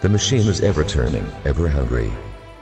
[0.00, 2.12] The machine is ever turning, ever hungry.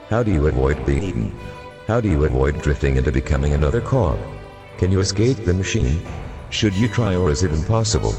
[0.08, 1.38] How do you avoid being eaten?
[1.86, 4.18] How do you avoid drifting into becoming another cog?
[4.78, 6.00] Can you escape the machine?
[6.48, 8.14] Should you try or is it impossible?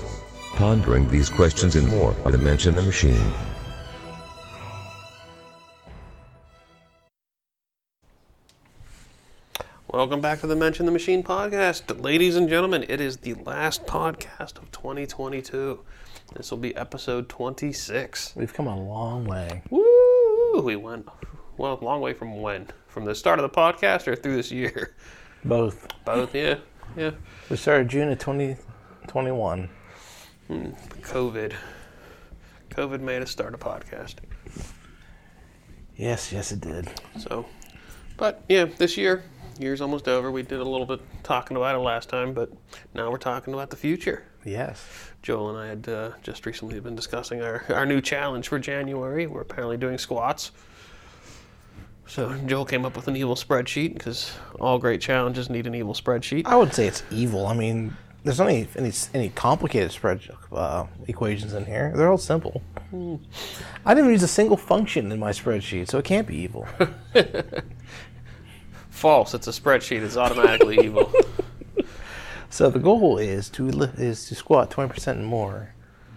[0.54, 3.34] Pondering these questions and more on the Mensch and the Machine.
[9.92, 12.04] Welcome back to the Mensch and the Machine podcast.
[12.04, 15.80] Ladies and gentlemen, it is the last podcast of 2022.
[16.36, 18.34] This will be episode 26.
[18.36, 19.64] We've come a long way.
[19.70, 20.62] Woo!
[20.62, 21.08] We went,
[21.58, 22.68] well, a long way from when?
[22.88, 24.96] From the start of the podcast or through this year?
[25.46, 25.88] Both.
[26.06, 26.56] Both, yeah.
[26.96, 27.12] Yeah.
[27.50, 29.70] We started June of 2021.
[30.48, 30.70] Hmm,
[31.02, 31.54] COVID.
[32.70, 34.16] COVID made us start a podcast.
[35.96, 36.90] Yes, yes, it did.
[37.18, 37.46] So,
[38.18, 39.24] but yeah, this year,
[39.60, 40.32] year's almost over.
[40.32, 42.52] We did a little bit talking about it last time, but
[42.94, 44.24] now we're talking about the future.
[44.48, 45.12] Yes.
[45.22, 49.28] Joel and I had uh, just recently been discussing our, our new challenge for January.
[49.28, 50.52] We're apparently doing squats.
[52.06, 55.94] So Joel came up with an evil spreadsheet because all great challenges need an evil
[55.94, 56.44] spreadsheet.
[56.46, 57.46] I would say it's evil.
[57.46, 60.22] I mean, there's not any any, any complicated spread
[60.54, 61.92] uh, equations in here.
[61.94, 62.62] They're all simple.
[63.86, 66.66] I didn't use a single function in my spreadsheet, so it can't be evil.
[68.90, 69.34] False.
[69.34, 70.02] It's a spreadsheet.
[70.02, 71.12] It's automatically evil.
[72.50, 75.74] so the goal is to is to squat 20% more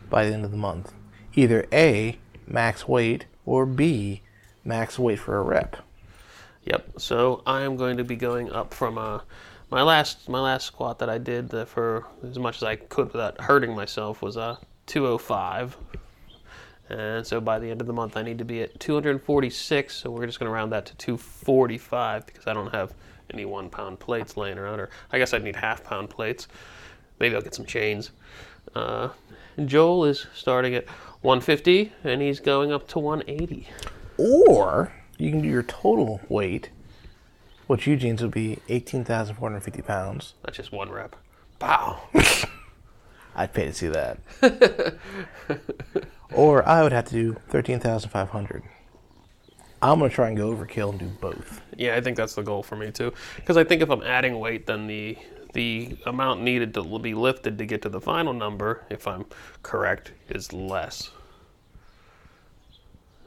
[0.09, 0.93] by the end of the month.
[1.35, 4.23] Either A, max weight, or B,
[4.65, 5.77] max weight for a rep.
[6.65, 7.01] Yep.
[7.01, 9.21] So I am going to be going up from uh,
[9.71, 13.41] my last my last squat that I did for as much as I could without
[13.41, 14.57] hurting myself was uh,
[14.87, 15.77] 205.
[16.89, 19.95] And so by the end of the month, I need to be at 246.
[19.95, 22.93] So we're just going to round that to 245 because I don't have
[23.33, 24.81] any one pound plates laying around.
[24.81, 26.49] Or I guess I'd need half pound plates.
[27.19, 28.11] Maybe I'll get some chains.
[28.75, 29.11] Uh,
[29.65, 30.89] Joel is starting at
[31.23, 33.69] 150 and he's going up to 180.
[34.17, 36.71] Or you can do your total weight,
[37.67, 40.35] which Eugene's would be 18,450 pounds.
[40.43, 41.17] That's just one rep.
[41.61, 42.03] Wow.
[43.35, 44.19] I'd pay to see that.
[46.33, 48.63] or I would have to do 13,500.
[49.83, 51.63] I'm going to try and go overkill and do both.
[51.77, 53.13] Yeah, I think that's the goal for me too.
[53.37, 55.17] Because I think if I'm adding weight, then the
[55.53, 59.25] the amount needed to be lifted to get to the final number, if I'm
[59.65, 61.11] correct, is less.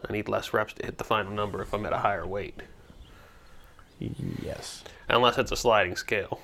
[0.08, 2.62] I need less reps to hit the final number if I'm at a higher weight,
[4.42, 4.84] Yes.
[5.10, 6.40] unless it's a sliding scale,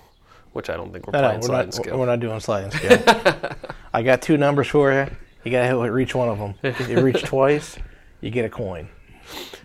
[0.54, 2.00] which I don't think we're No, no, we're sliding not, scale.
[2.00, 3.52] we're not doing sliding scale.
[3.94, 5.08] I got two numbers for you.
[5.44, 6.56] You got to hit reach one of them.
[6.64, 7.78] If you reach twice,
[8.22, 8.88] you get a coin.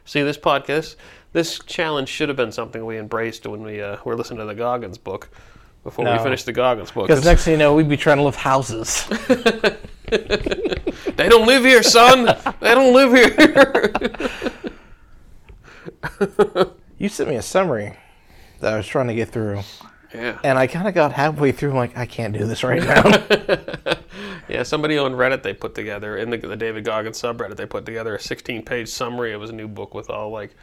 [0.04, 0.96] See, this podcast,
[1.32, 4.54] this challenge should have been something we embraced when we uh, were listening to the
[4.54, 5.28] Goggins book.
[5.82, 8.22] Before we finished the Goggins book, Because next thing you know, we'd be trying to
[8.22, 9.06] lift houses.
[11.16, 12.26] They don't live here, son.
[12.60, 13.34] they don't live here.
[16.98, 17.96] you sent me a summary
[18.60, 19.60] that I was trying to get through.
[20.14, 20.38] yeah.
[20.44, 21.70] And I kind of got halfway through.
[21.70, 23.02] I'm like, I can't do this right now.
[24.48, 27.86] Yeah, somebody on Reddit they put together in the, the David Goggins subreddit they put
[27.86, 30.54] together a 16-page summary of his new book with all like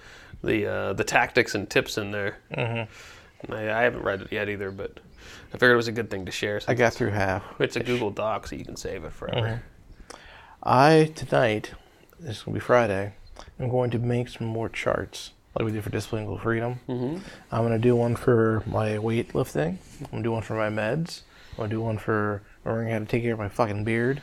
[0.44, 2.38] the uh, the tactics and tips in there.
[2.54, 3.54] Mm-hmm.
[3.54, 5.00] I, I haven't read it yet either, but
[5.50, 6.62] I figured it was a good thing to share.
[6.68, 7.44] I got through half.
[7.60, 9.64] It's a Google Doc, so you can save it forever.
[10.64, 11.72] I tonight,
[12.20, 13.14] this is gonna be Friday.
[13.60, 16.80] I'm going to make some more charts like we did for Discipline Equal Freedom.
[16.88, 17.18] Mm-hmm.
[17.52, 19.78] I'm gonna do one for my weightlifting.
[20.00, 21.22] I'm gonna do one for my meds.
[21.52, 24.22] I'm gonna do one for learning how to take care of my fucking beard.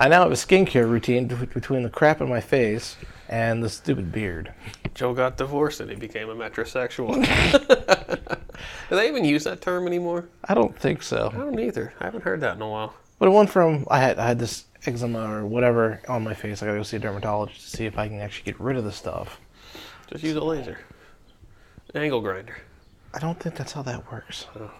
[0.00, 2.96] I now have a skincare routine be- between the crap in my face
[3.28, 4.52] and the stupid beard.
[4.94, 7.14] Joe got divorced and he became a metrosexual.
[8.88, 10.28] Do they even use that term anymore?
[10.44, 11.30] I don't think so.
[11.32, 11.92] I don't either.
[12.00, 12.94] I haven't heard that in a while.
[13.18, 16.62] But one from I had I had this eczema or whatever on my face.
[16.62, 18.84] I gotta go see a dermatologist to see if I can actually get rid of
[18.84, 19.40] the stuff.
[20.06, 20.78] Just use a laser.
[21.94, 22.56] Angle grinder.
[23.14, 24.46] I don't think that's how that works.
[24.56, 24.70] Oh.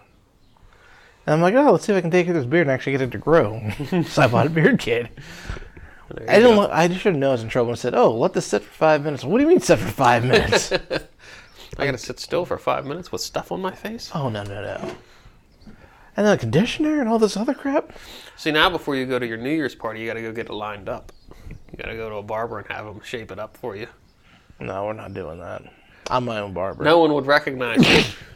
[1.28, 2.70] And I'm like, oh, let's see if I can take care of this beard and
[2.70, 3.60] actually get it to grow.
[4.06, 5.10] so I bought a beard kit.
[6.26, 6.56] I didn't.
[6.56, 8.62] Look, I should have known I was in trouble and said, oh, let this sit
[8.62, 9.24] for five minutes.
[9.24, 10.72] What do you mean sit for five minutes?
[11.78, 14.10] I gotta sit still for five minutes with stuff on my face.
[14.14, 14.96] oh no no no.
[16.16, 17.92] And then a conditioner and all this other crap.
[18.38, 20.54] See, now before you go to your New Year's party, you gotta go get it
[20.54, 21.12] lined up.
[21.50, 23.88] You gotta go to a barber and have them shape it up for you.
[24.60, 25.62] No, we're not doing that.
[26.08, 26.84] I'm my own barber.
[26.84, 28.14] No one would recognize you.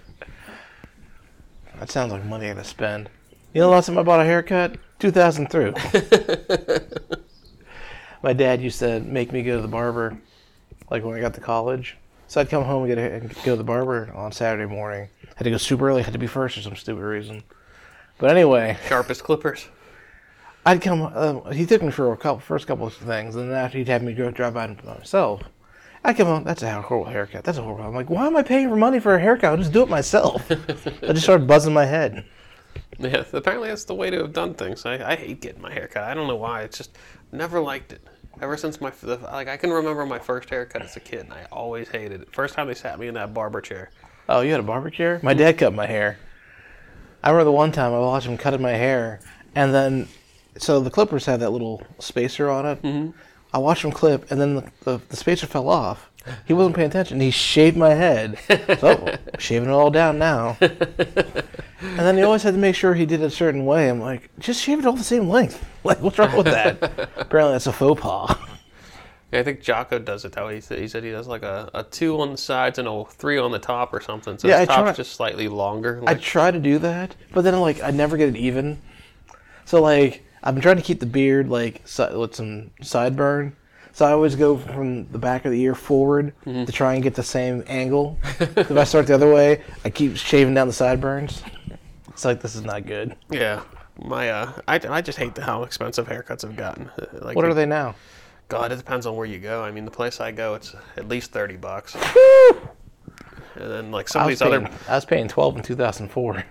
[1.82, 3.10] That sounds like money I gotta spend.
[3.52, 5.72] You know, the last time I bought a haircut, 2003.
[8.22, 10.16] My dad used to make me go to the barber,
[10.92, 11.96] like when I got to college.
[12.28, 15.08] So I'd come home and, get a, and go to the barber on Saturday morning.
[15.34, 16.04] Had to go super early.
[16.04, 17.42] Had to be first for some stupid reason.
[18.18, 19.66] But anyway, Sharpest clippers.
[20.64, 21.02] I'd come.
[21.02, 23.88] Uh, he took me for a couple, first couple of things, and then after he'd
[23.88, 25.42] have me go drive by myself.
[26.04, 26.44] I'd come home.
[26.44, 27.44] That's a horrible haircut.
[27.44, 27.84] That's a horrible.
[27.84, 29.50] I'm like, why am I paying for money for a haircut?
[29.50, 30.50] I'll just do it myself.
[30.50, 32.24] I just started buzzing my head.
[32.98, 34.84] Yeah, apparently that's the way to have done things.
[34.84, 36.04] I, I hate getting my hair cut.
[36.04, 36.62] I don't know why.
[36.62, 36.98] It's just
[37.30, 38.06] never liked it.
[38.40, 41.46] Ever since my like, I can remember my first haircut as a kid, and I
[41.52, 42.34] always hated it.
[42.34, 43.90] First time they sat me in that barber chair.
[44.28, 45.20] Oh, you had a barber chair?
[45.22, 46.18] My dad cut my hair.
[47.22, 49.20] I remember the one time I watched him cutting my hair,
[49.54, 50.08] and then,
[50.58, 52.82] so the clippers had that little spacer on it.
[52.82, 53.18] Mm-hmm.
[53.52, 56.08] I watched him clip, and then the, the, the spacer fell off.
[56.46, 57.20] He wasn't paying attention.
[57.20, 58.38] He shaved my head.
[58.78, 60.56] So, shaving it all down now.
[60.60, 63.88] And then he always had to make sure he did it a certain way.
[63.88, 65.64] I'm like, just shave it all the same length.
[65.84, 66.78] Like, what's wrong with that?
[67.16, 68.38] Apparently, that's a faux pas.
[69.32, 70.54] Yeah, I think Jocko does it that way.
[70.54, 73.04] He said he, said he does like a, a two on the sides and a
[73.04, 74.38] three on the top or something.
[74.38, 76.00] So Yeah, his I top's try- just slightly longer.
[76.06, 78.80] I try to do that, but then like I never get it even.
[79.64, 83.52] So like I've been trying to keep the beard like si- with some sideburn.
[83.94, 87.14] So I always go from the back of the ear forward to try and get
[87.14, 88.18] the same angle.
[88.40, 91.42] if I start the other way, I keep shaving down the sideburns.
[92.08, 93.14] It's like this is not good.
[93.30, 93.62] yeah,
[94.02, 96.90] my uh, I, I just hate the, how expensive haircuts have gotten.
[97.20, 97.94] Like, What are they now?
[98.48, 99.62] God, it depends on where you go.
[99.62, 101.94] I mean, the place I go, it's at least thirty bucks.
[103.54, 105.62] And then like some I of was, these paying, other I was paying twelve in
[105.62, 106.44] two thousand four.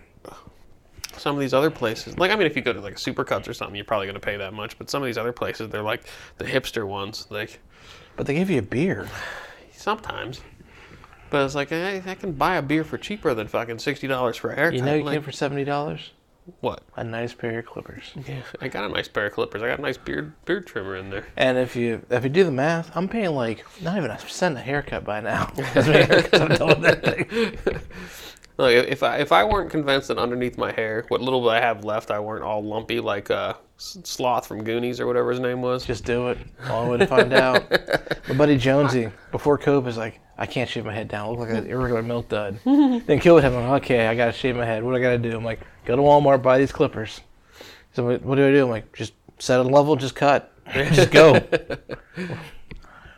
[1.22, 3.48] Some of these other places, like I mean, if you go to like a Supercuts
[3.48, 4.78] or something, you're probably gonna pay that much.
[4.78, 6.04] But some of these other places, they're like
[6.38, 7.28] the hipster ones.
[7.30, 7.60] Like
[8.16, 9.08] But they give you a beer
[9.72, 10.42] sometimes,
[11.30, 14.38] but it's like I, I can buy a beer for cheaper than fucking sixty dollars
[14.38, 14.78] for a haircut.
[14.78, 16.12] You know you like, it for seventy dollars.
[16.60, 16.82] what?
[16.96, 18.12] A nice pair of clippers.
[18.28, 19.62] Yeah, I got a nice pair of clippers.
[19.62, 21.28] I got a nice beard beard trimmer in there.
[21.38, 24.58] And if you if you do the math, I'm paying like not even a cent
[24.58, 25.52] a haircut by now.
[25.58, 27.58] Many haircuts I've done with that thing.
[28.62, 31.60] Like if I if I weren't convinced that underneath my hair, what little bit I
[31.60, 35.62] have left, I weren't all lumpy like uh, Sloth from Goonies or whatever his name
[35.62, 35.86] was.
[35.86, 36.38] Just do it.
[36.70, 37.70] Only way to find out.
[38.30, 41.28] My buddy Jonesy, before COVID, was like, I can't shave my head down.
[41.28, 42.60] I look like an irregular milk dud.
[42.66, 43.64] then COVID happened.
[43.64, 44.84] I'm like, okay, I gotta shave my head.
[44.84, 45.36] What do I gotta do?
[45.36, 47.22] I'm like, go to Walmart, buy these clippers.
[47.94, 48.64] So what, what do I do?
[48.64, 51.40] I'm like, just set a level, just cut, just go.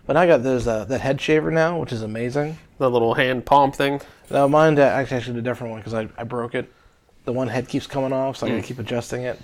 [0.05, 2.57] but I got those uh, that head shaver now, which is amazing.
[2.77, 4.01] The little hand palm thing.
[4.29, 6.71] Now mine uh, actually actually a different one because I, I broke it.
[7.25, 9.39] The one head keeps coming off, so I gotta keep adjusting it.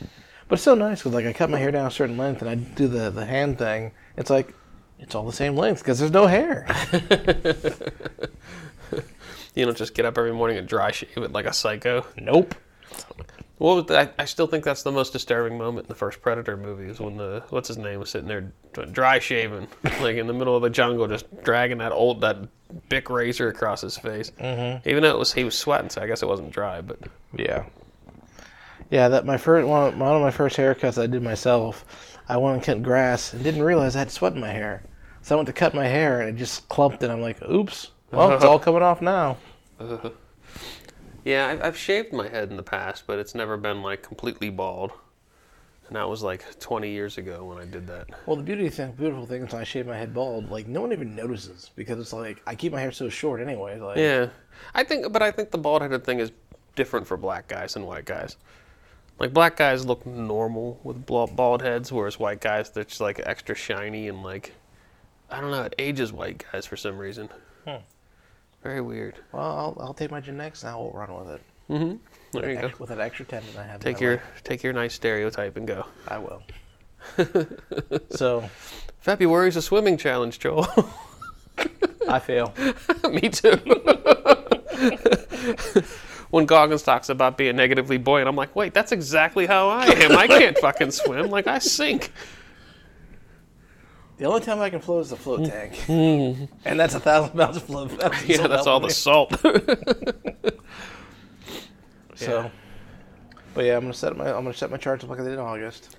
[0.47, 2.49] But it's so nice because like I cut my hair down a certain length and
[2.49, 3.91] I do the the hand thing.
[4.17, 4.53] It's like
[4.99, 6.65] it's all the same length because there's no hair.
[9.55, 12.05] You don't just get up every morning and dry shave it like a psycho.
[12.17, 12.55] nope.
[13.59, 14.15] What was that?
[14.17, 17.17] I still think that's the most disturbing moment in the first Predator movie is when
[17.17, 18.53] the what's his name was sitting there
[18.91, 19.67] dry shaving,
[20.01, 22.37] like in the middle of the jungle, just dragging that old that
[22.87, 24.31] big razor across his face.
[24.39, 24.87] Mm-hmm.
[24.87, 26.79] Even though it was he was sweating, so I guess it wasn't dry.
[26.79, 26.99] But
[27.37, 27.65] Yeah.
[28.89, 32.17] Yeah, that my first one, one of my first haircuts I did myself.
[32.29, 34.83] I went and cut grass and didn't realize I had sweat in my hair.
[35.21, 37.91] So I went to cut my hair and it just clumped and I'm like, oops.
[38.11, 39.37] Well, it's all coming off now.
[41.23, 44.49] yeah, I've, I've shaved my head in the past, but it's never been like completely
[44.49, 44.91] bald.
[45.87, 48.07] And that was like 20 years ago when I did that.
[48.27, 50.81] Well, the beauty thing, beautiful thing is when I shave my head bald, like no
[50.81, 53.79] one even notices because it's like I keep my hair so short anyway.
[53.79, 54.29] Like, Yeah,
[54.75, 56.31] I think, but I think the bald headed thing is
[56.75, 58.37] different for black guys and white guys.
[59.17, 63.55] Like black guys look normal with bald heads, whereas white guys they're just like extra
[63.55, 64.53] shiny and like
[65.31, 65.63] I don't know.
[65.63, 67.29] It ages white guys for some reason.
[67.67, 67.77] Hmm.
[68.63, 69.15] Very weird.
[69.31, 71.41] Well, I'll, I'll take my genetics and I'll run with it.
[71.69, 72.39] Mm-hmm.
[72.39, 72.71] There you go.
[72.79, 73.79] With that extra tendon I have.
[73.79, 74.41] Take your life.
[74.43, 75.85] take your nice stereotype and go.
[76.07, 76.41] I will.
[78.09, 78.49] so
[78.99, 80.67] February's a swimming challenge, Joel.
[82.07, 82.53] I fail.
[83.11, 83.51] Me too.
[86.29, 90.17] when Goggins talks about being negatively buoyant, I'm like, wait, that's exactly how I am.
[90.17, 91.29] I can't fucking swim.
[91.29, 92.11] Like I sink.
[94.19, 95.45] The only time I can float is the float hmm.
[95.45, 96.45] tank, hmm.
[96.65, 97.97] and that's a thousand pounds of float.
[97.97, 99.33] That's Yeah, that's all the salt.
[102.15, 102.51] So,
[103.53, 105.31] but yeah, I'm gonna set my I'm gonna set my charts up like I did
[105.31, 105.95] in August.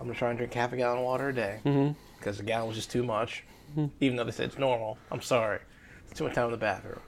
[0.00, 1.92] I'm gonna try and drink half a gallon of water a day mm-hmm.
[2.18, 3.44] because a gallon was just too much.
[3.70, 3.86] Mm-hmm.
[4.00, 5.60] Even though they said it's normal, I'm sorry.
[6.08, 6.98] It's too much time in the bathroom.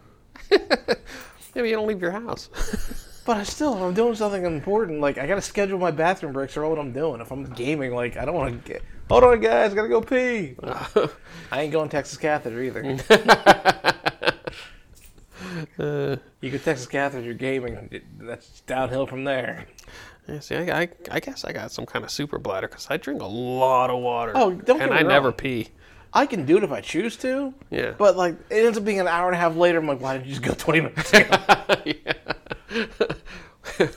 [0.52, 2.50] Yeah, but you don't leave your house.
[3.26, 6.56] But I still, if I'm doing something important, like I gotta schedule my bathroom breaks
[6.56, 7.20] or what I'm doing.
[7.20, 8.82] If I'm gaming, like I don't want to get.
[9.08, 10.56] Hold on, guys, gotta go pee.
[11.52, 12.82] I ain't going Texas catheter either.
[12.82, 13.00] Mm.
[16.40, 17.88] you go Texas catheter, you're gaming.
[17.92, 19.66] It- That's downhill from there.
[20.28, 22.96] Yeah, see, I, I, I guess I got some kind of super bladder because I
[22.96, 24.32] drink a lot of water.
[24.34, 25.68] Oh, don't and get me I never pee.
[26.12, 27.54] I can do it if I choose to.
[27.70, 27.92] Yeah.
[27.96, 29.78] But like, it ends up being an hour and a half later.
[29.78, 31.36] I'm like, why didn't you just go 20 minutes ago?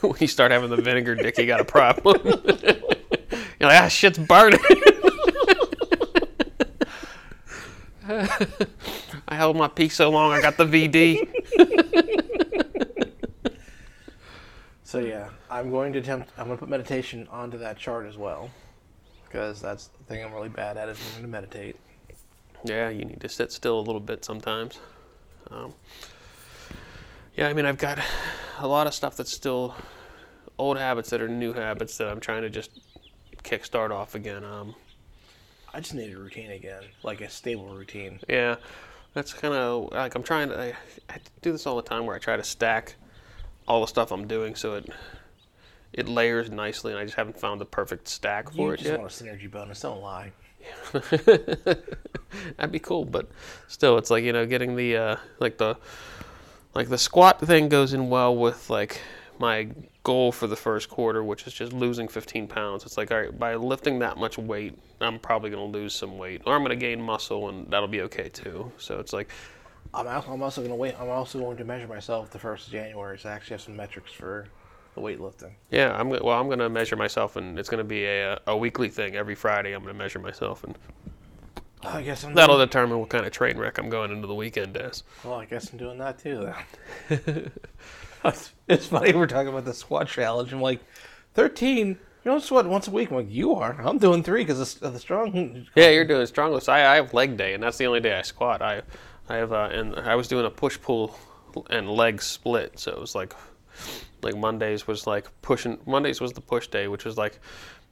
[0.02, 2.16] when you start having the vinegar dick, you got a problem.
[3.60, 4.58] You're like, ah, shit's burning.
[9.28, 11.28] I held my peace so long, I got the VD.
[14.90, 16.30] So yeah, I'm going to attempt.
[16.36, 18.50] I'm going to put meditation onto that chart as well,
[19.24, 21.76] because that's the thing I'm really bad at is learning to meditate.
[22.64, 24.80] Yeah, you need to sit still a little bit sometimes.
[25.48, 25.74] Um,
[27.36, 28.00] yeah, I mean, I've got
[28.58, 29.76] a lot of stuff that's still
[30.58, 32.80] old habits that are new habits that I'm trying to just
[33.42, 34.44] kickstart off again.
[34.44, 34.74] Um,
[35.72, 38.18] I just need a routine again, like a stable routine.
[38.28, 38.56] yeah,
[39.14, 40.60] that's kind of like I'm trying to.
[40.60, 40.74] I,
[41.08, 42.94] I do this all the time where I try to stack
[43.68, 44.88] all the stuff I'm doing so it
[45.92, 48.90] it layers nicely, and I just haven't found the perfect stack for You it just
[48.90, 48.98] yet.
[49.00, 49.80] want a synergy bonus.
[49.80, 50.32] Don't lie.
[52.56, 53.28] That'd be cool, but
[53.68, 55.76] still, it's like you know, getting the uh, like the
[56.74, 59.00] like the squat thing goes in well with like
[59.38, 59.68] my
[60.02, 62.84] goal for the first quarter, which is just losing 15 pounds.
[62.84, 66.42] It's like all right, by lifting that much weight, I'm probably gonna lose some weight,
[66.46, 68.72] or I'm gonna gain muscle, and that'll be okay too.
[68.78, 69.28] So it's like,
[69.92, 70.94] I'm also, I'm also going to wait.
[71.00, 73.18] I'm also going to measure myself the first of January.
[73.18, 74.46] So I actually have some metrics for
[74.94, 75.50] the weightlifting.
[75.70, 79.16] yeah, I'm well, I'm gonna measure myself, and it's gonna be a a weekly thing
[79.16, 79.72] every Friday.
[79.72, 80.76] I'm gonna measure myself, and
[81.82, 82.34] I guess I'm.
[82.34, 85.02] that'll determine what kind of train wreck I'm going into the weekend as.
[85.24, 86.52] Well, I guess I'm doing that too
[87.08, 87.52] then.
[88.68, 90.52] it's, funny we're talking about the squat challenge.
[90.52, 90.80] I'm like,
[91.34, 91.88] 13.
[91.88, 93.10] You don't sweat once a week.
[93.10, 93.80] I'm like, you are.
[93.80, 95.66] I'm doing three because of the strong.
[95.74, 96.68] Yeah, you're doing strong lifts.
[96.68, 98.60] I, I have leg day, and that's the only day I squat.
[98.60, 98.82] I,
[99.28, 101.18] I have, uh, and I was doing a push pull
[101.70, 102.78] and leg split.
[102.78, 103.34] So it was like,
[104.22, 105.78] like Mondays was like pushing.
[105.86, 107.40] Mondays was the push day, which was like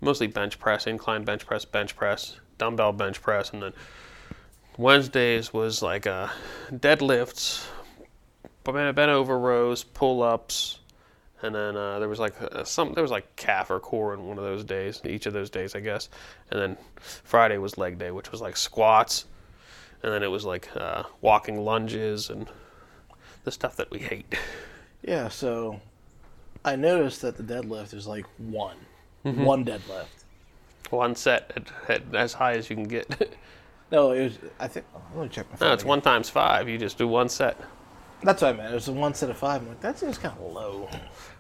[0.00, 3.72] mostly bench press, incline bench press, bench press, dumbbell bench press, and then
[4.76, 6.28] Wednesdays was like uh,
[6.70, 7.66] deadlifts,
[8.72, 10.78] bent bent over rows, pull ups,
[11.42, 14.26] and then uh, there was like uh, some there was like calf or core in
[14.26, 16.08] one of those days, each of those days, I guess.
[16.50, 19.26] And then Friday was leg day, which was like squats,
[20.02, 22.46] and then it was like uh, walking lunges and
[23.44, 24.34] the stuff that we hate.
[25.02, 25.80] Yeah, so
[26.64, 28.76] I noticed that the deadlift is like one.
[29.24, 29.44] Mm-hmm.
[29.44, 30.06] One deadlift.
[30.90, 33.34] One set at, at as high as you can get.
[33.90, 34.38] No, it was.
[34.60, 34.84] I think.
[35.14, 35.68] Let me check my phone.
[35.68, 35.88] no, it's again.
[35.88, 36.68] one times five.
[36.68, 37.58] You just do one set.
[38.22, 38.72] That's what I meant.
[38.72, 39.62] It was a one set of five.
[39.62, 40.88] I'm like, that seems kind of low.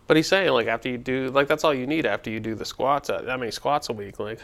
[0.06, 2.54] But he's saying like after you do like that's all you need after you do
[2.54, 3.10] the squats.
[3.10, 4.18] Uh, How many squats a week?
[4.18, 4.40] Like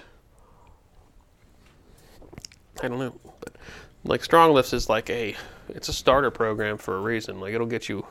[2.82, 3.56] I don't know, but
[4.04, 5.34] like strong lifts is like a
[5.68, 7.40] it's a starter program for a reason.
[7.40, 8.06] Like it'll get you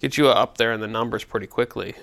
[0.00, 1.94] get you up there in the numbers pretty quickly.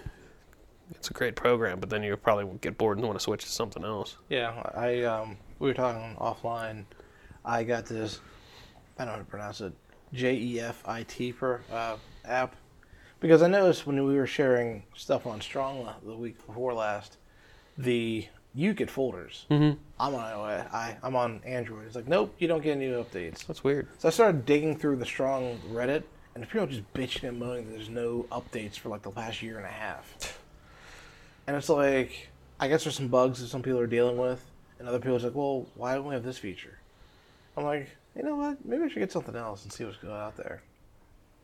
[0.91, 3.49] It's a great program, but then you probably get bored and want to switch to
[3.49, 4.17] something else.
[4.29, 6.85] Yeah, I um, we were talking offline.
[7.43, 8.19] I got this.
[8.97, 9.73] I don't know how to pronounce it.
[10.15, 12.55] J E F I T per uh, app
[13.19, 17.17] because I noticed when we were sharing stuff on Strong the week before last,
[17.77, 19.45] the you get folders.
[19.51, 19.77] Mm-hmm.
[19.99, 20.73] I'm on iOS.
[20.73, 21.85] I I'm on Android.
[21.85, 23.45] It's like nope, you don't get any updates.
[23.45, 23.87] That's weird.
[23.97, 26.03] So I started digging through the Strong Reddit,
[26.33, 29.57] and people just bitching and moaning that there's no updates for like the last year
[29.57, 30.39] and a half.
[31.47, 32.29] And it's like,
[32.59, 34.43] I guess there's some bugs that some people are dealing with,
[34.79, 36.79] and other people are like, well, why don't we have this feature?
[37.55, 38.63] I'm like, you know what?
[38.65, 40.61] Maybe I should get something else and see what's going out there.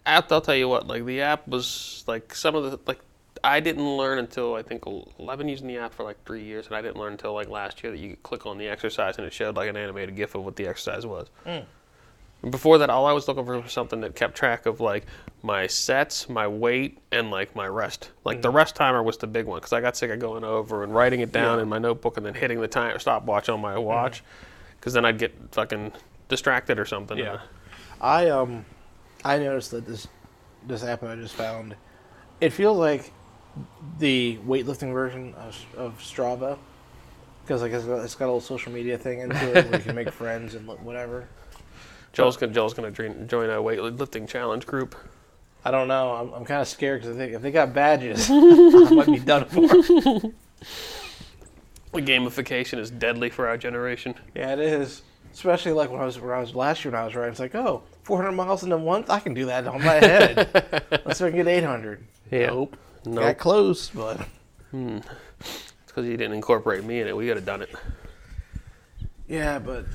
[0.05, 2.99] app i'll tell you what like the app was like some of the like
[3.43, 4.83] i didn't learn until i think
[5.29, 7.47] i've been using the app for like three years and i didn't learn until like
[7.49, 10.15] last year that you could click on the exercise and it showed like an animated
[10.15, 11.65] gif of what the exercise was And
[12.49, 15.05] before that all i was looking for was something that kept track of like
[15.43, 18.55] my sets my weight and like my rest like the mm.
[18.55, 21.19] rest timer was the big one because i got sick of going over and writing
[21.19, 21.63] it down Yeah.
[21.63, 24.25] in my notebook and then hitting the time stopwatch on my watch mm.
[24.79, 25.91] because then i'd get fucking
[26.31, 27.41] distracted or something Yeah.
[27.99, 28.65] I um,
[29.23, 30.07] I noticed that this
[30.65, 31.75] this app I just found,
[32.39, 33.11] it feels like
[33.99, 36.57] the weightlifting version of, of Strava,
[37.43, 39.83] because like it's got, it's got a little social media thing into it where you
[39.83, 41.27] can make friends and whatever.
[42.13, 44.95] joel's gonna joel's gonna join join a weightlifting challenge group
[45.63, 46.15] I don't know.
[46.15, 49.19] I'm, I'm kind of scared because I think if they got badges, I might be
[49.19, 50.31] done for.
[51.93, 54.15] The gamification is deadly for our generation.
[54.33, 55.01] Yeah, it is.
[55.31, 57.39] Especially like when I was when I was last year when I was riding, it's
[57.39, 60.49] like, oh, 400 miles in a month, I can do that on my head.
[61.05, 62.05] Let's see if I can get 800.
[62.31, 62.47] Yeah.
[62.47, 62.77] Nope.
[63.05, 63.23] Nope.
[63.23, 64.27] Got close, but
[64.71, 64.99] hmm.
[65.39, 67.15] It's because you didn't incorporate me in it.
[67.15, 67.73] We could have done it.
[69.27, 69.85] yeah, but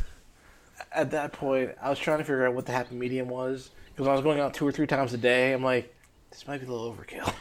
[0.93, 4.09] at that point, I was trying to figure out what the happy medium was because
[4.09, 5.53] I was going out two or three times a day.
[5.53, 5.95] I'm like,
[6.31, 7.33] this might be a little overkill.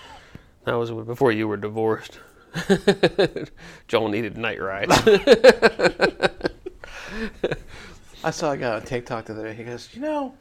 [0.66, 2.20] That was before you were divorced.
[3.88, 4.96] Joel needed night rides.
[8.24, 9.54] I saw a guy on TikTok the other day.
[9.54, 10.34] He goes, you know,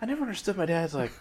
[0.00, 1.12] I never understood my dad's like,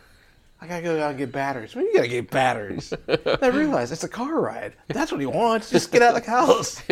[0.61, 1.73] I gotta go out and get batteries.
[1.73, 2.93] When you gotta get batteries?
[3.41, 4.73] I realized it's a car ride.
[4.89, 5.69] That's what he wants.
[5.69, 6.83] Just get out of the house.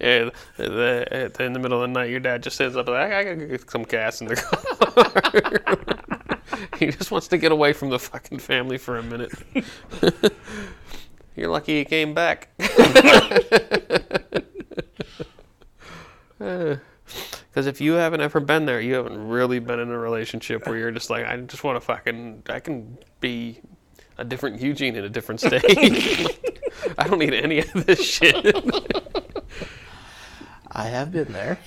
[0.00, 3.12] Yeah, the, the, in the middle of the night, your dad just sits up like,
[3.12, 5.76] I gotta get some gas in the car.
[6.78, 9.32] he just wants to get away from the fucking family for a minute.
[11.36, 12.48] You're lucky he came back.
[17.50, 20.76] Because if you haven't ever been there, you haven't really been in a relationship where
[20.78, 23.60] you're just like, I just want to fucking, I can be
[24.18, 25.64] a different Eugene in a different state.
[26.98, 28.54] I don't need any of this shit.
[30.70, 31.58] I have been there.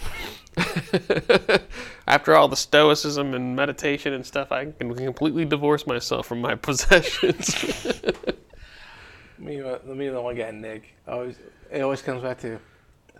[2.08, 6.56] After all the stoicism and meditation and stuff, I can completely divorce myself from my
[6.68, 7.56] possessions.
[9.38, 10.96] Me, and my- me and the one guy, Nick.
[11.08, 11.36] Always,
[11.70, 12.60] it always comes back to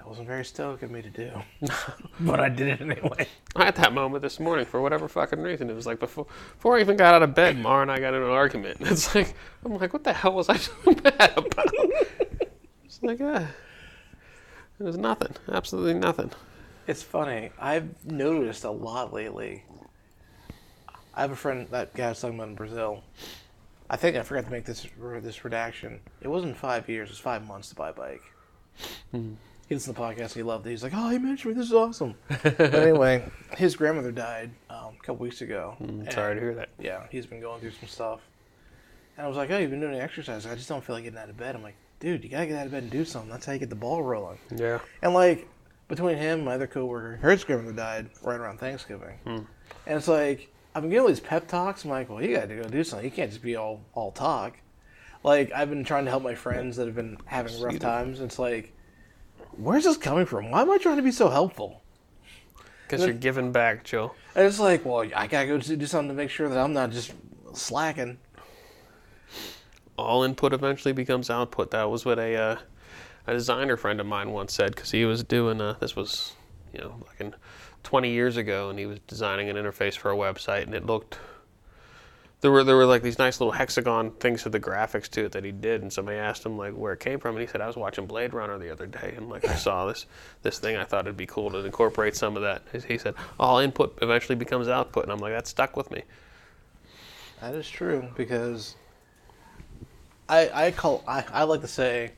[0.04, 1.32] that wasn't very stoic of me to do,
[2.20, 3.26] but I did it anyway.
[3.56, 5.70] I had that moment this morning for whatever fucking reason.
[5.70, 8.14] It was like before, before I even got out of bed, Mar and I got
[8.14, 8.82] in an argument.
[8.82, 9.34] It's like
[9.64, 11.74] I'm like, what the hell was I so mad about?
[12.84, 13.46] It's like, uh,
[14.78, 16.32] it was nothing, absolutely nothing.
[16.86, 17.52] It's funny.
[17.58, 19.64] I've noticed a lot lately.
[21.16, 23.04] I have a friend that guy I was talking about in Brazil.
[23.90, 24.86] I think I forgot to make this
[25.22, 26.02] this redaction.
[26.20, 28.24] It wasn't five years; it was five months to buy a bike.
[29.14, 29.38] He
[29.74, 30.34] listened to the podcast.
[30.34, 30.72] He loved it.
[30.72, 31.60] He's like, "Oh, he mentioned me.
[31.60, 33.24] This is awesome." but anyway,
[33.58, 35.76] his grandmother died um, a couple weeks ago.
[35.80, 36.70] I'm sorry to hear that.
[36.80, 38.22] Yeah, he's been going through some stuff.
[39.18, 41.04] And I was like, "Oh, you've been doing the exercise." I just don't feel like
[41.04, 41.56] getting out of bed.
[41.56, 43.30] I'm like, "Dude, you gotta get out of bed and do something.
[43.32, 45.48] That's how you get the ball rolling." Yeah, And like
[45.88, 49.20] between him and my other coworker, her grandmother died right around Thanksgiving.
[49.26, 49.48] And
[49.98, 51.84] it's like I've been getting all these pep talks.
[51.84, 53.06] I'm like, well, you got to go do something.
[53.06, 54.58] You can't just be all all talk.
[55.24, 58.20] Like I've been trying to help my friends that have been having rough times.
[58.22, 58.74] It's like,
[59.58, 60.52] where's this coming from?
[60.52, 61.84] Why am I trying to be so helpful?
[62.96, 64.14] because you're giving back, Joe.
[64.36, 66.92] And it's like, well, I gotta go do something to make sure that I'm not
[66.92, 67.14] just
[67.54, 68.18] slacking.
[69.98, 71.72] all input eventually becomes output.
[71.72, 72.58] That was what a uh,
[73.28, 76.34] a designer friend of mine once said because he was doing uh, this was
[76.74, 77.36] you know like in
[77.84, 81.20] 20 years ago and he was designing an interface for a website and it looked
[82.44, 85.32] there were there were like these nice little hexagon things to the graphics to it
[85.32, 87.62] that he did and somebody asked him like where it came from and he said
[87.62, 90.06] I was watching Blade Runner the other day and like I saw this
[90.42, 93.60] this thing I thought it'd be cool to incorporate some of that he said all
[93.60, 96.04] input eventually becomes output and I'm like that stuck with me
[97.40, 98.76] That is true because
[100.28, 102.12] I I call I, I like to say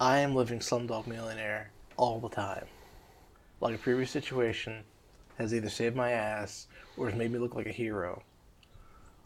[0.00, 2.66] I am living Slumdog Millionaire all the time.
[3.60, 4.82] Like a previous situation
[5.38, 8.22] has either saved my ass or has made me look like a hero.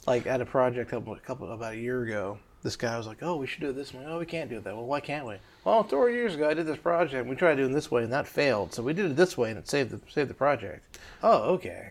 [0.07, 3.37] Like at a project a couple about a year ago, this guy was like, "Oh,
[3.37, 4.75] we should do it this way." Oh, we can't do it that.
[4.75, 5.37] Well, why can't we?
[5.64, 7.29] Well, four years ago, I did this project.
[7.29, 8.73] We tried doing this way, and that failed.
[8.73, 10.99] So we did it this way, and it saved the saved the project.
[11.23, 11.90] Oh, okay.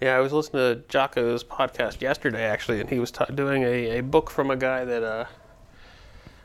[0.00, 3.98] Yeah, I was listening to Jocko's podcast yesterday, actually, and he was ta doing a,
[3.98, 5.26] a book from a guy that uh,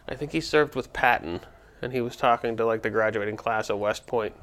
[0.08, 1.42] I think he served with Patton,
[1.82, 4.34] and he was talking to like the graduating class at West Point,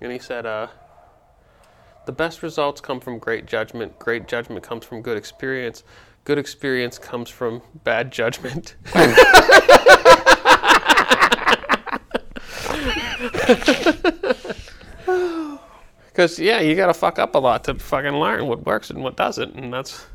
[0.00, 0.68] and he said, uh,
[2.06, 3.98] "The best results come from great judgment.
[3.98, 5.84] Great judgment comes from good experience.
[6.24, 8.76] Good experience comes from bad judgment."
[16.14, 19.02] Because yeah, you got to fuck up a lot to fucking learn what works and
[19.02, 20.06] what doesn't, and that's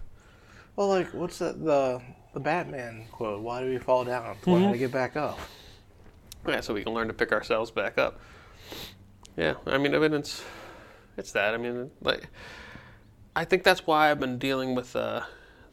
[0.78, 2.02] Well, like, what's that the
[2.34, 3.42] the Batman quote?
[3.42, 4.38] Why do we fall down?
[4.44, 5.38] To learn how to get back up.
[6.48, 6.62] yeah.
[6.62, 8.20] So we can learn to pick ourselves back up.
[9.36, 10.42] Yeah, I mean, evidence.
[10.42, 10.48] mean,
[11.20, 11.54] it's that.
[11.54, 12.28] I mean, like,
[13.36, 15.22] I think that's why I've been dealing with uh,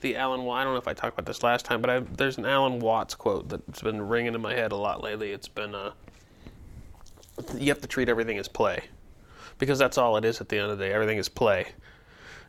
[0.00, 0.42] the Alan.
[0.44, 2.44] Wa- I don't know if I talked about this last time, but I, there's an
[2.44, 5.32] Alan Watts quote that's been ringing in my head a lot lately.
[5.32, 5.92] It's been uh,
[7.56, 8.84] you have to treat everything as play,
[9.58, 10.92] because that's all it is at the end of the day.
[10.92, 11.68] Everything is play.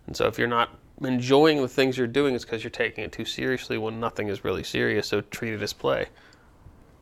[0.08, 0.70] And so if you're not
[1.02, 4.44] enjoying the things you're doing, it's because you're taking it too seriously when nothing is
[4.44, 5.08] really serious.
[5.08, 6.08] So treat it as play.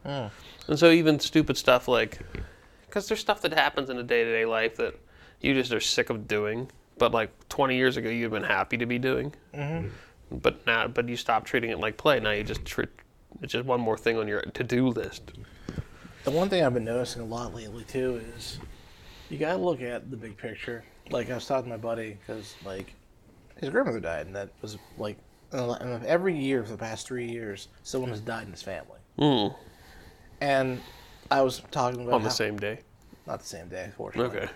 [0.03, 0.31] And
[0.75, 2.19] so even stupid stuff like,
[2.85, 4.99] because there's stuff that happens in a day-to-day life that
[5.41, 8.85] you just are sick of doing, but like 20 years ago you've been happy to
[8.85, 9.33] be doing.
[9.53, 9.87] Mm-hmm.
[10.37, 12.19] But now, but you stop treating it like play.
[12.19, 12.89] Now you just treat
[13.41, 15.33] it's just one more thing on your to-do list.
[16.23, 18.59] The one thing I've been noticing a lot lately too is
[19.29, 20.83] you gotta look at the big picture.
[21.11, 22.93] Like I was talking to my buddy because like
[23.59, 25.17] his grandmother died, and that was like
[25.53, 28.51] in a lot- in every year for the past three years, someone has died in
[28.51, 28.99] his family.
[29.19, 29.55] Mm.
[30.41, 30.81] And
[31.29, 32.79] I was talking about On the how- same day.
[33.27, 34.37] not the same day, fortunately.
[34.39, 34.51] Okay.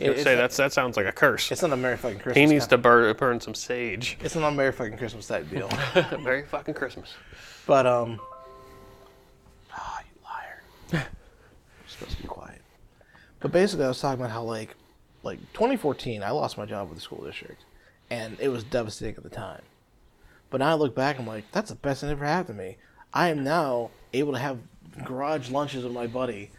[0.00, 1.50] It- say that's that sounds like a curse.
[1.52, 2.36] it's not a Merry fucking Christmas.
[2.36, 4.16] He needs to burn burn some sage.
[4.20, 5.68] It's not a Merry fucking Christmas type deal.
[6.20, 7.12] Merry fucking Christmas.
[7.66, 8.20] But um,
[9.72, 10.62] ah, you liar.
[10.92, 12.60] You're supposed to be quiet.
[13.40, 14.74] But basically, I was talking about how like,
[15.22, 17.64] like 2014, I lost my job with the school district,
[18.10, 19.62] and it was devastating at the time.
[20.50, 22.64] But now I look back, I'm like, that's the best thing that ever happened to
[22.64, 22.76] me.
[23.14, 24.58] I am now able to have
[25.04, 26.50] garage lunches with my buddy,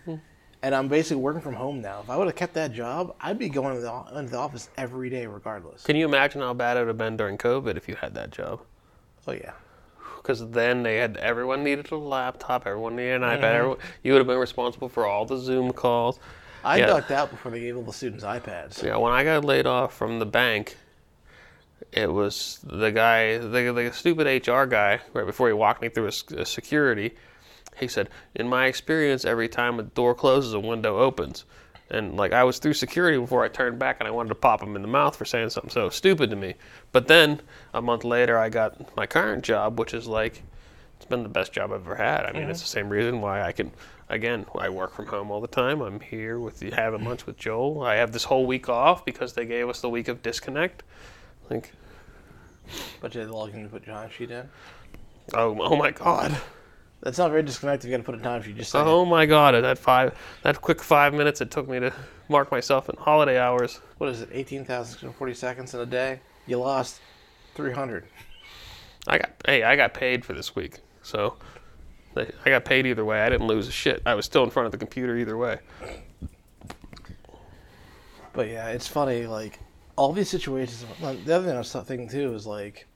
[0.64, 2.02] and I'm basically working from home now.
[2.02, 4.70] If I would have kept that job, I'd be going to the, into the office
[4.78, 5.84] every day, regardless.
[5.84, 8.32] Can you imagine how bad it would have been during COVID if you had that
[8.32, 8.62] job?
[9.28, 9.52] Oh yeah,
[10.18, 13.44] Because then they had everyone needed a laptop, everyone needed an Mm-hmm.
[13.44, 13.54] iPad.
[13.56, 16.20] Everyone, you would have been responsible for all the Zoom calls.
[16.64, 16.88] I Yeah.
[16.88, 18.84] ducked out before they gave all the students iPads.
[18.84, 20.78] Yeah, when I got laid off from the bank,
[21.92, 26.06] it was the guy, the, the stupid HR guy, right before he walked me through
[26.06, 27.16] a, s- a security.
[27.78, 31.46] He said, "In my experience, every time a door closes, a window opens."
[31.90, 34.64] And like I was through security before I turned back, and I wanted to pop
[34.64, 36.56] him in the mouth for saying something so stupid to me.
[36.92, 37.42] But then
[37.74, 40.42] a month later, I got my current job, which is like
[41.02, 42.26] it's been the best job I've ever had.
[42.26, 42.66] I mean, it's mm-hmm.
[42.66, 43.72] the same reason why I can.
[44.08, 45.82] Again, I work from home all the time.
[45.82, 47.82] I'm here with you, having lunch with Joel.
[47.82, 50.84] I have this whole week off because they gave us the week of disconnect.
[51.50, 51.72] Like,
[53.00, 54.48] But you had to log in to put time sheet in.
[55.34, 56.40] oh, oh my God,
[57.02, 57.90] That's not very disconnected.
[57.90, 58.58] You got to put a time sheet.
[58.58, 59.54] Just oh my God!
[59.54, 61.92] That five, that quick five minutes it took me to
[62.30, 63.82] mark myself in holiday hours.
[63.98, 64.30] What is it?
[64.32, 66.22] Eighteen thousand forty seconds in a day.
[66.46, 67.02] You lost
[67.56, 68.06] three hundred.
[69.08, 71.38] I got, hey, I got paid for this week, so
[72.16, 73.22] I I got paid either way.
[73.22, 74.04] I didn't lose a shit.
[74.06, 75.58] I was still in front of the computer either way.
[78.34, 79.26] But yeah, it's funny.
[79.26, 79.60] Like
[79.96, 80.86] all these situations.
[81.00, 82.88] The other thing I was thinking too is like,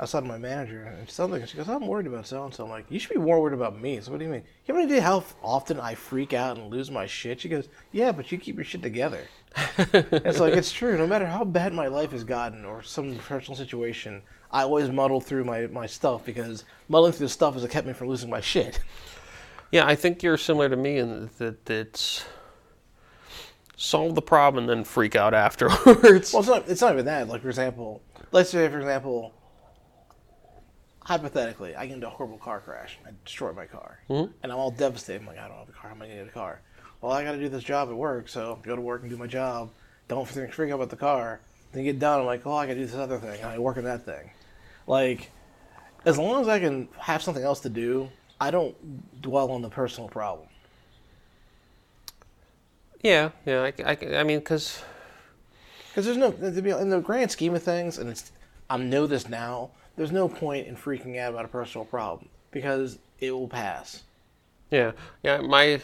[0.00, 1.44] I was talking to my manager and something.
[1.44, 3.52] She goes, "I'm worried about so and so." I'm like, "You should be more worried
[3.52, 4.42] about me." So what do you mean?
[4.64, 7.42] You have any idea how often I freak out and lose my shit?
[7.42, 9.20] She goes, "Yeah, but you keep your shit together."
[9.76, 10.96] it's like it's true.
[10.96, 15.20] No matter how bad my life has gotten or some personal situation, I always muddle
[15.20, 18.40] through my, my stuff because muddling through the stuff has kept me from losing my
[18.40, 18.80] shit.
[19.70, 22.24] Yeah, I think you're similar to me in that it's
[23.76, 26.32] solve the problem and then freak out afterwards.
[26.32, 26.68] Well, it's not.
[26.68, 27.28] It's not even that.
[27.28, 29.34] Like for example, let's say for example,
[31.04, 32.98] hypothetically, I get into a horrible car crash.
[33.06, 34.24] I destroy my car, hmm?
[34.42, 35.20] and I'm all devastated.
[35.20, 35.90] I'm like, I don't have a car.
[35.90, 36.60] I'm gonna get a car.
[37.00, 39.16] Well, I got to do this job at work, so go to work and do
[39.16, 39.70] my job.
[40.08, 41.40] Don't freak freak out about the car.
[41.72, 42.20] Then get done.
[42.20, 43.40] I'm like, oh, I got to do this other thing.
[43.40, 44.30] And I work on that thing.
[44.86, 45.30] Like,
[46.04, 48.10] as long as I can have something else to do,
[48.40, 50.48] I don't dwell on the personal problem.
[53.02, 53.62] yeah, yeah.
[53.62, 54.82] I, I, I mean, because
[55.88, 58.30] Because there's no, in the grand scheme of things, and it's
[58.68, 59.70] I know this now.
[60.00, 64.02] There's no point in freaking out about a personal problem because it will pass.
[64.70, 65.42] yeah, yeah.
[65.42, 65.82] My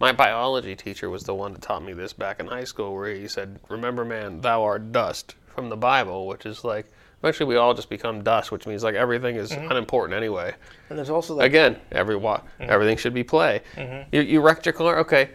[0.00, 3.14] my biology teacher was the one that taught me this back in high school, where
[3.14, 6.86] he said, "Remember, man, thou art dust," from the Bible, which is like
[7.20, 9.70] eventually we all just become dust, which means like everything is mm-hmm.
[9.70, 10.52] unimportant anyway.
[10.90, 12.64] And there's also that Again, every wa- mm-hmm.
[12.68, 13.62] everything should be play.
[13.76, 14.08] Mm-hmm.
[14.10, 15.30] You, you wrecked your car, okay.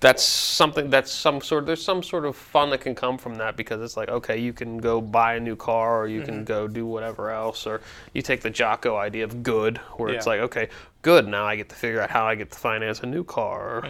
[0.00, 0.90] That's something.
[0.90, 1.66] That's some sort.
[1.66, 4.52] There's some sort of fun that can come from that because it's like, okay, you
[4.52, 7.80] can go buy a new car, or you can go do whatever else, or
[8.12, 10.68] you take the Jocko idea of good, where it's like, okay,
[11.02, 11.26] good.
[11.26, 13.84] Now I get to figure out how I get to finance a new car.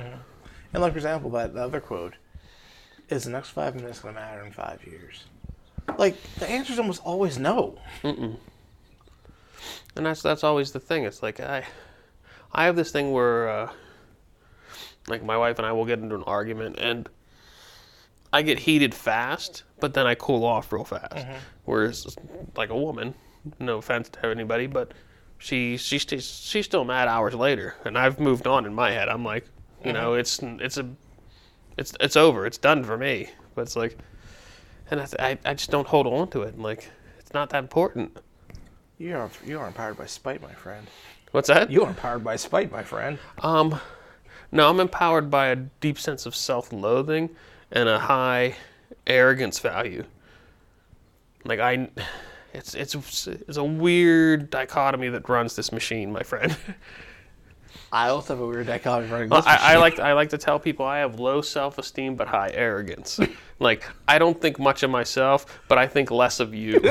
[0.73, 2.15] And like for example, that other quote
[3.09, 5.25] is the next five minutes going to matter in five years.
[5.99, 7.79] Like the answer is almost always no.
[9.97, 11.05] and that's that's always the thing.
[11.05, 11.65] It's like I,
[12.53, 13.71] I have this thing where, uh,
[15.09, 17.09] like my wife and I will get into an argument, and
[18.33, 21.27] I get heated fast, but then I cool off real fast.
[21.65, 22.17] Whereas,
[22.57, 23.15] like a woman,
[23.59, 24.93] no offense to anybody, but
[25.39, 29.09] she she st- she's still mad hours later, and I've moved on in my head.
[29.09, 29.47] I'm like,
[29.85, 30.89] you know, it's it's a
[31.77, 32.47] it's it's over.
[32.47, 33.29] It's done for me.
[33.55, 33.99] But it's like,
[34.91, 36.55] and I, I I just don't hold on to it.
[36.55, 36.89] And Like
[37.19, 38.17] it's not that important.
[38.99, 40.87] You are you are empowered by spite, my friend.
[41.33, 41.71] What's that?
[41.71, 43.19] You are empowered by spite, my friend.
[43.43, 43.79] Um,
[44.53, 47.31] no, I'm empowered by a deep sense of self-loathing
[47.73, 48.57] and a high
[49.07, 50.05] arrogance value.
[51.45, 51.89] Like I,
[52.53, 56.57] it's it's it's a weird dichotomy that runs this machine, my friend.
[57.93, 59.81] I also have a weird dichotomy running Well, this I, I machine.
[59.81, 63.21] like I like to tell people I have low self-esteem but high arrogance.
[63.61, 66.81] like I don't think much of myself, but I think less of you.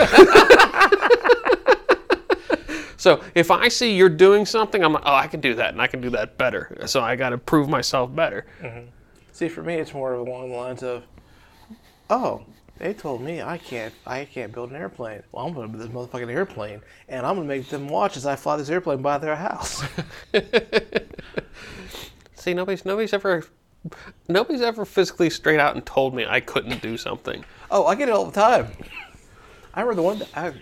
[3.04, 5.82] so if I see you're doing something, I'm like, oh, I can do that, and
[5.82, 6.74] I can do that better.
[6.86, 8.46] So I got to prove myself better.
[8.62, 8.86] Mm-hmm.
[9.34, 11.04] See, for me, it's more along the lines of,
[12.10, 12.46] oh,
[12.78, 15.22] they told me I can't, I can't build an airplane.
[15.34, 18.38] Well, I'm gonna build this motherfucking airplane, and I'm gonna make them watch as I
[18.38, 19.84] fly this airplane by their house.
[22.36, 23.44] See, nobody's nobody's ever
[24.30, 27.44] nobody's ever physically straight out and told me I couldn't do something.
[27.70, 28.68] oh, I get it all the time.
[29.74, 30.54] I remember the one, I,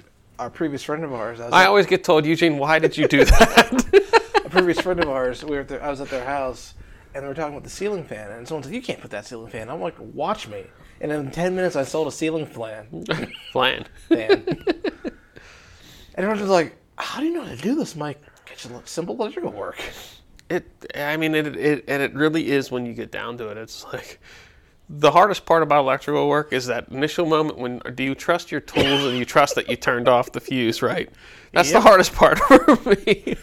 [0.41, 1.39] our previous friend of ours.
[1.39, 4.41] I I always get told, Eugene, why did you do that?
[4.43, 6.73] a previous friend of ours, we were at their, I was at their house,
[7.13, 9.25] and they were talking about the ceiling fan, and someone said, "You can't put that
[9.25, 10.63] ceiling fan." I'm like, "Watch me!"
[10.99, 13.05] And in ten minutes, I sold a ceiling fan.
[13.51, 13.85] Flan.
[14.09, 14.43] fan.
[16.15, 18.19] everyone's just like, "How do you know how to do this, Mike?"
[18.51, 19.79] It's just simple electrical work.
[20.49, 23.57] It, I mean, it, it, and it really is when you get down to it.
[23.57, 24.19] It's like
[24.93, 28.59] the hardest part about electrical work is that initial moment when do you trust your
[28.59, 31.09] tools and you trust that you turned off the fuse, right?
[31.53, 33.37] That's the hardest part for me.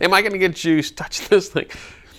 [0.00, 1.66] Am I going to get juice touching this thing?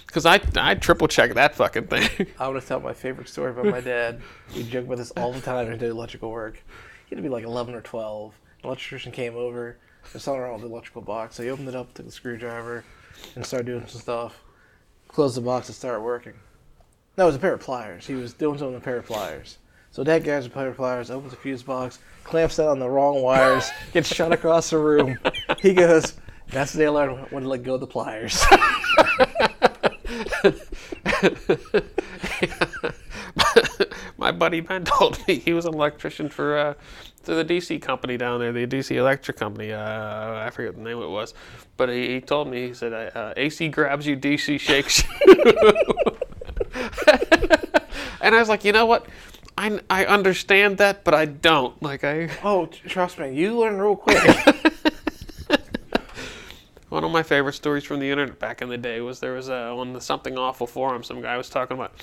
[0.05, 2.27] Because I, I triple check that fucking thing.
[2.39, 4.21] I want to tell my favorite story about my dad.
[4.55, 6.63] We joke about this all the time when he did electrical work.
[7.07, 8.33] he'd be like 11 or 12.
[8.61, 9.77] An electrician came over,
[10.13, 11.35] was something wrong with the electrical box.
[11.35, 12.83] So he opened it up, took the screwdriver,
[13.35, 14.43] and started doing some stuff.
[15.07, 16.33] Closed the box and started working.
[17.19, 18.07] No, it was a pair of pliers.
[18.07, 19.57] He was doing something with a pair of pliers.
[19.91, 22.89] So dad grabs a pair of pliers, opens the fuse box, clamps that on the
[22.89, 25.19] wrong wires, gets shot across the room.
[25.59, 26.13] He goes,
[26.47, 28.41] that's the day I learned when to let go of the pliers.
[34.17, 36.73] My buddy Ben told me he was an electrician for uh,
[37.25, 39.73] to the DC company down there, the DC Electric Company.
[39.73, 41.33] Uh, I forget the name it was,
[41.75, 45.53] but he, he told me he said uh, AC grabs you, DC shakes you.
[48.21, 49.07] and I was like, you know what?
[49.57, 51.81] I, I understand that, but I don't.
[51.81, 52.29] Like I.
[52.43, 54.17] oh, trust me, you learn real quick.
[56.89, 59.49] One of my favorite stories from the internet back in the day was there was
[59.49, 61.93] a, on the Something Awful forum, some guy was talking about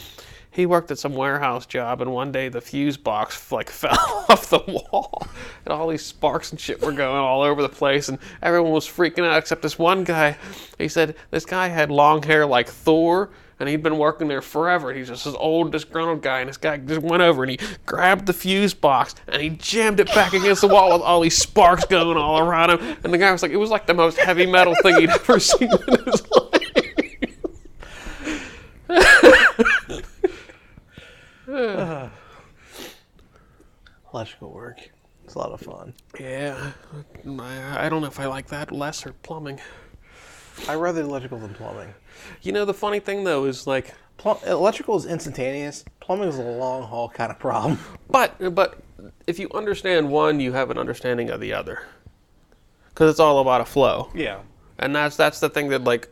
[0.56, 4.48] he worked at some warehouse job, and one day the fuse box like fell off
[4.48, 5.26] the wall,
[5.66, 8.86] and all these sparks and shit were going all over the place, and everyone was
[8.86, 10.38] freaking out except this one guy.
[10.78, 13.28] He said this guy had long hair like Thor.
[13.58, 14.92] And he'd been working there forever.
[14.92, 16.40] He's just this old, disgruntled guy.
[16.40, 19.98] And this guy just went over and he grabbed the fuse box and he jammed
[19.98, 22.96] it back against the wall with all these sparks going all around him.
[23.02, 25.40] And the guy was like, it was like the most heavy metal thing he'd ever
[25.40, 26.52] seen in his life.
[34.12, 34.90] Electrical work.
[35.24, 35.94] It's a lot of fun.
[36.20, 36.72] Yeah,
[37.38, 39.60] I, I don't know if I like that less or plumbing.
[40.68, 41.92] I rather electrical than plumbing.
[42.42, 45.84] You know, the funny thing though is like, Plum- electrical is instantaneous.
[46.00, 47.78] Plumbing is a long haul kind of problem.
[48.10, 48.78] but but
[49.26, 51.82] if you understand one, you have an understanding of the other,
[52.88, 54.10] because it's all about a flow.
[54.14, 54.40] Yeah.
[54.78, 56.08] and that's that's the thing that like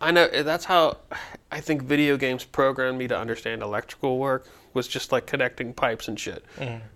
[0.00, 0.98] I know that's how
[1.52, 6.08] I think video games programmed me to understand electrical work was just like connecting pipes
[6.08, 6.44] and shit.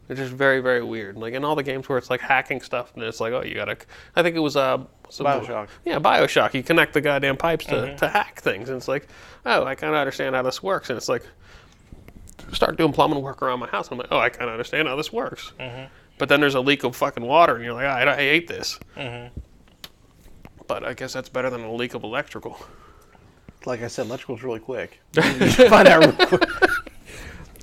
[0.08, 1.16] It's just very very weird.
[1.16, 3.54] Like in all the games where it's like hacking stuff and it's like oh you
[3.54, 3.76] gotta
[4.16, 4.78] I think it was uh
[5.10, 5.68] some- Bioshock.
[5.84, 7.96] yeah Bioshock you connect the goddamn pipes to, mm-hmm.
[7.96, 9.08] to hack things and it's like
[9.46, 11.24] oh I kind of understand how this works and it's like
[12.52, 14.88] start doing plumbing work around my house and I'm like oh I kind of understand
[14.88, 15.52] how this works.
[15.58, 15.92] Mm-hmm.
[16.18, 18.48] But then there's a leak of fucking water and you're like ah, I, I hate
[18.48, 18.78] this.
[18.96, 19.38] Mm-hmm.
[20.66, 22.58] But I guess that's better than a leak of electrical.
[23.66, 25.00] Like I said, electrical's really quick.
[25.16, 26.48] You find out real quick.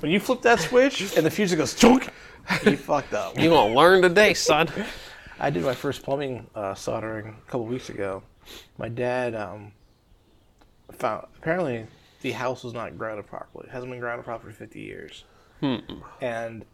[0.00, 2.10] When you flip that switch and the fuse goes chunk,
[2.64, 3.38] you fucked up.
[3.38, 4.68] You gonna learn today, son.
[5.38, 8.22] I did my first plumbing uh, soldering a couple weeks ago.
[8.78, 9.72] My dad um,
[10.92, 11.86] found apparently
[12.22, 13.66] the house was not grounded properly.
[13.68, 15.24] It hasn't been grounded properly for 50 years.
[16.20, 16.64] And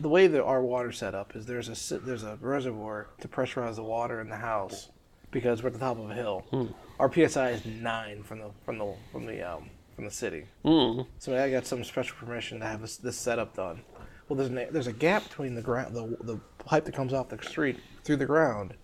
[0.00, 3.76] the way that our water's set up is there's a there's a reservoir to pressurize
[3.76, 4.88] the water in the house
[5.30, 6.44] because we're at the top of a hill.
[6.98, 10.46] Our psi is nine from the from the from the um, from the city.
[10.64, 11.06] Mm.
[11.18, 13.82] So I got some special permission to have this, this setup done.
[14.28, 17.28] Well, there's a, there's a gap between the ground, the, the pipe that comes off
[17.28, 18.74] the street through the ground,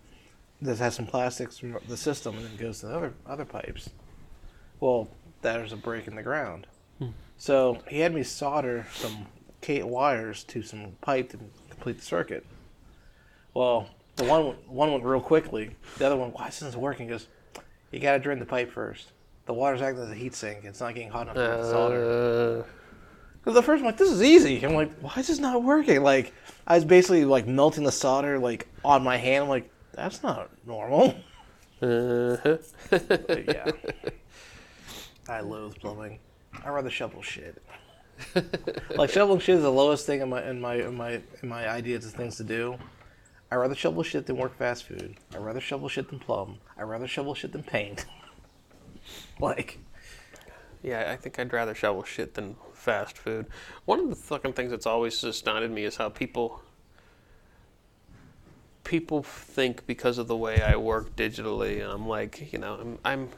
[0.61, 3.89] that has some plastics from the system, and then goes to the other other pipes.
[4.79, 5.07] Well,
[5.41, 6.67] there's a break in the ground.
[6.99, 7.09] Hmm.
[7.37, 9.27] So he had me solder some
[9.67, 12.45] wires to some pipe to complete the circuit.
[13.53, 15.75] Well, the one went- one went real quickly.
[15.97, 17.07] The other one, why isn't this working?
[17.07, 17.27] He goes,
[17.91, 19.11] you got to drain the pipe first.
[19.45, 20.63] The water's acting as a heat sink.
[20.63, 22.61] It's not getting hot enough to solder.
[22.61, 22.63] Uh,
[23.47, 24.61] Because the first one, like, this is easy.
[24.61, 26.03] I'm like, why is this not working?
[26.03, 26.33] Like,
[26.67, 29.43] I was basically like melting the solder like on my hand.
[29.43, 31.15] I'm like, that's not normal.
[31.81, 32.57] uh-huh.
[32.91, 33.71] Yeah,
[35.29, 36.19] I loathe plumbing.
[36.61, 37.63] I rather shovel shit.
[38.97, 41.69] like shoveling shit is the lowest thing in my in my in my in my
[41.69, 42.77] ideas of things to do.
[43.49, 45.15] I rather shovel shit than work fast food.
[45.33, 46.57] I rather shovel shit than plumb.
[46.77, 48.07] I rather shovel shit than paint.
[49.39, 49.79] like,
[50.83, 52.57] Yeah, I think I'd rather shovel shit than
[52.87, 53.47] fast food.
[53.83, 56.61] One of the fucking things that's always astounded me is how people
[58.87, 62.97] people think because of the way I work digitally, and I'm like, you know, I'm,
[63.03, 63.29] I'm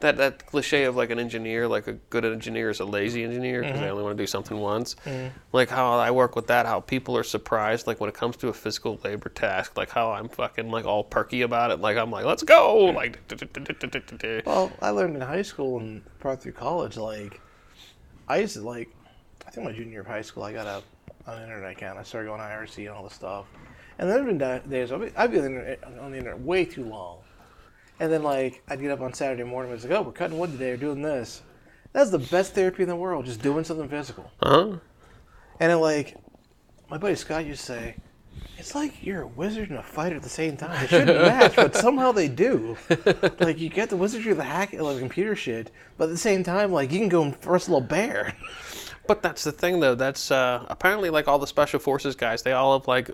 [0.00, 3.60] that that cliche of like an engineer, like a good engineer is a lazy engineer
[3.60, 3.90] because they mm-hmm.
[3.92, 4.96] only want to do something once.
[5.04, 5.36] Mm-hmm.
[5.52, 8.48] Like how I work with that, how people are surprised, like when it comes to
[8.48, 12.10] a physical labor task, like how I'm fucking like all perky about it, like I'm
[12.10, 13.20] like, let's go, like.
[14.46, 16.96] well, I learned in high school and part through college.
[16.96, 17.42] Like,
[18.28, 18.88] I used to like,
[19.46, 20.82] I think my junior year of high school, I got a
[21.26, 21.98] an internet account.
[21.98, 23.46] I started going to IRC and all this stuff,
[23.98, 26.10] And then there have been da- days I've been, I'd be on the, internet, on
[26.12, 27.18] the internet way too long.
[27.98, 30.38] And then, like, I'd get up on Saturday morning and it's like, oh, we're cutting
[30.38, 31.42] wood today, we're doing this.
[31.92, 34.30] That's the best therapy in the world, just doing something physical.
[34.42, 34.76] Huh?
[35.60, 36.16] And then, like,
[36.90, 37.96] my buddy Scott used to say,
[38.58, 40.80] it's like you're a wizard and a fighter at the same time.
[40.80, 42.76] They shouldn't match, but somehow they do.
[43.38, 46.42] Like, you get the wizardry of the hack, like, computer shit, but at the same
[46.42, 48.34] time, like, you can go and wrestle a bear.
[49.06, 49.94] But that's the thing, though.
[49.94, 52.42] That's uh, apparently like all the special forces guys.
[52.42, 53.10] They all have like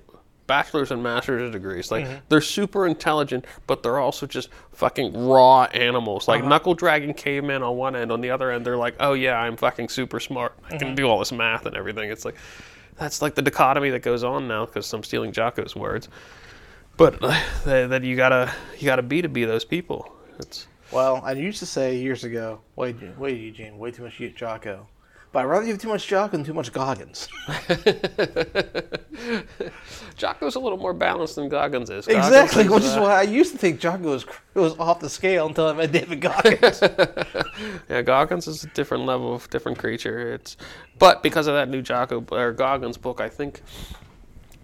[0.47, 1.91] bachelor's and master's degrees.
[1.91, 2.19] Like mm-hmm.
[2.29, 6.29] they're super intelligent, but they're also just fucking raw animals.
[6.29, 6.49] Like uh-huh.
[6.49, 9.57] knuckle dragging caveman on one end, on the other end, they're like, oh yeah, I'm
[9.57, 10.57] fucking super smart.
[10.65, 10.95] I can mm-hmm.
[10.95, 12.11] do all this math and everything.
[12.11, 12.37] It's like
[13.03, 16.09] that's like the dichotomy that goes on now because I'm stealing Jocko's words.
[16.97, 17.35] But uh,
[17.65, 20.15] that you gotta you gotta be to be those people.
[20.39, 24.31] It's Well, I used to say years ago, wait, wait, Eugene, way too much you,
[24.31, 24.87] Jocko.
[25.33, 27.27] But I'd rather you have too much Jocko than too much Goggins.
[30.17, 32.05] Jocko's a little more balanced than Goggins is.
[32.05, 35.01] Goggins exactly, is, which is uh, why I used to think Jocko was, was off
[35.01, 36.83] the scale until I met David Goggins.
[37.89, 40.35] Yeah, Goggins is a different level of different creature.
[40.35, 40.57] It's
[40.99, 43.63] but because of that new Jocko or Goggins book, I think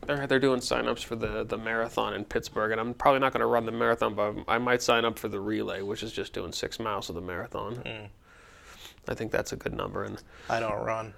[0.06, 3.40] they're they're doing signups for the the marathon in Pittsburgh, and I'm probably not going
[3.40, 6.32] to run the marathon, but I might sign up for the relay, which is just
[6.32, 7.82] doing six miles of the marathon.
[9.08, 11.14] I think that's a good number, and I don't run.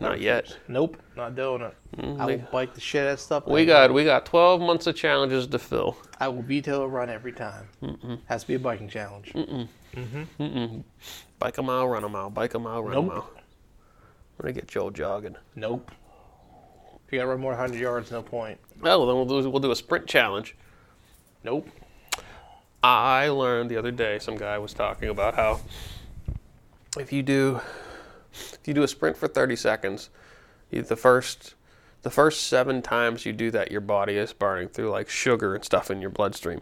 [0.00, 0.56] not yet.
[0.68, 1.74] Nope, not doing it.
[2.18, 3.46] I will bike the shit out of stuff.
[3.46, 5.96] We got we got 12 months of challenges to fill.
[6.20, 7.68] I will veto a run every time.
[8.26, 9.32] Has to be a biking challenge.
[9.34, 9.68] Mm mm.
[9.96, 10.82] Mm mm.
[11.38, 12.30] Bike a mile, run a mile.
[12.30, 13.04] Bike a mile, run Nope.
[13.04, 13.30] a mile.
[13.36, 15.36] I'm gonna get Joel jogging.
[15.54, 15.92] Nope.
[17.06, 18.58] If you gotta run more than 100 yards, no point.
[18.82, 20.56] Oh, well, then we'll do we'll do a sprint challenge.
[21.44, 21.68] Nope.
[22.82, 25.60] I learned the other day some guy was talking about how
[26.96, 27.60] if you do
[28.32, 30.10] if you do a sprint for 30 seconds,
[30.70, 31.54] you, the first
[32.02, 35.64] the first 7 times you do that your body is burning through like sugar and
[35.64, 36.60] stuff in your bloodstream.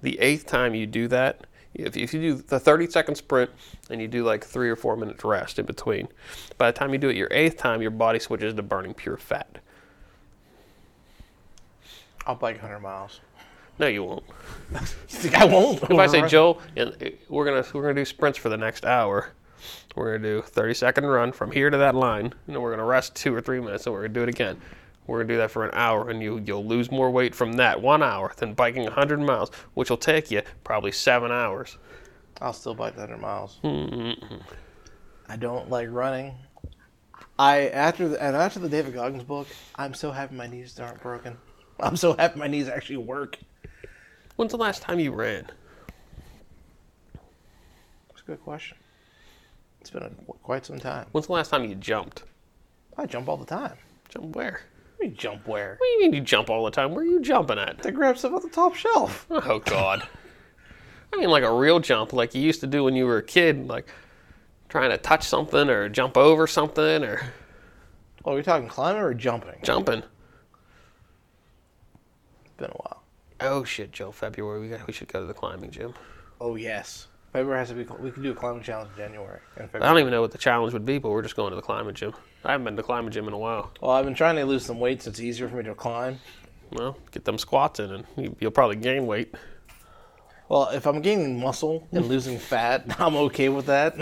[0.00, 3.50] The eighth time you do that, if, if you do the 30 second sprint
[3.90, 6.08] and you do like 3 or 4 minutes rest in between,
[6.56, 9.16] by the time you do it your eighth time your body switches to burning pure
[9.16, 9.58] fat.
[12.26, 13.20] I'll bike 100 miles.
[13.78, 14.24] No, you won't.
[14.72, 15.82] You think I won't?
[15.82, 18.84] If I say Joe, and uh, we're gonna we're gonna do sprints for the next
[18.84, 19.32] hour.
[19.98, 22.84] We're gonna do 30 second run from here to that line, and then we're gonna
[22.84, 24.60] rest two or three minutes, and we're gonna do it again.
[25.08, 27.82] We're gonna do that for an hour, and you you'll lose more weight from that
[27.82, 31.78] one hour than biking 100 miles, which will take you probably seven hours.
[32.40, 33.58] I'll still bike 100 miles.
[33.64, 34.36] Mm-hmm.
[35.28, 36.36] I don't like running.
[37.36, 41.02] I after the, and after the David Goggins book, I'm so happy my knees aren't
[41.02, 41.36] broken.
[41.80, 43.36] I'm so happy my knees actually work.
[44.36, 45.50] When's the last time you ran?
[48.08, 48.76] That's a good question.
[49.80, 50.10] It's been a,
[50.42, 51.06] quite some time.
[51.12, 52.24] When's the last time you jumped?
[52.96, 53.76] I jump all the time.
[54.08, 54.60] Jump where?
[54.96, 55.76] What do you jump where?
[55.78, 56.90] What do you mean you jump all the time?
[56.92, 57.82] Where are you jumping at?
[57.82, 59.26] To grab stuff off the top shelf.
[59.30, 60.06] Oh God.
[61.12, 63.22] I mean like a real jump, like you used to do when you were a
[63.22, 63.88] kid, like
[64.68, 67.22] trying to touch something or jump over something or
[68.24, 69.54] Oh, are we talking climbing or jumping?
[69.62, 70.02] jumping.
[72.44, 73.02] It's been a while.
[73.40, 74.10] Oh shit, Joe!
[74.10, 75.94] February, we got, we should go to the climbing gym.
[76.40, 77.06] Oh yes.
[77.32, 77.84] February has to be.
[78.00, 79.40] We can do a climbing challenge in January.
[79.58, 81.56] In I don't even know what the challenge would be, but we're just going to
[81.56, 82.14] the climbing gym.
[82.44, 83.70] I haven't been to the climbing gym in a while.
[83.80, 86.18] Well, I've been trying to lose some weight so it's easier for me to climb.
[86.72, 89.34] Well, get them squats in, and you, you'll probably gain weight.
[90.48, 93.96] Well, if I'm gaining muscle and losing fat, I'm okay with that.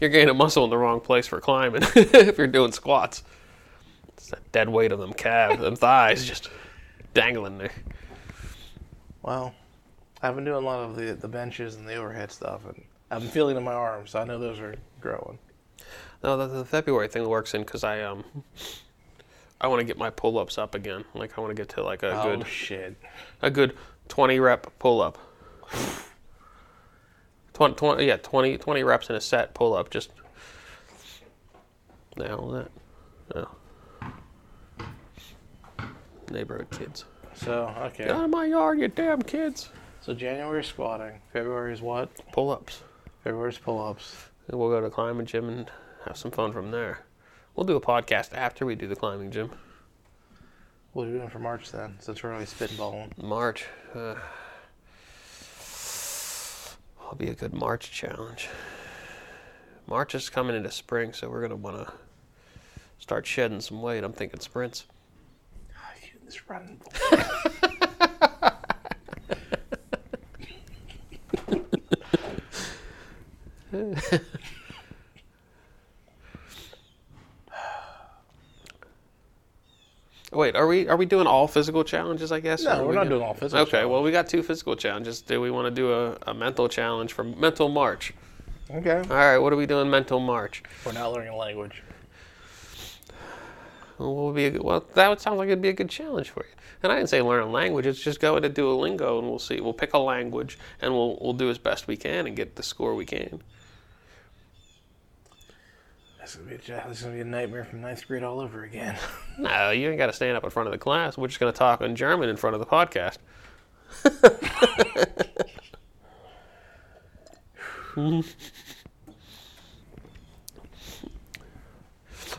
[0.00, 3.22] You're gaining muscle in the wrong place for climbing if you're doing squats.
[4.08, 6.50] It's that dead weight of them calves, them thighs, just
[7.14, 7.72] dangling there.
[9.22, 9.54] Well,
[10.22, 13.20] I've been doing a lot of the the benches and the overhead stuff, and I've
[13.20, 15.38] been feeling in my arms, so I know those are growing.
[16.22, 18.24] No, the, the February thing works in because I um
[19.60, 21.04] I want to get my pull ups up again.
[21.14, 22.96] Like I want to get to like a Oh good shit!
[23.42, 23.76] a good
[24.08, 25.18] 20 rep pull up.
[27.54, 29.90] 20, 20 yeah, 20, 20 reps in a set pull up.
[29.90, 30.10] Just
[32.16, 32.70] is that?
[33.34, 33.48] Oh.
[36.30, 37.04] Neighborhood kids.
[37.34, 38.04] So okay.
[38.04, 39.70] Get out of my yard, you damn kids.
[40.08, 41.20] So January is squatting.
[41.34, 42.08] February is what?
[42.32, 42.80] Pull ups.
[43.24, 44.30] February is pull-ups.
[44.48, 45.70] And we'll go to climbing gym and
[46.06, 47.00] have some fun from there.
[47.54, 49.50] We'll do a podcast after we do the climbing gym.
[50.94, 51.96] What are we doing for March then?
[51.98, 53.22] Since we're really spitballing.
[53.22, 53.66] March.
[53.94, 54.14] Uh,
[57.06, 58.48] will be a good March challenge.
[59.86, 61.92] March is coming into spring, so we're gonna want to
[62.98, 64.02] start shedding some weight.
[64.02, 64.86] I'm thinking sprints.
[66.02, 66.80] You this running.
[80.32, 82.30] Wait, are we are we doing all physical challenges?
[82.32, 82.62] I guess.
[82.62, 83.62] No, we're we not gonna- doing all physical.
[83.62, 85.22] Okay, well we got two physical challenges.
[85.22, 88.12] Do we want to do a, a mental challenge for mental March?
[88.70, 88.98] Okay.
[88.98, 90.62] All right, what are we doing mental March?
[90.84, 91.82] We're not learning a language.
[93.96, 95.88] Well, what would be a good, well, that would sound like it'd be a good
[95.88, 96.52] challenge for you.
[96.82, 97.86] And I didn't say learn a language.
[97.86, 99.60] It's just go into Duolingo and we'll see.
[99.60, 102.62] We'll pick a language and we'll we'll do as best we can and get the
[102.62, 103.40] score we can.
[106.28, 108.38] This is gonna be a, this is gonna be a nightmare from ninth grade all
[108.38, 108.98] over again.
[109.38, 111.16] No, you ain't got to stand up in front of the class.
[111.16, 113.18] We're just going to talk in German in front of the podcast.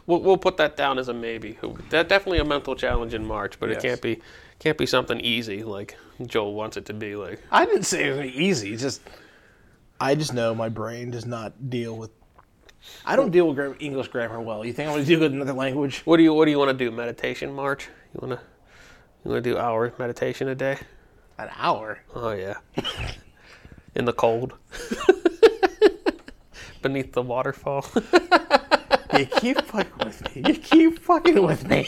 [0.05, 1.57] we'll, we'll put that down as a maybe.
[1.89, 3.77] That definitely a mental challenge in March, but Yes.
[3.83, 4.21] it can't be
[4.59, 7.15] can't be something easy like Joel wants it to be.
[7.15, 8.75] Like I didn't say it was easy.
[8.75, 9.01] Just
[10.01, 12.11] I just know my brain does not deal with.
[13.05, 14.65] I don't deal with English grammar well.
[14.65, 16.01] You think I'm gonna deal with another language?
[16.05, 16.91] what do you what do you want to do?
[16.91, 17.89] Meditation March?
[18.13, 18.45] You want to
[19.25, 20.77] you want to do hour meditation a day?
[21.37, 21.99] An hour.
[22.15, 22.55] Oh yeah.
[23.95, 24.53] In the cold.
[26.81, 27.85] Beneath the waterfall.
[29.17, 30.43] You keep fucking with me.
[30.47, 31.87] You keep fucking with me.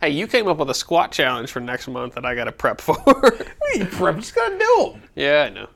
[0.00, 2.52] hey, you came up with a squat challenge for next month that I got to
[2.52, 2.96] prep for.
[3.74, 5.02] You prep, just gotta do them.
[5.16, 5.68] yeah, I know.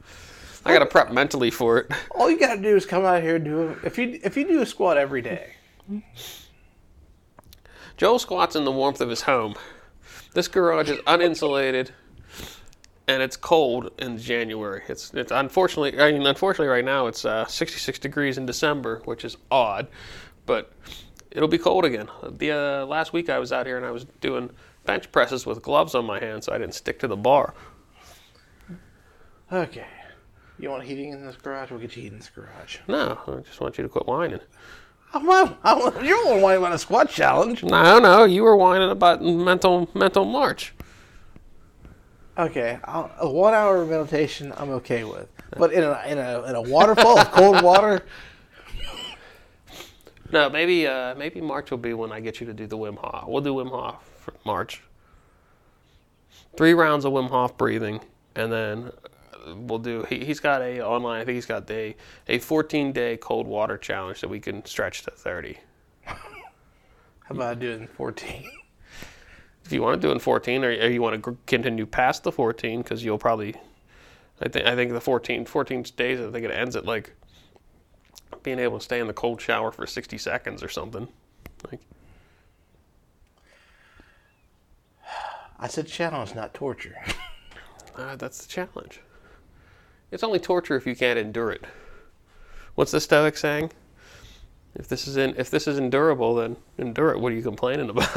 [0.64, 1.90] I got to prep mentally for it.
[2.14, 3.76] All you gotta do is come out here and do.
[3.82, 5.54] If you if you do a squat every day,
[7.96, 9.54] Joel squats in the warmth of his home.
[10.34, 11.90] This garage is uninsulated,
[13.08, 14.82] and it's cold in January.
[14.88, 19.24] It's it's unfortunately I mean unfortunately right now it's uh, 66 degrees in December, which
[19.24, 19.88] is odd,
[20.46, 20.72] but
[21.30, 22.08] it'll be cold again.
[22.22, 24.50] The uh, last week I was out here and I was doing
[24.84, 27.54] bench presses with gloves on my hands, so I didn't stick to the bar.
[29.52, 29.86] okay.
[30.60, 31.70] You want heating in this garage?
[31.70, 32.78] We'll get you heating in this garage.
[32.86, 34.40] No, I just want you to quit whining.
[35.14, 37.64] I'm not, I'm, you're the one whining about a squat challenge.
[37.64, 40.74] No, no, you were whining about mental mental march.
[42.38, 46.54] Okay, I'll, a one hour meditation I'm okay with, but in a in a in
[46.54, 48.02] a waterfall of cold water,
[50.32, 52.98] No, maybe uh, maybe March will be when I get you to do the Wim
[52.98, 53.24] Hof.
[53.26, 54.82] We'll do Wim Hof for March.
[56.56, 58.00] Three rounds of Wim Hof breathing,
[58.36, 58.92] and then
[59.46, 60.04] we'll do.
[60.08, 61.20] He, he's got a online.
[61.20, 61.96] I think he's got a
[62.28, 65.58] a 14 day cold water challenge that we can stretch to 30.
[66.04, 66.16] how
[67.30, 68.50] about doing 14?
[69.64, 72.32] If you want to do in 14, or, or you want to continue past the
[72.32, 73.54] 14, because you'll probably.
[74.40, 76.20] I think I think the 14 14 days.
[76.20, 77.14] I think it ends at like
[78.42, 81.08] being able to stay in the cold shower for 60 seconds or something.
[81.70, 81.80] Like.
[85.62, 86.96] I said challenge, not torture.
[87.96, 89.00] Uh, that's the challenge.
[90.10, 91.64] It's only torture if you can't endure it.
[92.74, 93.70] What's the Stoic saying?
[94.74, 97.20] If this is in, if this is endurable, then endure it.
[97.20, 98.08] What are you complaining about?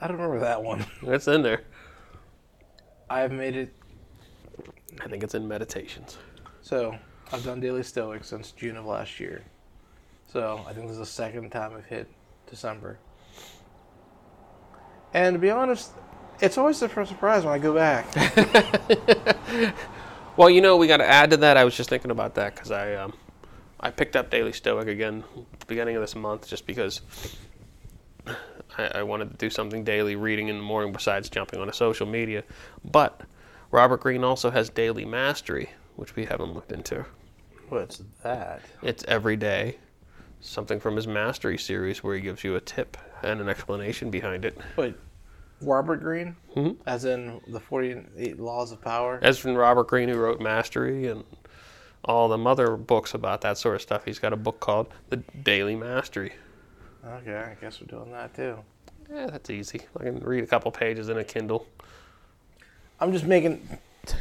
[0.00, 0.84] I don't remember that one.
[1.02, 1.62] it's in there.
[3.08, 3.72] I've made it
[5.00, 6.18] I think it's in Meditations.
[6.62, 6.96] so.
[7.32, 9.42] I've done daily stoic since June of last year.
[10.28, 12.08] So I think this is the second time I've hit
[12.48, 13.00] December.
[15.12, 15.90] And to be honest,
[16.40, 18.06] it's always a surprise when I go back.
[20.36, 21.56] Well, you know, we got to add to that.
[21.56, 23.14] I was just thinking about that because I, um,
[23.80, 25.24] I picked up Daily Stoic again
[25.66, 27.00] beginning of this month just because
[28.76, 31.72] I, I wanted to do something daily, reading in the morning besides jumping on a
[31.72, 32.44] social media.
[32.84, 33.22] But
[33.70, 37.06] Robert Greene also has Daily Mastery, which we haven't looked into.
[37.70, 38.60] What's that?
[38.82, 39.78] It's every day,
[40.40, 44.44] something from his Mastery series where he gives you a tip and an explanation behind
[44.44, 44.58] it.
[44.76, 44.96] Wait,
[45.60, 46.36] Robert Greene?
[46.54, 46.76] Mhm.
[46.86, 49.18] As in the 48 Laws of Power?
[49.22, 51.24] As from Robert Greene, who wrote Mastery and
[52.04, 55.16] all the other books about that sort of stuff, he's got a book called The
[55.42, 56.32] Daily Mastery.
[57.04, 58.58] Okay, I guess we're doing that too.
[59.12, 59.80] Yeah, that's easy.
[59.98, 61.66] I can read a couple pages in a Kindle.
[63.00, 63.66] I'm just making.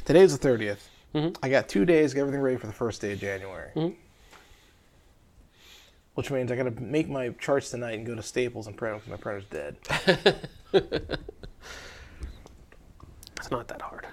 [0.06, 0.90] Today's the 30th.
[1.14, 1.38] Mhm.
[1.42, 3.72] I got two days get everything ready for the first day of January.
[3.76, 3.96] Mhm.
[6.16, 9.00] Which means I gotta make my charts tonight and go to Staples and print them
[9.00, 11.20] because my printer's dead.
[13.38, 14.08] It's not that hard.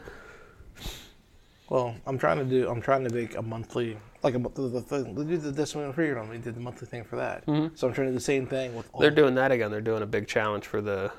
[1.70, 2.68] Well, I'm trying to do.
[2.68, 5.90] I'm trying to make a monthly, like a the, the, the, we did the Discipline
[5.94, 6.28] Freedom.
[6.28, 7.44] We did the monthly thing for that.
[7.46, 8.90] So I'm trying to do the same thing with.
[8.92, 9.70] All, They're doing that again.
[9.70, 11.12] They're doing a big challenge for the,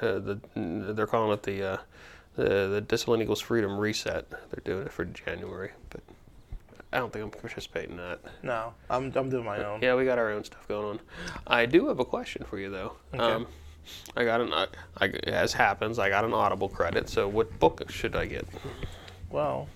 [0.00, 1.76] uh, the they're calling it the, uh,
[2.36, 4.30] the the Discipline Equals Freedom Reset.
[4.30, 6.00] They're doing it for January, but
[6.92, 8.20] I don't think I'm participating in that.
[8.42, 9.80] No, I'm I'm doing my own.
[9.82, 11.00] Yeah, we got our own stuff going on.
[11.46, 12.92] I do have a question for you though.
[13.18, 13.46] Um,
[14.16, 14.66] I got an, I,
[14.98, 17.08] I, as happens, I got an Audible credit.
[17.08, 18.46] So what book should I get?
[19.30, 19.68] Well,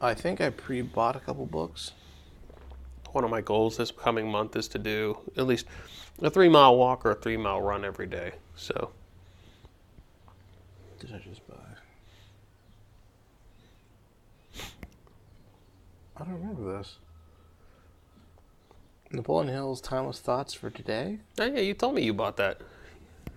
[0.00, 1.92] I think I pre-bought a couple books.
[3.12, 5.66] one of my goals this coming month is to do at least
[6.20, 8.32] a three mile walk or a three mile run every day.
[8.56, 8.90] So
[11.00, 11.54] Did I just buy?
[16.22, 16.98] I don't remember this.
[19.10, 21.18] Napoleon Hill's Timeless Thoughts for today?
[21.40, 22.60] oh, yeah, you told me you bought that.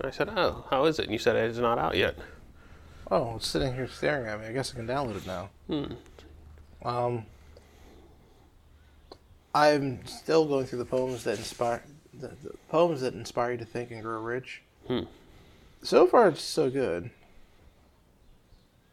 [0.01, 1.05] I said, oh, how is it?
[1.05, 2.15] And you said it's not out yet.
[3.09, 4.45] Oh, it's sitting here staring at me.
[4.45, 5.49] I guess I can download it now.
[5.67, 5.93] Hmm.
[6.87, 7.25] Um,
[9.55, 11.81] I'm still going through the poems that inspire
[12.13, 14.61] the, the poems that inspire you to think and grow rich.
[14.87, 15.01] Hmm.
[15.81, 17.09] So far, it's so good.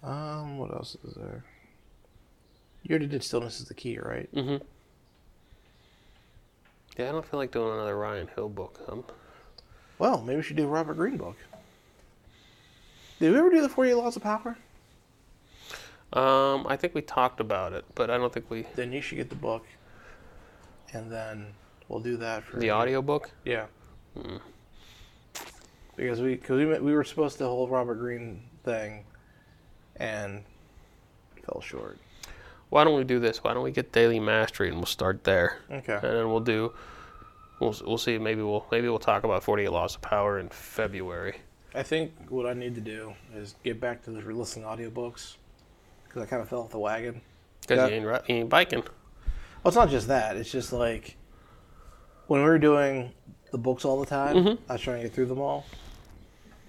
[0.03, 1.45] Um, what else is there?
[2.83, 4.29] You already did stillness is the key, right?
[4.35, 4.65] Mm-hmm.
[6.99, 8.81] Yeah, I don't feel like doing another Ryan Hill book.
[8.89, 9.05] Um,
[9.99, 11.37] Well, maybe we should do a Robert Greene book.
[13.21, 14.57] Did we ever do the 48 Laws of Power?
[16.13, 19.17] um, I think we talked about it, but I don't think we Then you should
[19.17, 19.65] get the book,
[20.93, 21.47] and then
[21.89, 23.31] we'll do that for the audio book.
[23.45, 23.67] Yeah.
[24.21, 24.37] Hmm.
[25.97, 29.05] Because we cause we we were supposed to hold Robert Greene thing,
[29.97, 30.43] and
[31.47, 31.99] fell short.
[32.73, 33.45] Why don't we do this?
[33.45, 35.93] Why don't we get Daily Mastery and we'll start there, Okay.
[35.93, 36.73] and then we'll do.
[37.61, 38.17] We'll, we'll see.
[38.17, 41.37] Maybe we'll maybe we'll talk about 48 Laws of Power in February.
[41.75, 45.37] I think what I need to do is get back to the listening audiobooks
[46.05, 47.21] because I kind of fell off the wagon.
[47.61, 48.81] Because you, ain't, you ain't biking.
[48.81, 50.39] Well, it's not just that.
[50.39, 51.17] It's just like
[52.29, 53.13] when we were doing
[53.51, 55.67] the books all the time, I was trying to get through them all.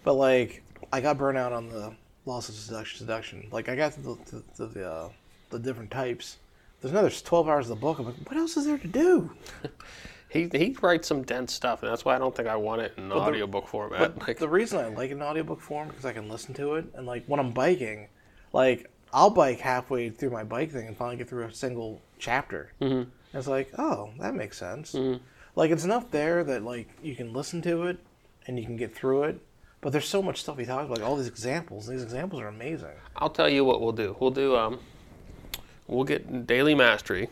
[0.04, 1.94] But like, I got burnt out on the
[2.26, 3.00] laws of seduction.
[3.00, 3.48] seduction.
[3.54, 5.10] Like, I got to the to, to the uh,
[5.54, 6.38] the different types.
[6.82, 8.00] There's another 12 hours of the book.
[8.00, 9.32] I'm like, what else is there to do?
[10.30, 12.94] He he writes some dense stuff, and that's why I don't think I want it
[12.98, 14.16] in the- audiobook format.
[14.18, 16.74] But Like, the reason I like it in audiobook form because I can listen to
[16.74, 18.08] it, and like when I'm biking,
[18.52, 22.74] like I'll bike halfway through my bike thing and finally get through a single chapter.
[22.82, 23.38] Mm-hmm.
[23.38, 24.96] It's like, oh, that makes sense.
[25.56, 28.00] Like it's enough there that like you can listen to it
[28.48, 29.40] and you can get through it.
[29.82, 31.86] But there's so much stuff he talks about, like all these examples.
[31.86, 32.96] These examples are amazing.
[33.18, 34.16] I'll tell you what we'll do.
[34.20, 34.80] We'll do um,
[35.88, 37.30] we'll get daily mastery,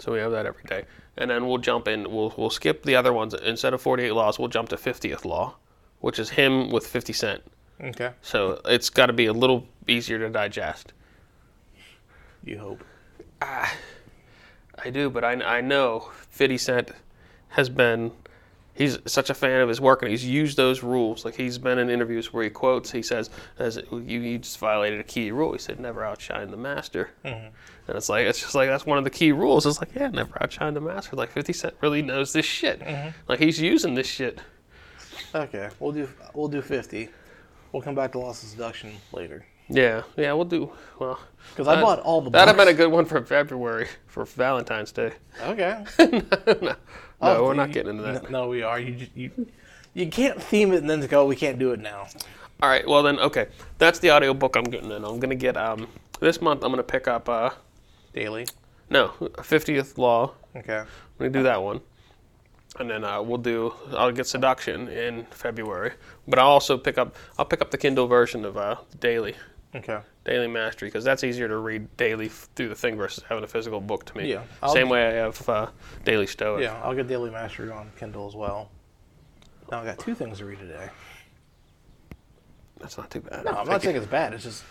[0.00, 0.84] so we have that every day,
[1.16, 2.10] and then we'll jump in.
[2.10, 4.38] We'll we'll skip the other ones instead of 48 laws.
[4.38, 5.56] We'll jump to 50th law,
[6.00, 7.42] which is him with 50 Cent.
[7.80, 8.10] Okay.
[8.22, 10.92] So it's got to be a little easier to digest.
[12.44, 12.84] You hope.
[13.40, 13.74] Ah,
[14.84, 16.90] I do, but I, I know 50 Cent
[17.48, 18.12] has been.
[18.74, 21.24] He's such a fan of his work, and he's used those rules.
[21.24, 22.90] Like he's been in interviews where he quotes.
[22.90, 26.56] He says, "As you, you just violated a key rule." He said, "Never outshine the
[26.56, 27.46] master." Mm-hmm.
[27.86, 29.64] And it's like it's just like that's one of the key rules.
[29.64, 31.14] It's like, yeah, never outshine the master.
[31.16, 32.80] Like 50 Cent really knows this shit.
[32.80, 33.10] Mm-hmm.
[33.28, 34.40] Like he's using this shit.
[35.34, 37.08] Okay, we'll do we'll do fifty.
[37.72, 39.44] We'll come back to laws of seduction later.
[39.68, 41.18] Yeah, yeah, we'll do well.
[41.50, 44.92] Because I bought all the That'd have been a good one for February for Valentine's
[44.92, 45.12] Day.
[45.42, 45.84] Okay.
[46.62, 46.76] no,
[47.26, 48.30] Oh, we're not getting into that.
[48.30, 48.78] No, no, we are.
[48.78, 49.30] You, just, you
[49.94, 51.24] you can't theme it and then go.
[51.26, 52.08] We can't do it now.
[52.62, 53.46] All right, well then, okay,
[53.78, 55.04] that's the audiobook I'm getting in.
[55.04, 55.88] I'm gonna get um
[56.20, 56.62] this month.
[56.64, 57.50] I'm gonna pick up uh
[58.12, 58.46] Daily.
[58.90, 60.32] no 50th Law.
[60.56, 60.78] Okay.
[60.78, 60.86] I'm
[61.18, 61.80] gonna do that one,
[62.78, 63.74] and then uh, we'll do.
[63.92, 65.92] I'll get Seduction in February,
[66.28, 67.14] but I'll also pick up.
[67.38, 69.34] I'll pick up the Kindle version of uh Daily
[69.74, 69.98] Okay.
[70.24, 73.46] Daily Mastery because that's easier to read daily f- through the thing versus having a
[73.48, 74.30] physical book to me.
[74.30, 75.66] Yeah, I'll- Same way I have uh,
[76.04, 76.62] Daily Stoic.
[76.62, 78.70] Yeah, I'll get Daily Mastery on Kindle as well.
[79.70, 80.88] Now I got two things to read today.
[82.78, 83.44] That's not too bad.
[83.44, 84.32] No, I'm not saying it's bad.
[84.34, 84.62] It's just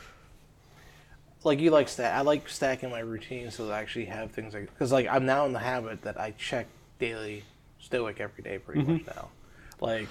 [1.44, 2.14] like you like stack.
[2.16, 5.26] I like stacking my routine so that I actually have things like because like I'm
[5.26, 6.68] now in the habit that I check
[7.00, 7.44] Daily
[7.80, 9.30] Stoic every day pretty much now.
[9.82, 10.10] Like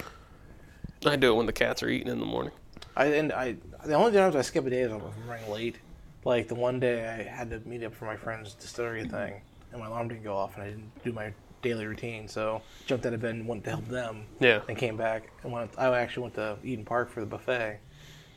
[1.06, 2.52] I do it when the cats are eating in the morning.
[2.96, 5.78] I and I the only times I skip a day is if I'm running late.
[6.24, 9.40] Like the one day I had to meet up for my friend's distillery thing,
[9.72, 12.28] and my alarm didn't go off, and I didn't do my daily routine.
[12.28, 14.24] So jumped out of bed and went to help them.
[14.38, 14.60] Yeah.
[14.68, 15.72] And came back and went.
[15.76, 17.80] I actually went to Eden Park for the buffet,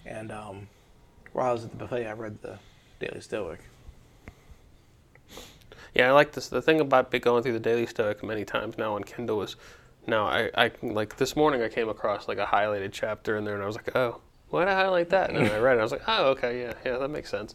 [0.05, 0.67] and um,
[1.33, 2.57] while I was at the buffet, I read the
[2.99, 3.59] Daily Stoic.
[5.93, 6.49] Yeah, I like this.
[6.49, 9.55] The thing about going through the Daily Stoic many times now on Kindle is
[10.07, 13.55] now I, I like this morning I came across like a highlighted chapter in there
[13.55, 15.29] and I was like, oh, why did I highlight that?
[15.29, 15.79] And then I read it.
[15.79, 17.53] I was like, oh, okay, yeah, yeah, that makes sense.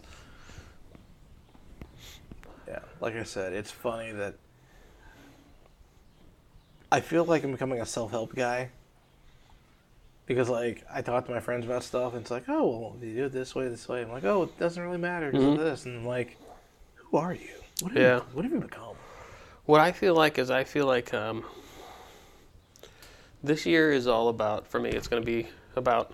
[2.68, 4.34] Yeah, like I said, it's funny that
[6.93, 8.70] I feel like I'm becoming a self-help guy
[10.26, 13.14] because like I talk to my friends about stuff and it's like, oh, well, you
[13.14, 14.03] do it this way, this way.
[14.03, 16.36] I'm like, oh, it doesn't really matter because of this, and I'm like,
[16.95, 17.49] who are you?
[17.80, 18.16] What have Yeah.
[18.16, 18.95] you, what have you become?
[19.66, 21.45] What I feel like is I feel like um,
[23.43, 24.91] this year is all about for me.
[24.91, 26.12] It's going to be about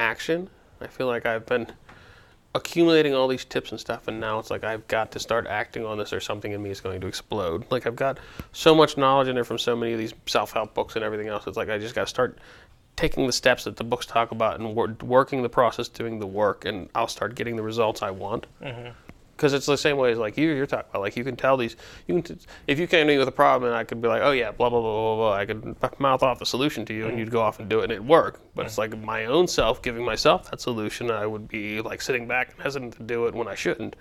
[0.00, 0.48] action.
[0.80, 1.66] I feel like I've been
[2.54, 5.84] accumulating all these tips and stuff, and now it's like I've got to start acting
[5.84, 7.64] on this, or something in me is going to explode.
[7.70, 8.18] Like I've got
[8.52, 11.46] so much knowledge in there from so many of these self-help books and everything else.
[11.46, 12.38] It's like I just got to start
[12.96, 16.26] taking the steps that the books talk about and wor- working the process, doing the
[16.26, 18.46] work, and I'll start getting the results I want.
[18.60, 18.90] Mm-hmm.
[19.40, 21.00] Because it's the same way as like you, you're talking about.
[21.00, 21.74] Like you can tell these,
[22.06, 24.06] you can, t- if you came to me with a problem, and I could be
[24.06, 25.32] like, oh yeah, blah blah blah blah blah.
[25.32, 27.20] I could mouth off the solution to you, and mm-hmm.
[27.20, 28.42] you'd go off and do it, and it'd work.
[28.54, 31.10] But it's like my own self giving myself that solution.
[31.10, 33.96] I would be like sitting back and hesitant to do it when I shouldn't.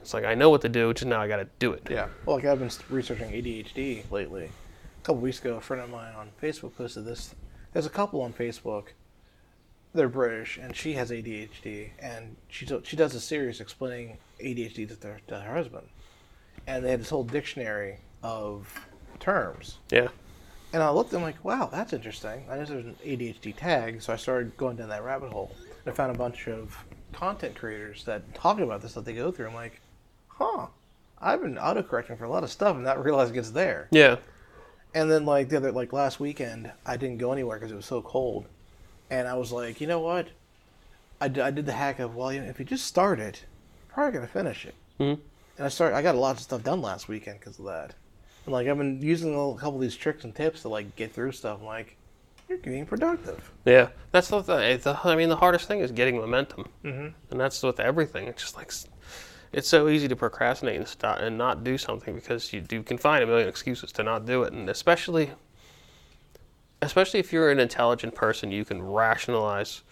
[0.00, 1.86] It's like I know what to do, just now I got to do it.
[1.90, 2.08] Yeah.
[2.24, 4.44] Well, like I've been researching ADHD lately.
[4.46, 7.34] A couple weeks ago, a friend of mine on Facebook posted this.
[7.74, 8.94] There's a couple on Facebook.
[9.92, 14.88] They're British, and she has ADHD, and she do- she does a series explaining ADHD
[14.88, 15.86] to, their, to her husband,
[16.66, 18.86] and they had this whole dictionary of
[19.20, 19.78] terms.
[19.90, 20.08] Yeah.
[20.72, 22.44] And I looked, I'm like, wow, that's interesting.
[22.50, 25.54] I know there's an ADHD tag, so I started going down that rabbit hole.
[25.84, 26.76] And I found a bunch of
[27.12, 29.46] content creators that talk about this that they go through.
[29.48, 29.80] I'm like,
[30.26, 30.66] huh,
[31.20, 33.88] I've been autocorrecting for a lot of stuff and not realizing it's there.
[33.92, 34.16] Yeah.
[34.94, 37.86] And then like the other like last weekend, I didn't go anywhere because it was
[37.86, 38.46] so cold,
[39.10, 40.28] and I was like, you know what?
[41.20, 43.44] I, d- I did the hack of well, you know, if you just start it,
[43.94, 44.74] probably gonna finish it.
[45.00, 45.20] Mhm.
[45.56, 45.96] And I started.
[45.96, 47.94] I got a lot of stuff done last weekend because of that.
[48.44, 51.12] And like I've been using a couple of these tricks and tips to like get
[51.12, 51.60] through stuff.
[51.60, 51.96] I'm like,
[52.48, 53.50] you're being productive.
[53.64, 57.08] Yeah, that's the, the, the I mean the hardest thing is getting momentum, mm-hmm.
[57.30, 58.26] and that's with everything.
[58.26, 58.72] It's just like
[59.52, 62.98] it's so easy to procrastinate and stop and not do something because you, you can
[62.98, 65.30] find a million excuses to not do it, and especially
[66.82, 69.82] especially if you're an intelligent person, you can rationalize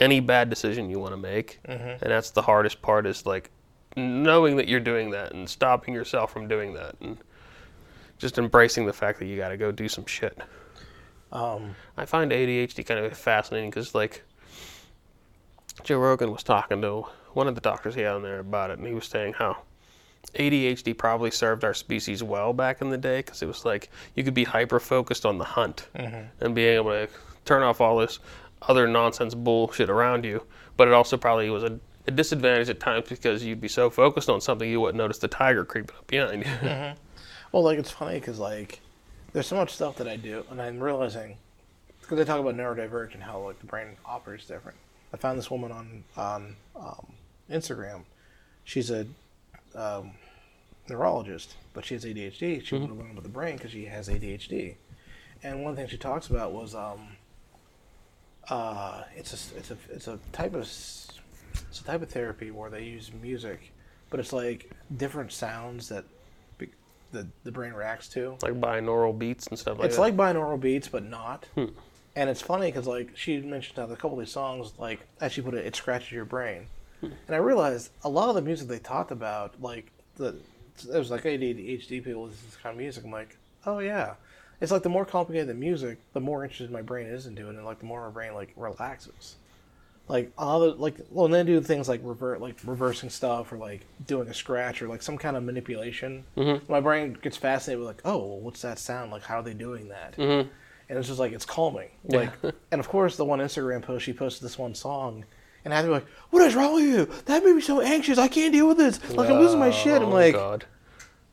[0.00, 3.50] any bad decision you want to make, and that's the hardest part is like
[3.96, 7.18] knowing that you're doing that and stopping yourself from doing that, and
[8.18, 10.38] just embracing the fact that you got to go do some shit.
[11.32, 14.24] Um, I find ADHD kind of fascinating because, like,
[15.84, 18.78] Joe Rogan was talking to one of the doctors he had on there about it,
[18.78, 19.58] and he was saying how
[20.34, 24.22] ADHD probably served our species well back in the day because it was like you
[24.24, 25.88] could be hyper focused on the hunt
[26.40, 27.08] and being able to
[27.44, 28.18] turn off all this
[28.62, 30.44] other nonsense bullshit around you.
[30.76, 34.28] But it also probably was a, a disadvantage at times because you'd be so focused
[34.28, 36.94] on something you wouldn't notice the tiger creeping up behind you.
[37.52, 38.80] Well, like it's funny because like
[39.32, 41.36] there's so much stuff that I do, and I'm realizing
[42.00, 44.78] because they talk about neurodivergent, how like the brain operates different.
[45.12, 47.06] I found this woman on on um,
[47.50, 48.02] Instagram.
[48.64, 49.06] She's a
[49.74, 50.12] um,
[50.88, 52.64] neurologist, but she has ADHD.
[52.64, 54.76] She wanted to learn about the brain because she has ADHD.
[55.42, 57.16] And one thing she talks about was um,
[58.48, 62.70] uh, it's a it's a it's a type of it's a type of therapy where
[62.70, 63.72] they use music,
[64.10, 66.04] but it's like different sounds that
[66.58, 66.70] be-
[67.12, 68.36] the the brain reacts to.
[68.42, 70.08] like binaural beats and stuff like It's that.
[70.08, 71.46] It's like binaural beats, but not.
[71.56, 75.32] And it's funny because like she mentioned how a couple of these songs, like as
[75.32, 76.66] she put it, it scratches your brain.
[77.02, 80.36] And I realized a lot of the music they talked about, like the
[80.92, 83.04] it was like ADHD people this kind of music.
[83.04, 84.14] I'm like, oh yeah,
[84.60, 87.54] it's like the more complicated the music, the more interested my brain is into it,
[87.56, 89.36] and like the more my brain like relaxes.
[90.08, 93.56] Like all the like well, and then do things like revert like reversing stuff or
[93.58, 96.24] like doing a scratch or like some kind of manipulation.
[96.36, 96.70] Mm-hmm.
[96.72, 99.12] My brain gets fascinated with like, oh, well, what's that sound?
[99.12, 100.16] Like, how are they doing that?
[100.16, 100.48] Mm-hmm.
[100.88, 101.90] and it's just like it's calming.
[102.04, 105.24] Like, and of course, the one Instagram post she posted this one song,
[105.64, 107.08] and I had to be like, "What is wrong with you?
[107.26, 108.18] That made me so anxious.
[108.18, 108.98] I can't deal with this.
[109.12, 110.64] Like, I'm losing my shit." I'm Oh, like, God.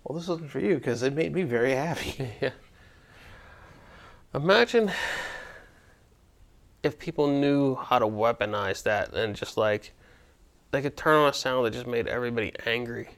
[0.04, 2.52] "Well, this wasn't for you because it made me very happy." Yeah.
[4.34, 4.92] Imagine
[6.84, 9.94] if people knew how to weaponize that and just like
[10.72, 13.10] they could turn on a sound that just made everybody angry.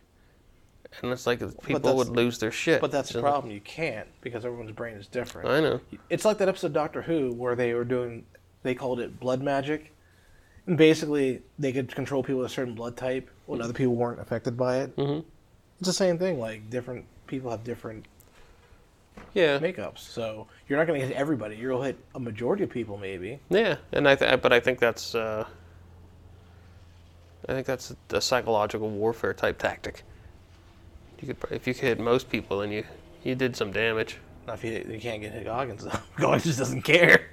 [1.02, 2.82] And it's like people would lose their shit.
[2.82, 3.52] But that's the problem.
[3.52, 5.50] You can't because everyone's brain is different.
[5.50, 5.82] I know.
[6.10, 8.26] It's like that episode of Doctor Who where they were doing,
[8.64, 9.94] they called it blood magic.
[10.66, 14.20] And basically, they could control people with a certain blood type when other people weren't
[14.20, 14.96] affected by it.
[14.96, 15.28] Mm-hmm.
[15.80, 16.40] It's the same thing.
[16.40, 18.06] Like, different people have different
[19.34, 19.60] Yeah.
[19.60, 20.00] makeups.
[20.00, 21.56] So you're not going to hit everybody.
[21.56, 23.40] You'll hit a majority of people, maybe.
[23.50, 25.46] Yeah, and I th- but I think that's uh,
[27.48, 30.04] I think that's a psychological warfare type tactic.
[31.22, 32.84] You could if you could hit most people, then you
[33.24, 34.18] you did some damage.
[34.48, 36.00] Not if you, you can't get hit Goggins, though.
[36.18, 37.32] Goggins just doesn't care.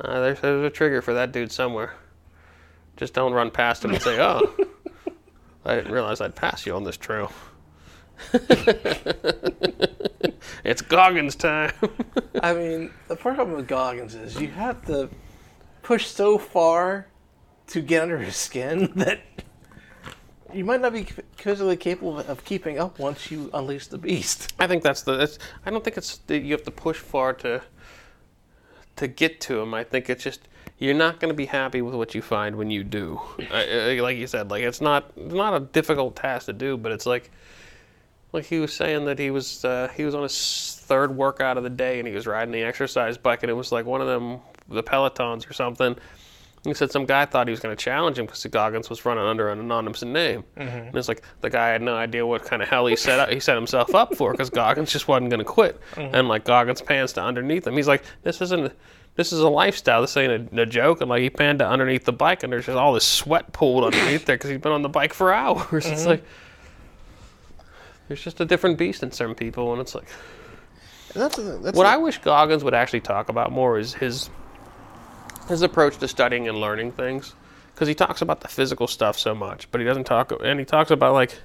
[0.00, 1.94] Uh, there's, there's a trigger for that dude somewhere.
[2.96, 4.42] Just don't run past him and say, "Oh,
[5.64, 7.32] I didn't realize I'd pass you on this trail."
[10.64, 11.72] it's Goggins time.
[12.42, 15.08] I mean, the problem with Goggins is you have to
[15.82, 17.06] push so far
[17.68, 19.20] to get under his skin that
[20.52, 21.04] you might not be
[21.36, 24.52] physically capable of keeping up once you unleash the beast.
[24.58, 25.16] I think that's the.
[25.16, 27.62] That's, I don't think it's that you have to push far to
[28.96, 29.74] to get to him.
[29.74, 30.48] I think it's just
[30.78, 33.20] you're not going to be happy with what you find when you do.
[33.50, 36.76] I, I- like you said, like it's not it's not a difficult task to do,
[36.76, 37.30] but it's like
[38.32, 41.62] like he was saying that he was uh, he was on his third workout of
[41.62, 44.06] the day and he was riding the exercise bike and it was like one of
[44.06, 45.96] them the pelotons or something.
[46.64, 49.22] He said some guy thought he was going to challenge him because Goggins was running
[49.22, 50.76] under an anonymous name, mm-hmm.
[50.76, 53.28] and it's like the guy had no idea what kind of hell he set up,
[53.28, 56.12] he set himself up for because Goggins just wasn't going to quit, mm-hmm.
[56.12, 57.76] and like Goggins pans to underneath him.
[57.76, 58.72] He's like, "This isn't,
[59.14, 60.00] this is a lifestyle.
[60.00, 62.66] This ain't a, a joke." And like he panned to underneath the bike, and there's
[62.66, 65.86] just all this sweat pooled underneath there because he's been on the bike for hours.
[65.86, 66.10] It's mm-hmm.
[66.10, 66.24] like
[68.08, 70.08] there's just a different beast in some people, and it's like
[71.14, 73.94] And that's the- that's what the- I wish Goggins would actually talk about more is
[73.94, 74.30] his
[75.48, 77.34] his approach to studying and learning things,
[77.72, 80.66] because he talks about the physical stuff so much, but he doesn't talk, and he
[80.66, 81.36] talks about like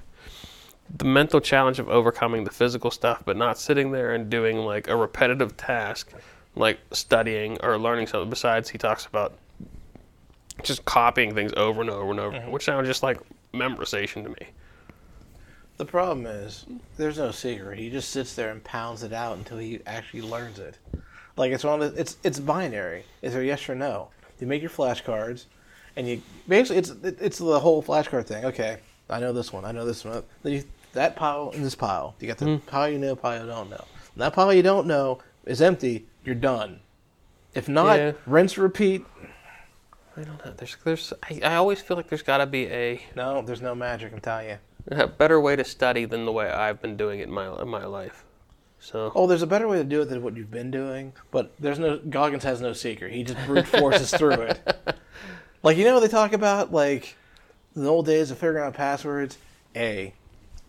[0.94, 4.88] the mental challenge of overcoming the physical stuff, but not sitting there and doing like
[4.88, 6.12] a repetitive task,
[6.56, 8.28] like studying or learning something.
[8.28, 9.34] Besides, he talks about
[10.62, 12.50] just copying things over and over and over, mm-hmm.
[12.50, 13.18] which sounds just like
[13.54, 14.48] memorization to me.
[15.82, 16.64] The problem is,
[16.96, 17.76] there's no secret.
[17.76, 20.78] He just sits there and pounds it out until he actually learns it.
[21.36, 23.04] Like it's one of the, it's it's binary.
[23.20, 24.10] Is there yes or no?
[24.38, 25.46] You make your flashcards,
[25.96, 28.44] and you basically it's it's the whole flashcard thing.
[28.44, 28.78] Okay,
[29.10, 29.64] I know this one.
[29.64, 30.22] I know this one.
[30.44, 32.14] Then you that pile and this pile.
[32.20, 32.68] You got the mm-hmm.
[32.68, 33.84] pile you know, pile you don't know.
[34.14, 36.06] When that pile you don't know is empty.
[36.24, 36.78] You're done.
[37.54, 38.12] If not, Yeah.
[38.24, 39.04] rinse, repeat.
[40.16, 40.52] I don't know.
[40.56, 41.12] There's, there's.
[41.24, 44.12] I, I always feel like there's got to be a No, there's no magic.
[44.12, 44.58] I'm telling you.
[44.90, 47.68] A better way to study than the way I've been doing it in my in
[47.68, 48.24] my life.
[48.80, 51.52] So Oh, there's a better way to do it than what you've been doing, but
[51.60, 53.12] there's no Goggins has no secret.
[53.12, 54.76] He just brute forces through it.
[55.62, 57.16] Like you know what they talk about, like
[57.76, 59.38] in the old days of figuring out passwords,
[59.76, 60.12] A,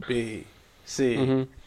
[0.07, 0.45] B,
[0.85, 1.17] C, A,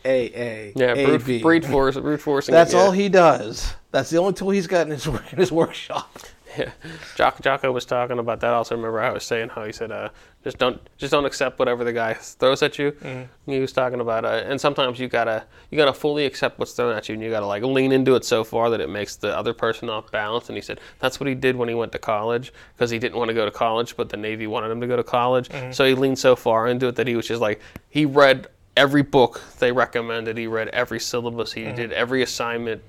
[0.04, 0.78] A, Mm-hmm.
[0.78, 1.42] yeah, A, brute, B.
[1.42, 2.52] brute force, brute forcing.
[2.52, 2.78] That's yeah.
[2.80, 3.74] all he does.
[3.90, 6.16] That's the only tool he's got in his work in his workshop.
[6.56, 6.70] Yeah,
[7.16, 8.52] Jock, Jocko was talking about that.
[8.52, 10.08] I also remember I was saying how he said, uh,
[10.46, 13.50] "Just don't, just don't accept whatever the guy throws at you." Mm-hmm.
[13.50, 16.96] He was talking about, uh, and sometimes you gotta, you gotta fully accept what's thrown
[16.96, 19.36] at you, and you gotta like lean into it so far that it makes the
[19.36, 20.48] other person off balance.
[20.48, 23.18] And he said that's what he did when he went to college because he didn't
[23.18, 25.48] want to go to college, but the Navy wanted him to go to college.
[25.48, 25.72] Mm-hmm.
[25.72, 29.02] So he leaned so far into it that he was just like, he read every
[29.02, 30.36] book they recommended.
[30.36, 31.52] He read every syllabus.
[31.52, 31.76] He mm-hmm.
[31.76, 32.82] did every assignment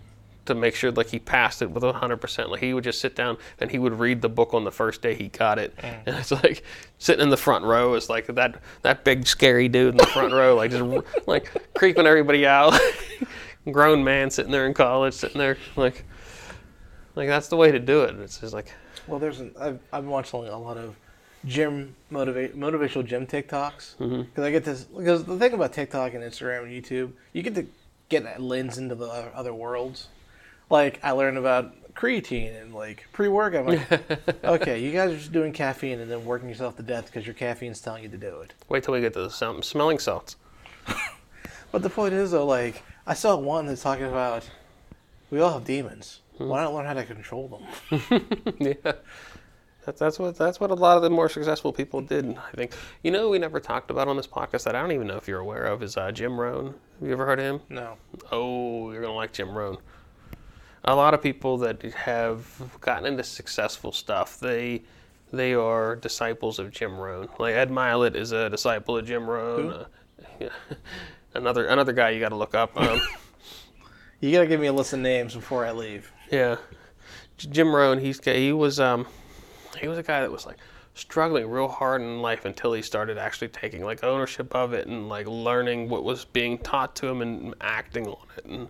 [0.48, 3.38] to make sure like he passed it with 100% like he would just sit down
[3.60, 5.76] and he would read the book on the first day he got it.
[5.78, 6.00] Mm.
[6.06, 6.64] And it's like
[6.98, 10.34] sitting in the front row is like that that big scary dude in the front
[10.34, 10.84] row like just
[11.28, 12.78] like creeping everybody out.
[13.72, 16.06] Grown man sitting there in college sitting there like
[17.16, 18.16] like that's the way to do it.
[18.20, 18.74] It's just like
[19.08, 20.95] Well, there's an, I've I've been watching a lot of
[21.45, 23.98] gym motivate motivational gym TikToks.
[23.98, 24.22] Mm-hmm.
[24.24, 27.56] Because I get this because the thing about TikTok and Instagram and YouTube, you get
[27.56, 27.66] to
[28.10, 30.08] get that lens into the other worlds.
[30.70, 33.70] Like I learned about creatine and like pre-workout.
[33.70, 37.07] I'm like, okay, you guys are just doing caffeine and then working yourself to death
[37.07, 38.53] because your caffeine's telling you to do it.
[38.70, 40.36] wait till we get to the sound, smelling salts
[41.72, 44.49] But the point is though, like I saw one that's talking about
[45.30, 46.22] we all have demons.
[46.38, 48.55] Why not learn how to control them?
[48.59, 48.91] yeah.
[49.86, 52.38] That's, that's what that's what a lot of the more successful people did.
[52.38, 55.07] I think you know we never talked about on this podcast that I don't even
[55.07, 56.76] know if you're aware of is uh, Jim Rohn.
[56.99, 57.61] Have you ever heard of him?
[57.70, 57.97] No.
[58.32, 59.78] Oh, you're gonna like Jim Rohn.
[60.84, 62.46] A lot of people that have
[62.82, 64.84] gotten into successful stuff, they
[65.32, 67.28] they are disciples of Jim Rohn.
[67.40, 69.72] Like Ed Mylett is a disciple of Jim Rohn.
[69.72, 69.86] Uh,
[70.40, 70.50] yeah.
[71.34, 72.80] another another guy you got to look up.
[72.80, 73.02] Um,
[74.20, 76.12] You gotta give me a list of names before I leave.
[76.32, 76.56] Yeah,
[77.38, 78.00] Jim Rohn.
[78.00, 79.06] He's he was um
[79.80, 80.58] he was a guy that was like
[80.96, 85.08] struggling real hard in life until he started actually taking like ownership of it and
[85.08, 88.68] like learning what was being taught to him and acting on it and,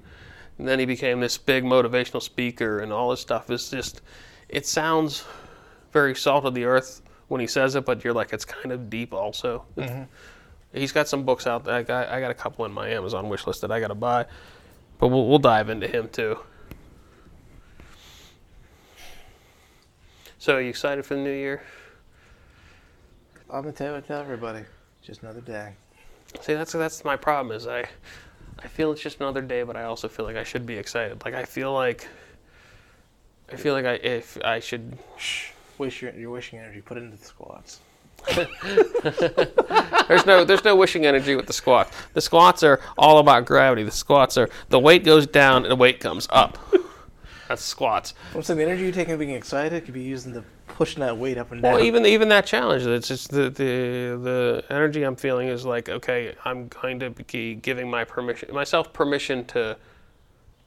[0.58, 4.02] and then he became this big motivational speaker and all this stuff is just
[4.50, 5.26] it sounds
[5.92, 8.90] very salt of the earth when he says it but you're like it's kind of
[8.90, 10.04] deep also mm-hmm.
[10.74, 13.30] he's got some books out there I got, I got a couple in my amazon
[13.30, 14.26] wish list that i gotta buy
[15.00, 16.40] but we'll, we'll dive into him too
[20.48, 21.62] So, are you excited for the new year?
[23.50, 24.64] I'm gonna tell, tell everybody,
[25.02, 25.74] just another day.
[26.40, 27.54] See, that's that's my problem.
[27.54, 27.90] Is I,
[28.64, 31.24] I feel it's just another day, but I also feel like I should be excited.
[31.24, 32.08] Like I feel like,
[33.52, 34.98] I feel like I if I should.
[35.78, 36.82] Wish your, your wishing energy.
[36.82, 37.82] Put into the squats.
[40.08, 41.96] There's no there's no wishing energy with the squats.
[42.14, 43.84] The squats are all about gravity.
[43.84, 46.58] The squats are the weight goes down and the weight comes up.
[47.50, 48.14] That's squats.
[48.36, 51.18] I'm saying the energy you take in being excited could be used the pushing that
[51.18, 51.74] weight up and down.
[51.74, 55.90] Well, even even that challenge, it's just the, the the energy I'm feeling is like,
[55.90, 59.78] okay, I'm going to be giving my permission myself permission to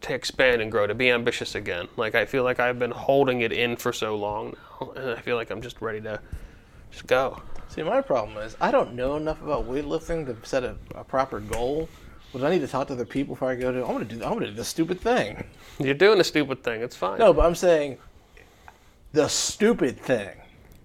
[0.02, 1.88] to expand and grow, to be ambitious again.
[1.96, 5.20] Like I feel like I've been holding it in for so long now, and I
[5.20, 6.20] feel like I'm just ready to
[6.90, 7.40] just go.
[7.68, 11.40] See, my problem is I don't know enough about weightlifting to set a, a proper
[11.40, 11.88] goal.
[12.32, 13.84] But I need to talk to other people before I go to.
[13.84, 14.16] I'm gonna do.
[14.16, 15.44] I'm gonna do this stupid thing.
[15.78, 16.80] You're doing the stupid thing.
[16.82, 17.18] It's fine.
[17.18, 17.98] No, but I'm saying
[19.12, 20.36] the stupid thing.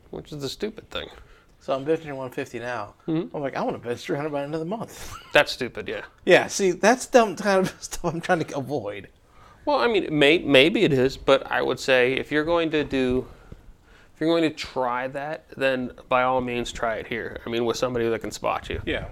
[0.10, 1.10] Which is the stupid thing.
[1.66, 2.94] So I'm benching 150 now.
[3.06, 3.24] Hmm?
[3.34, 5.14] I'm like, I want to bench 300 by the end of the month.
[5.34, 5.88] That's stupid.
[5.88, 6.04] Yeah.
[6.24, 9.10] yeah, see, that's dumb kind of stuff I'm trying to avoid.
[9.66, 12.84] Well, I mean, may, maybe it is, but I would say if you're going to
[12.84, 13.28] do,
[14.14, 17.42] if you're going to try that, then by all means try it here.
[17.48, 18.80] I mean, with somebody that can spot you.
[18.86, 19.08] Yeah.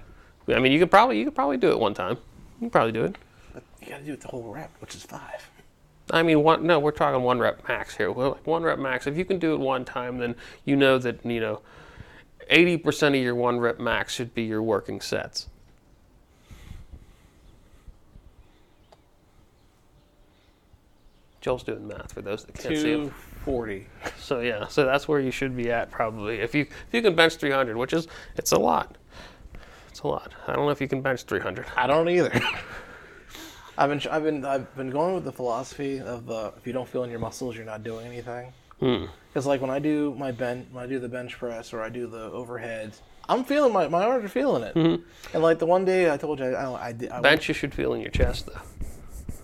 [0.48, 2.18] I mean, you could probably you could probably do it one time.
[2.60, 3.16] You could probably do it.
[3.52, 5.48] But you got to do it the whole rep, which is five.
[6.10, 8.12] I mean, one no, we're talking one rep max here.
[8.12, 9.06] Well, like one rep max.
[9.06, 10.34] If you can do it one time, then
[10.64, 11.62] you know that you know,
[12.50, 15.48] eighty percent of your one rep max should be your working sets.
[21.40, 23.10] Joel's doing math for those that can't see him.
[23.44, 23.86] 240.
[24.18, 26.40] So yeah, so that's where you should be at probably.
[26.40, 28.96] If you if you can bench 300, which is it's a lot.
[29.94, 30.32] It's a lot.
[30.48, 31.66] I don't know if you can bench 300.
[31.76, 32.32] I don't either.
[33.78, 36.88] I've been, I've been, I've been going with the philosophy of uh, if you don't
[36.88, 38.52] feel in your muscles, you're not doing anything.
[38.80, 39.04] Hmm.
[39.28, 41.90] Because like when I do my bench, when I do the bench press or I
[41.90, 44.74] do the overheads, I'm feeling my my arms are feeling it.
[44.74, 47.10] And like the one day I told you, I, I, I did.
[47.10, 49.36] I Bench you should feel in your chest though.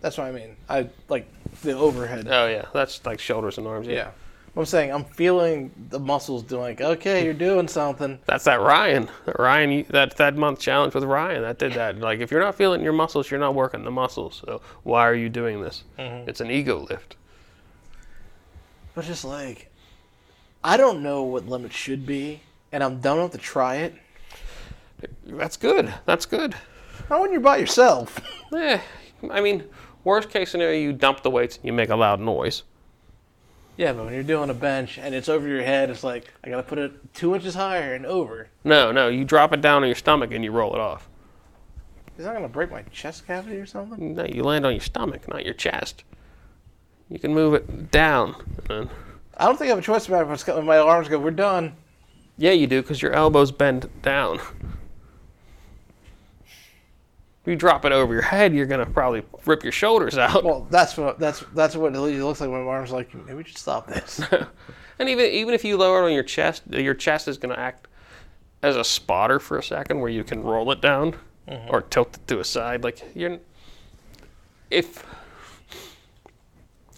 [0.00, 0.56] That's what I mean.
[0.66, 2.26] I like the overhead.
[2.26, 3.86] Oh yeah, that's like shoulders and arms.
[3.86, 4.12] yeah.
[4.58, 8.18] I'm saying I'm feeling the muscles doing like, okay, you're doing something.
[8.26, 9.08] That's that Ryan.
[9.24, 11.42] That Ryan, that that month challenge with Ryan.
[11.42, 11.98] That did that.
[12.00, 14.42] Like if you're not feeling your muscles, you're not working the muscles.
[14.44, 15.84] So why are you doing this?
[15.96, 17.14] It's an ego lift.
[18.96, 19.70] But just like,
[20.64, 22.40] I don't know what limit should be,
[22.72, 23.94] and I'm dumb enough to try it.
[25.24, 25.94] That's good.
[26.04, 26.56] That's good.
[27.08, 28.20] Not when you're by yourself.
[28.52, 28.80] Eh,
[29.30, 29.62] I mean,
[30.02, 32.64] worst case scenario, you dump the weights and you make a loud noise.
[33.78, 36.50] Yeah, but when you're doing a bench and it's over your head, it's like I
[36.50, 38.48] gotta put it two inches higher and over.
[38.64, 41.08] No, no, you drop it down on your stomach and you roll it off.
[42.18, 44.16] Is that gonna break my chest cavity or something?
[44.16, 46.02] No, you land on your stomach, not your chest.
[47.08, 48.34] You can move it down.
[48.68, 48.90] And
[49.36, 50.26] I don't think I have a choice about it.
[50.26, 51.74] if it's got- When my arms go, we're done.
[52.36, 54.40] yeah, you do, because your elbows bend down.
[57.48, 60.44] You drop it over your head, you're gonna probably rip your shoulders out.
[60.44, 63.14] Well, that's what that's that's what it looks like when my arms like.
[63.14, 64.20] Maybe we should stop this.
[64.98, 67.60] And even even if you lower it on your chest, your chest is going to
[67.60, 67.86] act
[68.62, 71.14] as a spotter for a second, where you can roll it down
[71.46, 71.70] mm-hmm.
[71.70, 72.82] or tilt it to a side.
[72.82, 73.38] Like you're,
[74.70, 75.06] if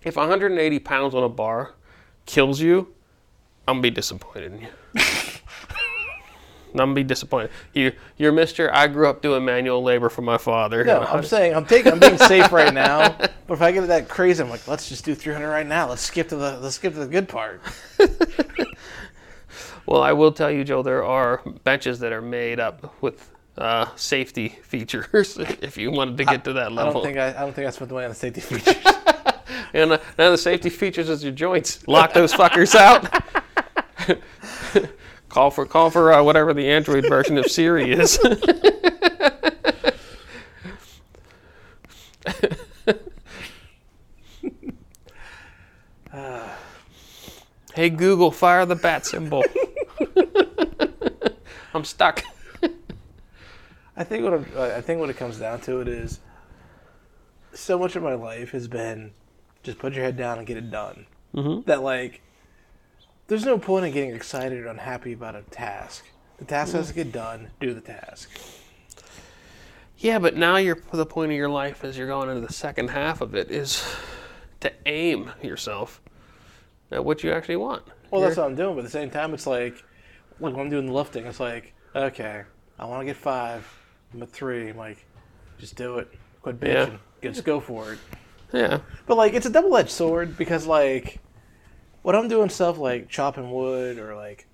[0.03, 1.75] if 180 pounds on a bar
[2.25, 2.95] kills you,
[3.69, 4.69] I'm gonna be disappointed in you.
[6.73, 7.51] I'm gonna be disappointed.
[7.75, 8.73] You, you're Mister.
[8.75, 10.85] I grew up doing manual labor for my father.
[10.85, 13.17] No, I'm saying I'm taking I'm being safe right now.
[13.47, 15.89] But if I get that crazy, I'm like, let's just do 300 right now.
[15.89, 17.61] Let's skip to the let's skip to the good part.
[19.91, 23.87] Well, I will tell you, Joe, there are benches that are made up with uh,
[23.97, 25.37] safety features.
[25.39, 27.67] if you wanted to get to that level, I don't think I, I don't think
[27.67, 28.77] I spent the money on the safety features.
[29.73, 31.89] and uh, now the safety features is your joints.
[31.89, 33.09] Lock those fuckers out.
[35.31, 38.19] Call for call for uh, whatever the Android version of Siri is.
[47.75, 49.43] hey Google, fire the bat symbol.
[51.75, 52.23] I'm stuck.
[53.97, 56.21] I think what I'm, uh, I think what it comes down to it is
[57.53, 59.13] so much of my life has been
[59.63, 61.07] just put your head down and get it done.
[61.35, 61.69] Mm-hmm.
[61.69, 62.23] That like
[63.31, 66.05] there's no point in getting excited or unhappy about a task.
[66.39, 67.49] The task has to get done.
[67.61, 68.29] Do the task.
[69.99, 72.89] Yeah, but now you're the point of your life as you're going into the second
[72.91, 73.85] half of it is
[74.61, 76.01] to aim yourself
[76.91, 77.85] at what you actually want.
[78.11, 78.75] Well, that's what I'm doing.
[78.75, 79.75] But at the same time, it's like
[80.41, 82.43] like when I'm doing the lifting, it's like okay,
[82.81, 83.65] I want to get five.
[84.13, 84.71] I'm at three.
[84.71, 85.07] I'm like,
[85.59, 86.09] just do it.
[86.43, 86.87] Quit Yeah.
[86.87, 86.99] bitching.
[87.23, 87.99] Just go for it.
[88.53, 88.81] Yeah.
[89.07, 91.21] But like it's a double edged sword because like
[92.03, 94.47] when I'm doing stuff like chopping wood or like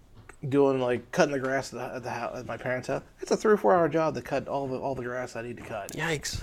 [0.48, 3.30] doing like cutting the grass at, the, at, the house, at my parents' house, it's
[3.30, 5.56] a three or four hour job to cut all the all the grass I need
[5.58, 5.92] to cut.
[5.92, 6.42] Yikes.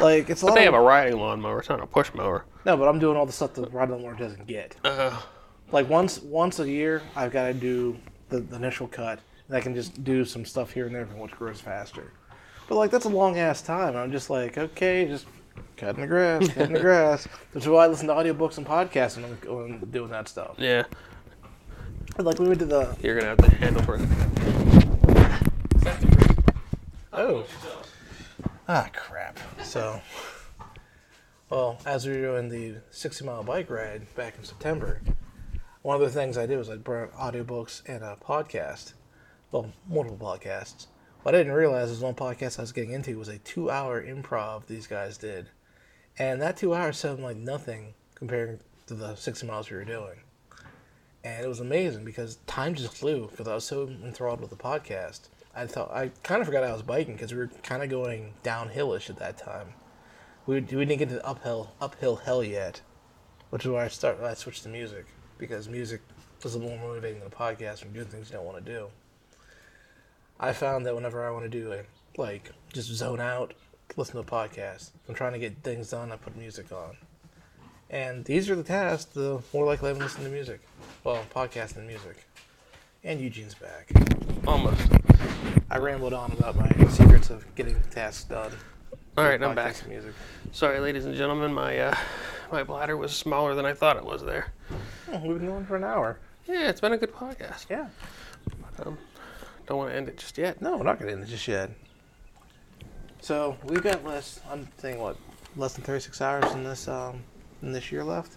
[0.00, 0.54] Like it's a But lot.
[0.56, 1.58] they of, have a riding lawnmower.
[1.60, 2.44] It's not a push mower.
[2.64, 4.76] no, but I'm doing all the stuff that riding lawnmower doesn't get.
[4.84, 5.20] Uh,
[5.72, 7.96] Like once once a year, I've got to do
[8.28, 11.18] the, the initial cut, and I can just do some stuff here and there from
[11.18, 12.12] which grows faster.
[12.68, 13.94] But like that's a long ass time.
[13.96, 15.26] I'm just like, okay, just
[15.76, 17.26] cutting the grass, cutting the grass.
[17.52, 20.54] That's why I listen to audiobooks and podcasts when I'm, when I'm doing that stuff.
[20.58, 20.84] yeah.
[22.16, 24.02] And, Like we went to the You're gonna have to handle for it.
[27.12, 27.44] oh
[28.66, 29.38] Ah, crap.
[29.62, 30.00] So,
[31.50, 35.02] well, as we were doing the 60 mile bike ride back in September,
[35.82, 38.94] one of the things I did was I brought audiobooks and a podcast.
[39.52, 40.86] Well, multiple podcasts.
[41.24, 44.04] What I didn't realize is one podcast I was getting into was a two hour
[44.04, 45.48] improv these guys did.
[46.18, 50.18] And that two hours sounded like nothing compared to the 60 miles we were doing.
[51.24, 54.56] And it was amazing because time just flew because I was so enthralled with the
[54.56, 55.30] podcast.
[55.56, 58.34] I thought I kind of forgot I was biking because we were kind of going
[58.42, 59.68] downhillish at that time.
[60.44, 62.82] We, we didn't get to uphill uphill hell yet,
[63.48, 65.06] which is why I start I switched to music
[65.38, 66.02] because music
[66.42, 68.62] is a little more motivating than a podcast when you're doing things you don't want
[68.62, 68.88] to do.
[70.38, 71.82] I found that whenever I want to do a
[72.16, 73.54] like just zone out,
[73.96, 74.90] listen to a podcast.
[75.02, 76.96] If I'm trying to get things done, I put music on.
[77.90, 80.60] And the easier the task, the more likely I'm listening to music.
[81.04, 82.26] Well, podcast and music.
[83.04, 83.90] And Eugene's back.
[84.46, 84.88] Almost.
[85.70, 88.52] I rambled on about my secrets of getting tasks done.
[89.16, 89.86] All right, I'm back.
[89.86, 90.12] Music.
[90.50, 91.96] Sorry, ladies and gentlemen, my uh,
[92.50, 94.52] my bladder was smaller than I thought it was there.
[95.12, 96.18] Oh, we've been going for an hour.
[96.46, 97.66] Yeah, it's been a good podcast.
[97.70, 97.88] Yeah.
[99.66, 100.60] Don't want to end it just yet.
[100.60, 101.70] No, we're not going to end it just yet.
[103.20, 104.40] So we've got less.
[104.50, 105.16] I'm saying what,
[105.56, 107.22] less than 36 hours in this um
[107.62, 108.32] in this year left.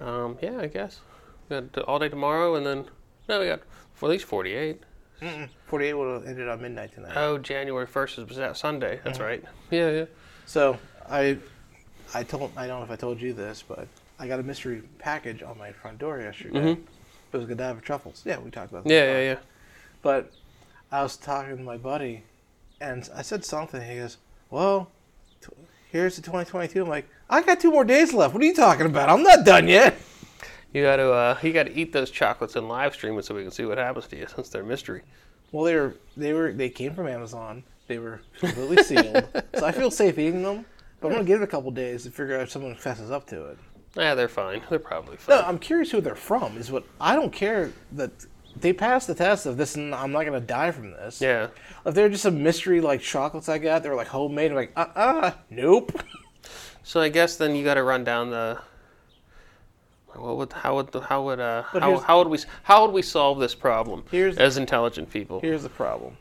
[0.00, 1.00] Um, yeah, I guess.
[1.48, 2.84] We got all day tomorrow, and then
[3.28, 3.62] no, we got
[3.94, 4.80] for at least 48.
[5.66, 7.12] 48 would have ended on midnight tonight.
[7.14, 8.98] Oh, January 1st is that Sunday.
[9.04, 9.26] That's Mm-hmm.
[9.26, 9.44] right.
[9.70, 10.04] Yeah, yeah.
[10.46, 10.76] So
[11.08, 11.38] I,
[12.12, 13.86] I told I don't know if I told you this, but
[14.18, 16.58] I got a mystery package on my front door yesterday.
[16.58, 16.72] Mhm.
[17.32, 18.22] It was a Godiva truffles.
[18.24, 18.90] Yeah, we talked about that.
[18.92, 19.36] Yeah, yeah, yeah.
[20.02, 20.32] But
[20.90, 22.24] I was talking to my buddy,
[22.80, 23.80] and I said something.
[23.80, 24.18] He goes,
[24.50, 24.90] "Well,
[25.40, 25.48] t-
[25.90, 28.34] here's the 2022." I'm like, "I got two more days left.
[28.34, 29.08] What are you talking about?
[29.08, 29.96] I'm not done yet."
[30.72, 33.34] You got to uh, you got to eat those chocolates and live stream it so
[33.34, 35.02] we can see what happens to you since they're mystery.
[35.52, 37.62] Well, they were they were they came from Amazon.
[37.88, 40.64] They were completely sealed, so I feel safe eating them.
[41.00, 43.26] But I'm gonna give it a couple days to figure out if someone fesses up
[43.28, 43.58] to it.
[43.96, 44.62] Yeah, they're fine.
[44.70, 45.36] They're probably fine.
[45.36, 46.56] No, I'm curious who they're from.
[46.56, 48.10] Is what I don't care that
[48.56, 51.20] they passed the test of this, and I'm not gonna die from this.
[51.20, 51.48] Yeah.
[51.86, 54.50] If they're just some mystery like chocolates I got, they were like homemade.
[54.50, 55.92] I'm like, uh, uh nope.
[56.84, 58.58] So I guess then you got to run down the.
[60.14, 63.02] What would how would how would uh But how, how would we how would we
[63.02, 65.40] solve this problem Here's- as intelligent people?
[65.40, 66.16] Here's the problem: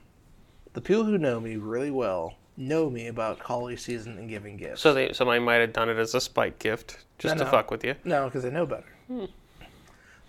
[0.74, 4.82] the people who know me really well know me about holiday season and giving gifts.
[4.82, 7.52] So they somebody might have done it as a spite gift just No, to no.
[7.52, 7.96] fuck with you.
[8.04, 8.86] No, because they know better.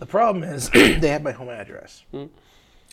[0.03, 2.03] The problem is they have my home address.
[2.11, 2.25] Hmm.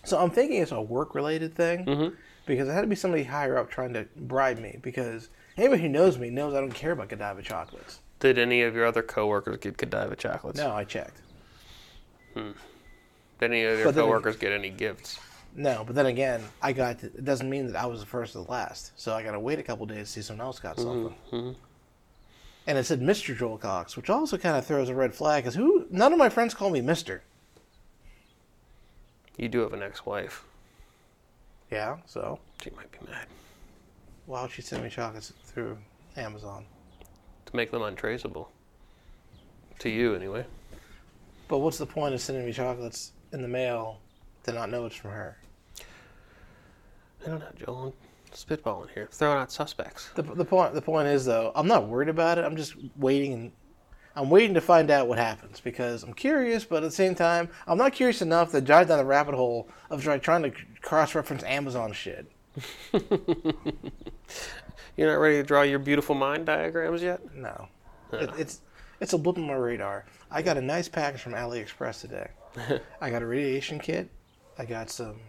[0.03, 2.16] So I'm thinking it's a work related thing mm-hmm.
[2.45, 5.89] because it had to be somebody higher up trying to bribe me because anybody who
[5.89, 8.01] knows me knows I don't care about Godiva chocolates.
[8.20, 10.60] Did any of your other coworkers get Godiva chocolates?
[10.60, 11.24] No, I checked.
[12.36, 12.51] Hmm.
[13.39, 15.20] Did any of your But then- coworkers get any gifts?
[15.55, 17.03] No, but then again, I got.
[17.03, 18.91] it doesn't mean that I was the first or the last.
[18.97, 20.84] So I got to wait a couple days to see someone else got mm-hmm.
[20.88, 21.16] something.
[21.32, 21.60] Mm-hmm.
[22.70, 23.36] And it said Mr.
[23.36, 25.88] Joel Cox, which also kind of throws a red flag because who?
[25.89, 27.24] None of my friends call me Mister.
[29.38, 30.45] You do have an ex-wife.
[31.72, 33.28] Yeah, so She might be mad
[34.30, 35.76] why would she send me chocolates through
[36.15, 36.63] Amazon?
[37.47, 38.51] to make them untraceable.
[39.80, 40.45] To you, anyway.
[41.47, 43.97] But what's the point of sending me chocolates in the mail
[44.43, 45.36] to not know it's from her?
[47.26, 47.95] I don't know, Joel.
[48.43, 50.09] Spitballing here, throwing out suspects.
[50.15, 52.45] The, the point the point is though, I'm not worried about it.
[52.45, 53.51] I'm just waiting and
[54.15, 57.49] I'm waiting to find out what happens because I'm curious, but at the same time,
[57.67, 61.43] I'm not curious enough to dive down the rabbit hole of try, trying to cross-reference
[61.43, 62.29] Amazon shit.
[64.97, 67.33] You're not ready to draw your beautiful mind diagrams yet?
[67.33, 67.69] No,
[68.11, 68.17] uh.
[68.17, 68.61] it, it's
[68.99, 70.05] it's a blip on my radar.
[70.29, 72.29] I got a nice package from AliExpress today.
[73.01, 74.09] I got a radiation kit.
[74.57, 75.21] I got some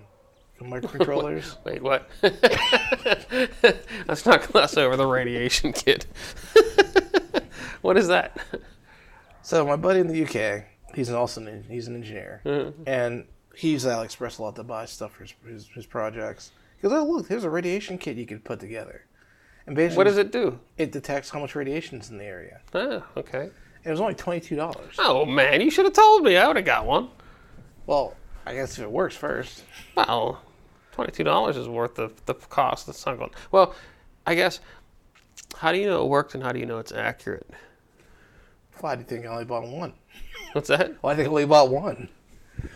[0.65, 1.57] microcontrollers.
[1.65, 2.09] Wait, what?
[4.09, 6.07] Let's not gloss over the radiation kit.
[7.83, 8.37] what is that?
[9.43, 12.43] So my buddy in the UK, he's an also an, he's an engineer,
[12.87, 13.25] and
[13.57, 16.53] he uses AliExpress a lot to buy stuff for his, his, his projects.
[16.77, 19.05] He goes, oh look, there's a radiation kit you could put together,
[19.67, 20.59] and basically, What does it do?
[20.79, 22.61] It detects how much radiation is in the area.
[22.75, 23.51] Ah, okay.
[23.83, 24.95] And it was only twenty two dollars.
[24.99, 26.37] Oh man, you should have told me.
[26.37, 27.09] I would have got one.
[27.87, 28.15] Well,
[28.47, 29.65] I guess if it works first.
[29.97, 30.43] Well,
[30.93, 32.87] twenty-two dollars is worth the the cost.
[32.87, 33.31] That's not going.
[33.51, 33.75] Well,
[34.27, 34.61] I guess.
[35.57, 37.49] How do you know it worked, and how do you know it's accurate?
[38.81, 39.95] Why do you think I only bought one?
[40.53, 40.95] What's that?
[41.03, 42.09] Why do you think I only bought one?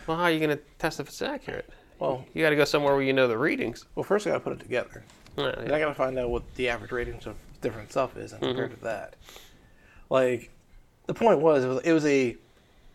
[0.07, 1.69] Well, how are you going to test if it's accurate?
[1.99, 3.85] Well, You got to go somewhere where you know the readings.
[3.95, 5.03] well, first I got to put it together.
[5.37, 5.71] Yeah, Then.
[5.71, 8.65] I got to find out what the average ratings of different stuff is and compare
[8.65, 9.15] it to that.
[10.09, 10.51] Like,
[11.07, 12.35] the point was it was, it was a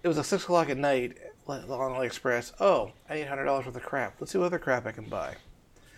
[0.03, 1.17] it was a six o'clock at night
[1.49, 2.53] on AliExpress.
[2.61, 4.17] Oh, I need hundred dollars worth of crap.
[4.21, 5.37] Let's see what other crap I can buy.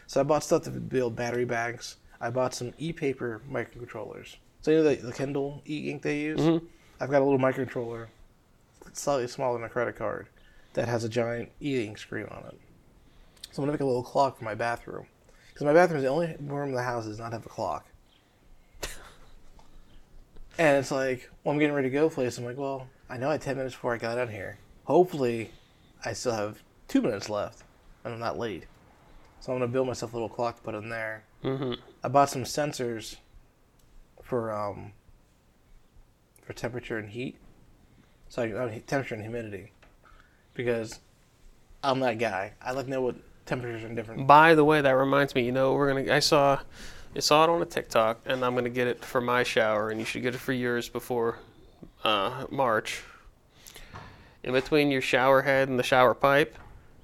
[0.06, 1.96] So I bought stuff to build battery banks.
[2.20, 4.36] I bought some e-paper microcontrollers.
[4.60, 6.40] So you know the, the Kindle e-ink they use.
[6.40, 6.62] Mhm.
[7.00, 8.06] I've got a little microcontroller,
[8.92, 10.28] slightly smaller than a credit card,
[10.74, 12.58] that has a giant e-ink screen on it.
[13.50, 15.06] So I'm gonna make a little clock for my bathroom
[15.48, 17.48] because my bathroom is the only room in the house that does not have a
[17.48, 17.86] clock.
[20.58, 22.38] and it's like, well, I'm getting ready to go place.
[22.38, 24.58] I'm like, well, I know I had 10 minutes before I got out here.
[24.84, 25.50] Hopefully,
[26.04, 27.62] I still have two minutes left,
[28.04, 28.64] and I'm not late.
[29.40, 31.24] So I'm gonna build myself a little clock to put in there.
[31.42, 31.74] hmm
[32.04, 33.16] I bought some sensors
[34.22, 34.92] for um
[36.42, 37.36] for temperature and heat.
[38.28, 39.72] So I can, uh, temperature and humidity,
[40.54, 41.00] because
[41.84, 42.54] I'm that guy.
[42.62, 43.16] I like to know what
[43.46, 44.26] temperatures are different.
[44.26, 45.44] By the way, that reminds me.
[45.44, 46.12] You know, we're gonna.
[46.12, 46.60] I saw,
[47.14, 50.00] I saw it on a TikTok, and I'm gonna get it for my shower, and
[50.00, 51.38] you should get it for yours before
[52.04, 53.02] uh, March.
[54.44, 56.56] In between your shower head and the shower pipe,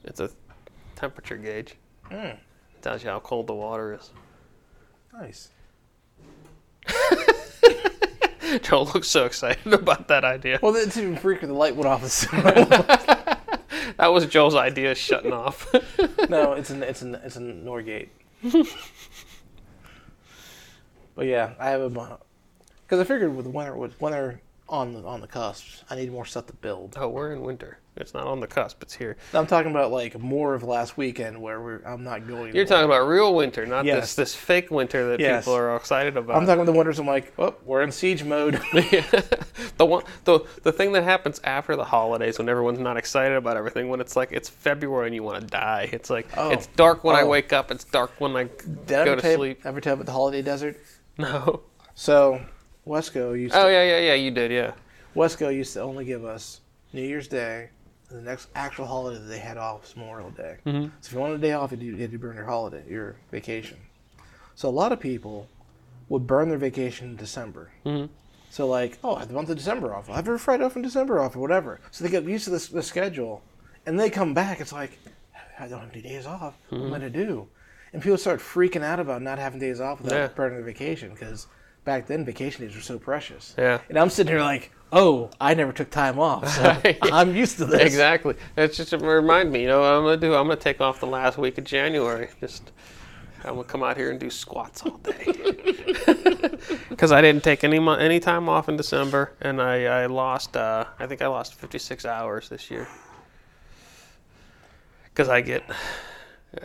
[0.04, 0.30] it's a
[0.96, 1.74] temperature gauge.
[2.10, 4.10] Mm, It tells you how cold the water is.
[5.12, 5.50] nice.
[8.62, 10.58] Joel looks so excited about that idea.
[10.62, 11.42] Well, it's even freakier.
[11.42, 12.02] The light went off.
[12.02, 12.40] as soon
[13.98, 15.66] That was Joel's idea, shutting off.
[16.30, 18.08] no, it's an it's an it's a Norgate.
[21.14, 22.18] but yeah, I have a
[22.86, 26.24] because I figured with winter with winter on the on the cusp, I need more
[26.26, 26.94] stuff to build.
[26.98, 27.78] oh, we're in winter.
[27.96, 28.80] It's not on the cusp.
[28.82, 29.16] It's here.
[29.34, 32.54] I'm talking about like more of last weekend where we're I'm not going.
[32.54, 34.00] You're talking about real winter, not Yes.
[34.00, 35.42] this this fake winter that Yes.
[35.44, 36.36] people are excited about.
[36.36, 37.00] I'm talking about the winters.
[37.00, 38.54] I'm like, oh, we're in siege mode.
[39.78, 43.56] the one the the thing that happens after the holidays when everyone's not excited about
[43.56, 45.88] everything when it's like it's February and you want to die.
[45.92, 46.50] It's like Oh.
[46.50, 47.28] it's dark when I Oh.
[47.28, 47.70] wake up.
[47.72, 49.60] It's dark when I Did I go ever to tell, sleep.
[49.64, 50.76] ever tell you about the holiday desert?
[51.18, 51.62] No.
[51.96, 52.40] So,
[52.88, 54.72] Wesco used to, Oh yeah yeah yeah you did yeah.
[55.14, 56.60] Wesco used to only give us
[56.92, 57.68] New Year's Day,
[58.08, 60.56] and the next actual holiday that they had off was Memorial Day.
[60.64, 60.90] Mhm.
[61.00, 63.16] So if you wanted a day off, you had to- to burn your holiday, your
[63.30, 63.76] vacation.
[64.54, 65.46] So a lot of people
[66.08, 67.70] would burn their vacation in December.
[67.84, 68.08] Mhm.
[68.50, 70.08] So like, oh, I have the month of December off.
[70.08, 71.80] I'll have every Friday off in December off or whatever.
[71.90, 73.42] So they get used to this the schedule,
[73.84, 74.60] and they come back.
[74.60, 74.98] It's like,
[75.58, 76.54] I don't have any days off.
[76.70, 77.48] What am I gonna do?
[77.92, 80.26] And people start freaking out about not having days off without Yeah.
[80.28, 81.46] burning their vacation because
[81.88, 83.54] back then vacation days were so precious.
[83.56, 83.80] Yeah.
[83.88, 87.64] And I'm sitting here like, oh, I never took time off, so I'm used to
[87.64, 87.80] this.
[87.80, 88.34] Exactly.
[88.56, 89.62] That's just to remind me.
[89.62, 90.34] You know what I'm gonna do?
[90.34, 92.28] I'm gonna take off the last week of January.
[92.40, 92.72] Just
[93.42, 95.24] I'm gonna come out here and do squats all day.
[96.90, 100.84] Because I didn't take any any time off in December, and I I lost uh,
[100.98, 102.86] I think I lost 56 hours this year.
[105.04, 105.62] Because I get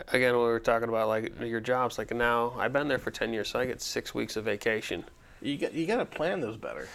[0.08, 1.98] again we were talking about like your jobs.
[1.98, 5.04] Like now I've been there for 10 years, so I get six weeks of vacation.
[5.42, 6.88] You got you got to plan those better.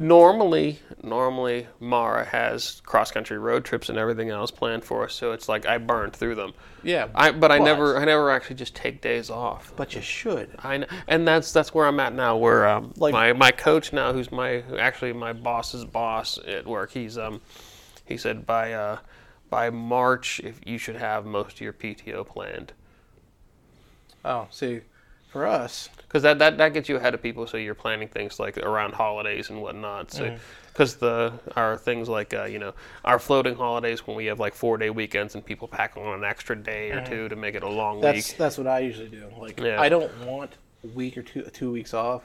[0.00, 5.30] normally normally mara has cross country road trips and everything else planned for us so
[5.30, 8.74] it's like i burned through them Yeah, i but i never i never actually just
[8.74, 10.50] take days off but you should.
[10.58, 12.36] I know, and that's that's where I'm at now.
[12.36, 16.90] Where um, Like- my my coach now, who's my actually my boss's boss at work,
[16.90, 17.40] he's um,
[18.04, 18.98] he said by uh,
[19.54, 22.72] by March, if you should have most of your PTO planned,
[24.24, 24.80] Oh, see,
[25.28, 27.46] for us, because that, that that gets you ahead of people.
[27.46, 30.10] So you're planning things like around holidays and whatnot.
[30.10, 30.36] So Mm-hmm.
[30.72, 32.72] because the our things like uh, you know
[33.04, 36.24] our floating holidays when we have like four day weekends and people pack on an
[36.24, 38.38] extra day or two to make it a long that's week.
[38.38, 39.28] that's what I usually do.
[39.38, 39.80] Like, Yeah.
[39.80, 40.50] I don't want
[40.82, 42.22] a week or two two weeks off.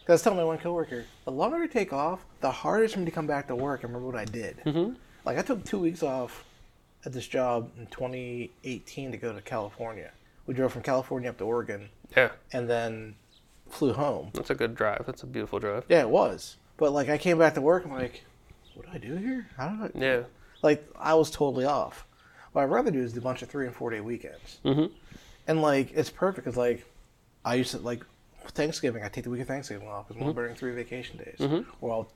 [0.00, 2.94] Because I was telling my one coworker, the longer I take off, the harder it's
[2.94, 4.56] for me to come back to work and remember what I did.
[4.66, 4.94] Mm-hmm.
[5.24, 6.43] Like I took two weeks off
[7.04, 10.10] at this job in 2018 to go to California.
[10.46, 13.14] We drove from California up to Oregon Yeah, and then
[13.68, 14.30] flew home.
[14.34, 15.04] that's a good drive.
[15.06, 15.84] That's a beautiful drive.
[15.88, 16.56] Yeah, it was.
[16.76, 18.22] But like I came back to work, I'm like,
[18.74, 19.46] what do I do here?
[19.56, 20.06] How did I?
[20.06, 20.22] Yeah.
[20.62, 22.06] Like I was totally off.
[22.52, 24.58] What I'd rather do is do a bunch of three and four day weekends.
[24.64, 24.90] Mhm.
[25.46, 26.84] And like it's perfect because like
[27.44, 28.04] I used to like
[28.48, 29.02] Thanksgiving.
[29.02, 31.64] I take the week of Thanksgiving off because I'm burning three vacation days.
[31.80, 32.08] Or I'll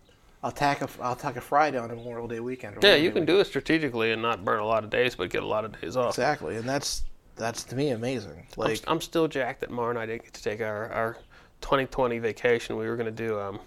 [0.43, 2.77] I'll tack a I'll tack a Friday on a Memorial Day weekend.
[2.77, 4.91] Or Yeah, Labor you Day can do it strategically and not burn a lot of
[4.91, 6.11] days, but get a lot of days off.
[6.11, 7.05] exactly, and that's
[7.37, 8.47] that's to me amazing.
[8.57, 11.15] I'm, Like I'm still jacked that Mara and I didn't get to take our, our
[11.61, 12.77] 2020 vacation.
[12.77, 13.59] We were going to do, um,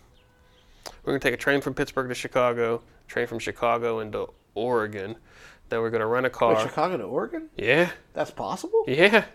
[0.86, 4.30] we are going to take a train from Pittsburgh to Chicago, train from Chicago into
[4.56, 5.16] Oregon.
[5.70, 6.56] Then we're going to rent a car.
[6.56, 8.84] wait, Chicago to Oregon, yeah, that's possible?
[8.88, 9.26] yeah.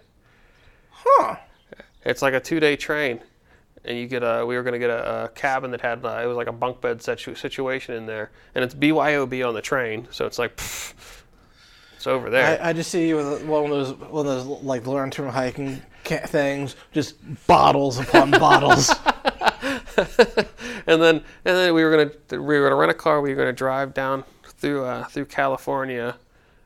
[0.91, 1.37] Huh?
[2.05, 3.21] It's like a two day train.
[3.87, 6.21] And you get a, we were going to get a, a cabin that had, uh,
[6.23, 8.31] it was like a bunk bed situ- situation in there.
[8.55, 10.09] And it's BYOB on the train.
[10.11, 10.61] So it's like,
[11.97, 12.61] it's over there.
[12.61, 15.29] I, I just see you with one of those one of those like learn term
[15.29, 17.15] hiking ca- things, just
[17.47, 18.91] bottles upon bottles.
[20.87, 23.21] and then and then we were gonna we were gonna rent a car.
[23.21, 26.17] We were gonna drive down through uh, through California,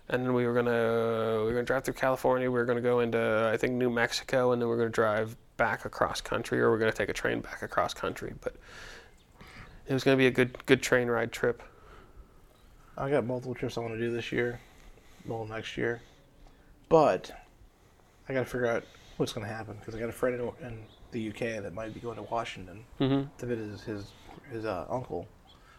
[0.08, 2.50] and then we were gonna we were gonna drive through California.
[2.50, 5.36] We were gonna go into I think New Mexico, and then we are gonna drive
[5.60, 8.32] back across country, or we're going to take a train back across country.
[8.40, 8.56] But
[9.86, 11.62] it was going to be a good good train ride trip.
[12.96, 14.58] I got multiple trips I want to do this year,
[15.26, 16.00] well next year,
[16.88, 17.30] but
[18.26, 18.84] I got to figure out
[19.18, 20.78] what's going to happen because I got a friend in, in
[21.12, 24.04] the UK that might be going to Washington hmm to visit his his,
[24.50, 25.28] his uh, uncle.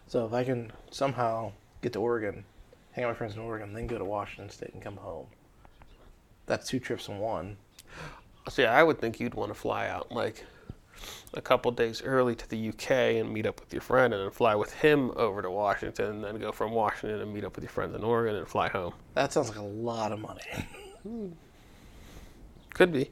[0.06, 1.50] So if I can somehow
[1.80, 2.44] get to Oregon,
[2.92, 5.26] hang out with my friends in Oregon, then go to Washington State and come home,
[6.46, 7.56] that's two trips in one.
[8.56, 10.44] Yeah, I would think you'd want to fly out like
[11.34, 14.30] a couple days early to the UK and meet up with your friend, and then
[14.30, 17.64] fly with him over to Washington, and then go from Washington and meet up with
[17.64, 18.92] your friends in Oregon and fly home.
[19.14, 20.42] That sounds like a lot of money.
[22.74, 23.10] Could be,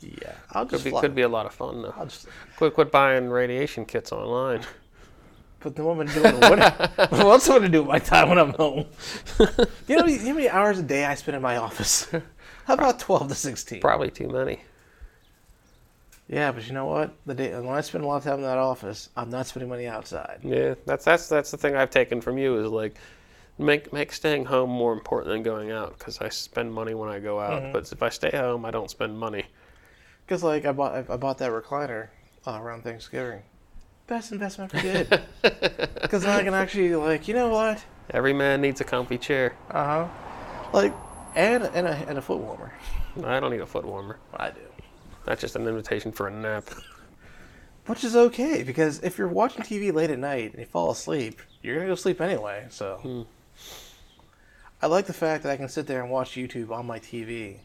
[0.00, 1.94] yeah, I'll could just be, could be a lot of fun though.
[1.96, 2.26] I'll just.
[2.56, 4.62] Quit, quit buying radiation kits online.
[5.60, 6.40] But then what am I doing?
[6.40, 6.58] What,
[7.10, 8.86] what else am I gonna do with my time when I'm home?
[9.88, 12.06] you know, you know how many hours a day I spend in my office?
[12.68, 13.80] How about twelve to sixteen?
[13.80, 14.60] Probably too many.
[16.28, 17.14] Yeah, but you know what?
[17.24, 19.70] The day when I spend a lot of time in that office, I'm not spending
[19.70, 20.40] money outside.
[20.42, 22.96] Yeah, that's that's that's the thing I've taken from you is like
[23.56, 27.20] make make staying home more important than going out because I spend money when I
[27.20, 27.72] go out.
[27.72, 29.46] But if I stay home, I don't spend money.
[30.26, 32.08] Because like I bought I bought that recliner
[32.46, 33.40] uh, around Thanksgiving.
[34.08, 35.22] Best investment I did.
[36.02, 37.82] Because I can actually like you know what?
[38.10, 39.54] Every man needs a comfy chair.
[39.70, 40.08] Uh huh.
[40.74, 40.92] Like
[41.38, 42.72] and and a and a foot warmer.
[43.24, 44.18] I don't need a foot warmer.
[44.34, 44.60] I do.
[45.24, 46.64] That's just an invitation for a nap.
[47.86, 51.40] Which is okay because if you're watching TV late at night and you fall asleep,
[51.62, 52.66] you're gonna go sleep anyway.
[52.70, 53.26] So
[54.82, 57.58] I like the fact that I can sit there and watch YouTube on my TV,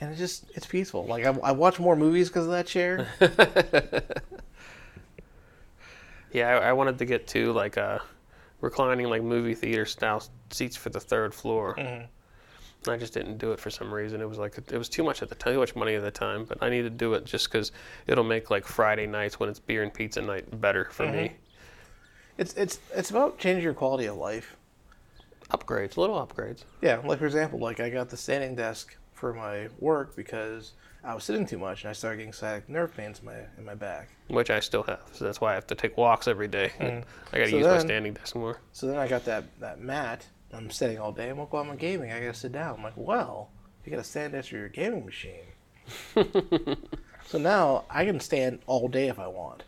[0.00, 1.04] and it just it's peaceful.
[1.06, 3.08] Like I, I watch more movies because of that chair.
[6.32, 8.00] Yeah, I, I wanted to get to like uh,
[8.60, 10.20] reclining like movie theater style
[10.50, 11.78] seats for the third floor.
[12.88, 14.20] I just didn't do it for some reason.
[14.20, 16.10] It was like it was too much at the time, too much money at the
[16.10, 16.44] time.
[16.44, 17.72] But I need to do it just because
[18.06, 21.18] it'll make like Friday nights when it's beer and pizza night better for me.
[21.18, 21.34] Mm-hmm.
[22.38, 24.56] it's it's it's about changing your quality of life.
[25.50, 26.64] Upgrades, little upgrades.
[26.80, 30.72] Yeah, like for example, like I got the standing desk for my work because
[31.04, 33.64] I was sitting too much and I started getting sciatic nerve pains in my in
[33.64, 34.08] my back.
[34.28, 35.02] which I still have.
[35.12, 36.72] So that's why I have to take walks every day.
[36.80, 37.00] Mm-hmm.
[37.32, 38.58] I got to So use my standing desk more.
[38.72, 40.26] So then I got that that mat.
[40.54, 41.30] I'm sitting all day.
[41.30, 42.12] I'm like, well, I'm gaming.
[42.12, 42.76] I gotta sit down.
[42.76, 43.50] I'm like, well,
[43.84, 45.44] you gotta stand next to your gaming machine.
[47.26, 49.64] so now I can stand all day if I want,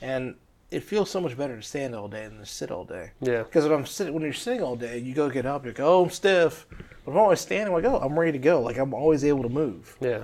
[0.00, 0.34] and
[0.70, 3.10] it feels so much better to stand all day than to sit all day.
[3.20, 3.42] Yeah.
[3.42, 6.00] Because when I'm sitting, when you're sitting all day, you go get up, you go,
[6.00, 6.66] oh, I'm stiff.
[6.68, 8.60] But if I'm always standing, I'm like, oh, I'm ready to go.
[8.62, 9.96] Like I'm always able to move.
[10.00, 10.22] Yeah.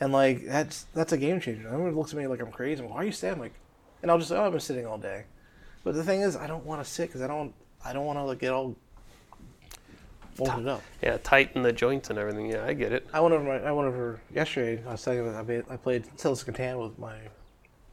[0.00, 1.68] And like that's that's a game changer.
[1.68, 2.80] Everyone looks at me like I'm crazy.
[2.80, 3.40] I'm like, Why are you standing?
[3.40, 3.54] Like,
[4.02, 5.24] and I'll just say, oh, I've been sitting all day.
[5.84, 7.52] But the thing is, I don't want to sit because I don't
[7.84, 8.76] I don't want to like, get all
[10.34, 10.82] folded up.
[11.02, 12.50] Yeah, tighten the joints and everything.
[12.50, 13.06] Yeah, I get it.
[13.12, 14.82] I went over my, I went over yesterday.
[14.86, 17.16] I was telling you, I played, I played Settlers Catan with my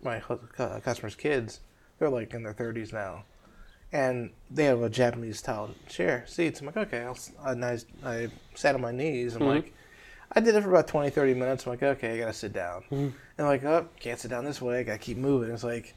[0.01, 1.59] my cu- cu- customers' kids.
[1.97, 3.23] They're like in their thirties now,
[3.91, 6.59] and they have a Japanese style chair seats.
[6.59, 7.03] I'm like, okay.
[7.03, 9.35] I'll, I, I sat on my knees.
[9.35, 9.49] I'm mm-hmm.
[9.49, 9.73] like,
[10.31, 11.65] I did it for about 20, 30 minutes.
[11.65, 12.83] I'm like, okay, I gotta sit down.
[12.83, 12.95] Mm-hmm.
[12.95, 14.79] And I'm like, oh, can't sit down this way.
[14.79, 15.51] I gotta keep moving.
[15.51, 15.95] It's like,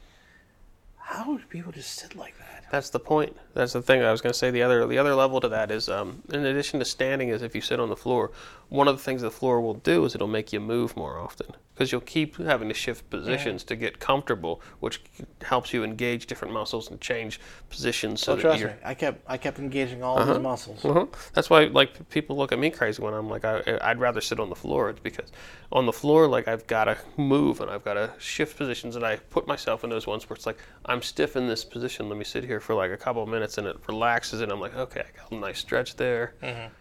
[1.05, 2.63] how do people just sit like that?
[2.71, 3.37] That's the point.
[3.53, 4.49] That's the thing I was going to say.
[4.49, 7.53] The other the other level to that is, um, in addition to standing, is if
[7.53, 8.31] you sit on the floor,
[8.69, 11.47] one of the things the floor will do is it'll make you move more often
[11.73, 15.01] because you'll keep having to shift positions to get comfortable, which
[15.41, 17.39] helps you engage different muscles and change
[17.69, 18.21] positions.
[18.21, 20.83] So that trust me, I kept I kept engaging all those muscles.
[20.85, 24.21] uh That's why like people look at me crazy when I'm like I, I'd rather
[24.21, 24.89] sit on the floor.
[24.89, 25.31] It's because
[25.73, 29.03] on the floor like I've got to move and I've got to shift positions and
[29.03, 32.07] I put myself in those ones where it's like I'm stiff in this position.
[32.07, 34.59] Let me sit here for like a couple of minutes and it relaxes and I'm
[34.59, 36.35] like okay I got a nice stretch there.
[36.41, 36.73] Mm-hmm.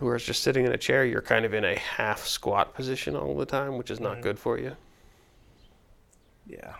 [0.00, 3.36] Whereas just sitting in a chair, you're kind of in a half squat position all
[3.36, 4.22] the time, which is not mm-hmm.
[4.22, 4.74] good for you.
[6.46, 6.74] Yeah,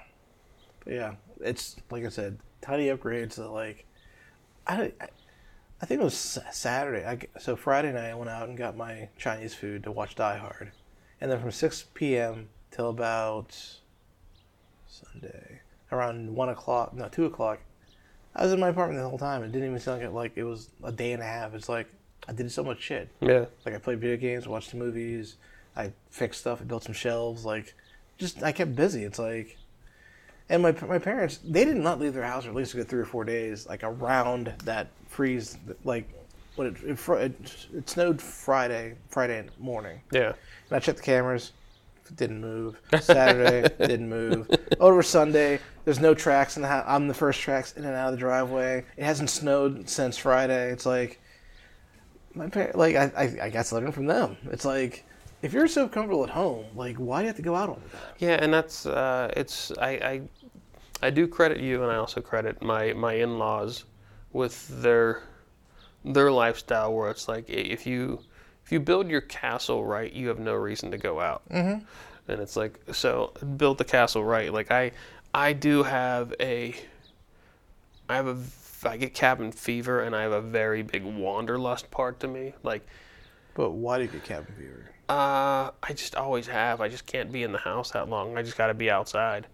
[0.84, 3.84] but yeah, it's like I said, tiny upgrades that like,
[4.66, 5.08] I, I,
[5.82, 7.06] I think it was Saturday.
[7.06, 10.36] I, so Friday night I went out and got my Chinese food to watch Die
[10.36, 10.72] Hard,
[11.20, 12.48] and then from six p.m.
[12.70, 13.56] till about
[14.88, 17.60] Sunday around one o'clock, no two o'clock,
[18.36, 19.42] I was in my apartment the whole time.
[19.42, 21.54] It didn't even sound like it, like it was a day and a half.
[21.54, 21.88] It's like
[22.28, 23.08] I did so much shit.
[23.20, 23.46] Yeah.
[23.64, 25.36] Like I played video games, watched movies,
[25.74, 27.44] I fixed stuff, I built some shelves.
[27.44, 27.74] Like,
[28.18, 29.04] just I kept busy.
[29.04, 29.56] It's like,
[30.50, 32.88] and my my parents they did not leave their house for at least a good
[32.88, 35.58] three or four days, like around that freeze.
[35.84, 36.08] Like,
[36.56, 40.28] when it it, it, it snowed Friday Friday morning, Yeah.
[40.68, 41.52] and I checked the cameras.
[42.16, 42.80] Didn't move.
[43.00, 44.50] Saturday didn't move.
[44.80, 46.84] Over Sunday, there's no tracks in the house.
[46.88, 48.84] I'm the first tracks in and out of the driveway.
[48.96, 50.72] It hasn't snowed since Friday.
[50.72, 51.20] It's like
[52.34, 54.36] my parents, like I, I, I guess learning from them.
[54.50, 55.04] It's like
[55.42, 57.76] if you're so comfortable at home, like why do you have to go out all
[57.84, 58.14] the time?
[58.18, 60.20] Yeah, and that's uh, it's I, I
[61.02, 63.84] I do credit you, and I also credit my my in-laws
[64.32, 65.22] with their
[66.04, 68.20] their lifestyle, where it's like if you
[68.64, 71.42] if you build your castle right, you have no reason to go out.
[71.50, 71.84] Mm-hmm.
[72.28, 74.52] And it's like so build the castle right.
[74.52, 74.92] Like I
[75.34, 76.74] I do have a
[78.08, 78.36] I have a
[78.88, 82.54] I get cabin fever, and I have a very big wanderlust part to me.
[82.62, 82.86] Like
[83.54, 84.90] But why do you get cabin fever?
[85.08, 86.80] uh, I just always have.
[86.80, 88.38] I just can't be in the house that long.
[88.38, 89.48] I just got to be outside.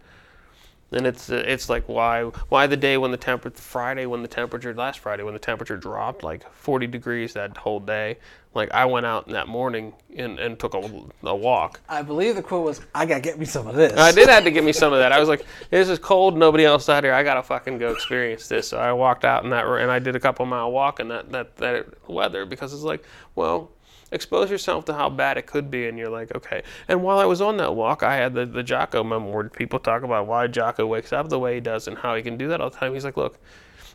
[0.91, 4.73] And it's it's like why why the day when the temper Friday when the temperature
[4.73, 8.17] last Friday when the temperature dropped like 40 degrees that whole day
[8.57, 11.79] like I went out that morning and, and took a, a walk.
[11.87, 14.45] I believe the quote was, "I gotta get me some of this." I did have
[14.45, 15.11] to get me some of that.
[15.11, 16.35] I was like, this is cold.
[16.35, 17.13] Nobody else out here.
[17.13, 18.67] I gotta fucking go experience this.
[18.67, 21.31] So I walked out in that and I did a couple mile walk in that
[21.31, 23.05] that that weather because it's like,
[23.35, 23.69] well,
[24.11, 26.63] expose yourself to how bad it could be, and you're like, okay.
[26.87, 29.79] And while I was on that walk, I had the the Jocko memo where people
[29.79, 32.47] talk about why Jocko wakes up the way he does and how he can do
[32.49, 32.93] that all the time.
[32.93, 33.39] He's like, look.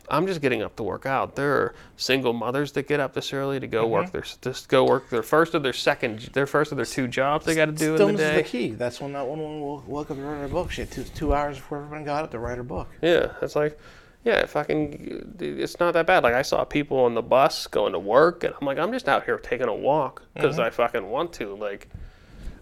[0.09, 1.37] I'm just getting up to work out.
[1.37, 3.91] There are single mothers that get up this early to go mm-hmm.
[3.93, 7.07] work their just go work their first or their second their first of their two
[7.07, 8.71] jobs they got to do in the Stillness is the key.
[8.71, 10.71] That's when that one woman will woke up to write her book.
[10.71, 12.89] She had two, two hours before everyone got up to write her book.
[13.01, 13.79] Yeah, it's like,
[14.23, 16.23] yeah, fucking, it's not that bad.
[16.23, 19.09] Like I saw people on the bus going to work, and I'm like, I'm just
[19.09, 20.67] out here taking a walk because mm-hmm.
[20.67, 21.55] I fucking want to.
[21.55, 21.89] Like,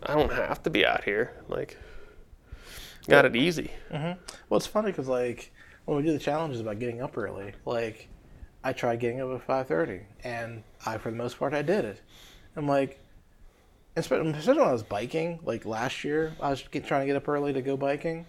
[0.04, 1.34] I don't have to be out here.
[1.48, 1.78] Like,
[3.08, 3.72] got it easy.
[3.92, 4.20] Mm-hmm.
[4.50, 5.52] Well, it's funny because like
[5.86, 8.10] when we do the challenges about getting up early, like
[8.64, 11.86] I tried getting up at five thirty, and I for the most part I did
[11.86, 12.02] it.
[12.56, 13.00] I'm like,
[13.96, 17.28] especially especially when I was biking, like last year, I was trying to get up
[17.28, 18.26] early to go biking,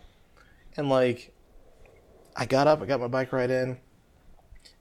[0.77, 1.33] and like
[2.37, 3.79] I got up, I got my bike ride in.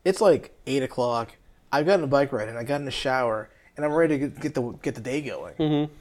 [0.04, 1.36] It's like eight o'clock.
[1.72, 2.58] I've gotten a bike ride in.
[2.58, 5.56] I got in the shower, and I'm ready to get, the get the day going.
[5.56, 5.94] Mm-hmm.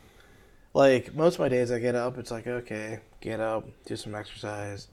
[0.75, 2.19] Like most of my days, I get up.
[2.19, 4.89] It's like okay, get up, do some exercise,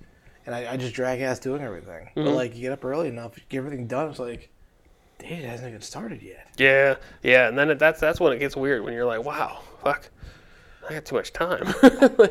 [0.45, 2.09] and I, I just drag ass doing everything.
[2.15, 4.09] But like you get up early enough, get everything done.
[4.09, 4.49] It's like,
[5.19, 6.47] day hasn't even started yet.
[6.57, 9.61] Yeah, yeah, and then it, that's that's when it gets weird when you're like, wow,
[9.83, 10.09] fuck,
[10.89, 11.63] I got too much time.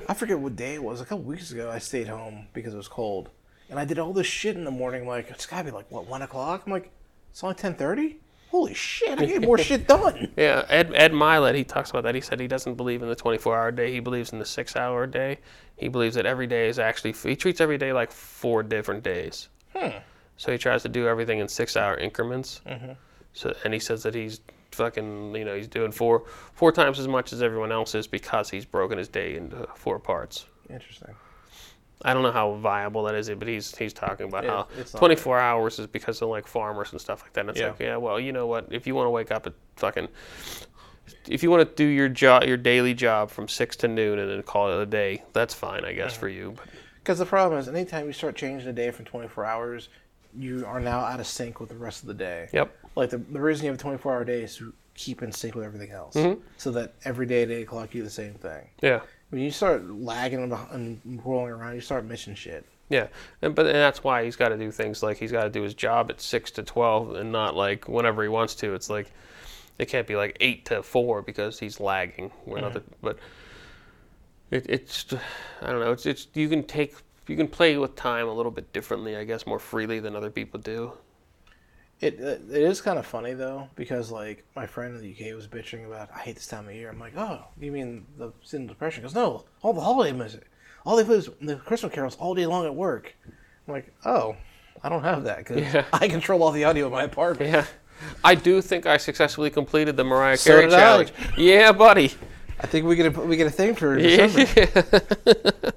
[0.09, 1.01] I forget what day it was.
[1.01, 3.31] A couple weeks ago, I stayed home because it was cold,
[3.71, 5.07] and I did all this shit in the morning.
[5.07, 6.63] Like it's gotta be like what one o'clock.
[6.67, 6.91] I'm like,
[7.31, 8.19] it's only ten thirty.
[8.51, 9.21] Holy shit!
[9.21, 10.33] I get more shit done.
[10.37, 12.15] Yeah, Ed Ed Mylett, he talks about that.
[12.15, 13.93] He said he doesn't believe in the 24-hour day.
[13.93, 15.39] He believes in the six-hour day.
[15.77, 19.49] He believes that every day is actually he treats every day like four different days.
[19.75, 19.99] Hmm.
[20.37, 22.61] So he tries to do everything in six-hour increments.
[22.67, 22.93] Mm-hmm.
[23.33, 24.41] So and he says that he's
[24.71, 28.51] fucking you know he's doing four four times as much as everyone else is because
[28.51, 30.47] he's broken his day into four parts.
[30.71, 31.15] Interesting.
[32.03, 35.39] I don't know how viable that is, but he's he's talking about Yeah, how 24
[35.41, 37.41] hours is because of like farmers and stuff like that.
[37.41, 37.69] And it's Yeah.
[37.71, 38.69] like, yeah, well, you know what?
[38.71, 40.09] If you want to wake up at fucking,
[41.29, 44.31] if you want to do your job, your daily job from six to noon and
[44.31, 46.55] then call it a day, that's fine, I guess, for you.
[46.99, 49.89] Because the problem is, anytime you start changing the day from 24 hours,
[50.37, 52.49] you are now out of sync with the rest of the day.
[52.53, 55.31] yep, Like the, the reason you have a 24 hour day is to keep in
[55.31, 56.41] sync with everything else, Mm-hmm.
[56.57, 58.69] so that every day at 8 o'clock you do the same thing.
[58.83, 59.01] yeah,
[59.31, 62.65] When you start lagging and rolling around, you start missing shit.
[62.89, 63.09] yeah.
[63.43, 65.63] And but and that's why he's got to do things like he's got to do
[65.63, 68.75] his job at six to 12 and not like whenever he wants to.
[68.75, 69.11] It's like
[69.79, 72.31] it can't be like eight to four because he's lagging.
[72.65, 73.19] Other, but
[74.51, 75.07] it, it's
[75.61, 75.93] I don't know.
[75.93, 76.95] It's it's you can take
[77.27, 80.31] you can play with time a little bit differently, I guess, more freely than other
[80.31, 80.93] people do.
[82.01, 85.47] It it is kind of funny though because like my friend in the UK was
[85.47, 86.91] bitching about I hate this time of year.
[86.91, 89.03] I'm like, oh, you mean the seasonal depression?
[89.03, 90.43] Goes, no, all the holiday music,
[90.85, 93.15] all they play is the Christmas carols all day long at work.
[93.27, 94.37] I'm like, oh,
[94.83, 95.85] I don't have that because Yeah.
[95.93, 97.51] I control all the audio in my apartment.
[97.51, 97.65] Yeah,
[98.23, 100.79] I do think I successfully completed the Mariah So Carey did I.
[100.79, 101.13] challenge.
[101.39, 102.13] Yeah, buddy.
[102.61, 105.03] I think we get a we get a thing for December.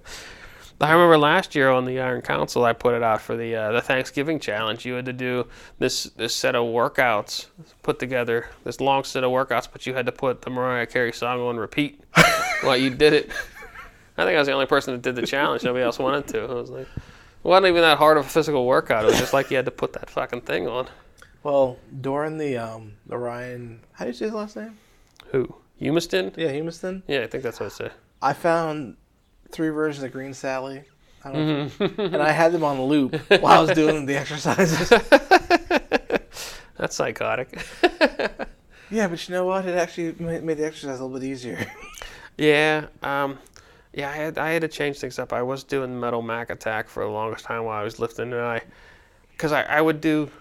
[0.82, 3.72] I remember last year on the Iron Council, I put it out for the uh,
[3.74, 4.86] the Thanksgiving challenge.
[4.86, 5.48] You had to do
[5.78, 7.48] this this set of workouts
[7.84, 11.12] put together, this long set of workouts, but you had to put the Mariah Carey
[11.12, 12.02] song on repeat
[12.62, 13.30] while you did it.
[14.18, 15.64] I think I was the only person that did the challenge.
[15.64, 16.44] Nobody else wanted to.
[16.44, 17.02] I was like, it
[17.44, 19.04] wasn't even that hard of a physical workout.
[19.04, 20.88] It was just like you had to put that fucking thing on.
[21.44, 24.78] Well, during the um the Ryan, how do you say his last name?
[25.32, 25.56] Who?
[25.82, 26.36] Humiston?
[26.38, 27.04] Yeah, Humiston.
[27.08, 27.92] Yeah, I think that's what I say.
[28.22, 28.98] I found
[29.52, 30.84] three versions of Green Sally.
[31.24, 34.90] I don't know, and I had them on loop while I was doing the exercises.
[36.78, 37.60] That's psychotic.
[38.92, 39.68] Yeah, but you know what?
[39.68, 41.64] It actually made, the exercise a little bit easier.
[42.40, 43.38] Yeah, um,
[43.94, 45.32] yeah, I had I had to change things up.
[45.32, 48.42] I was doing metal Mac attack for the longest time while I was lifting, and
[48.42, 48.62] I,
[49.32, 50.32] because I, I would do,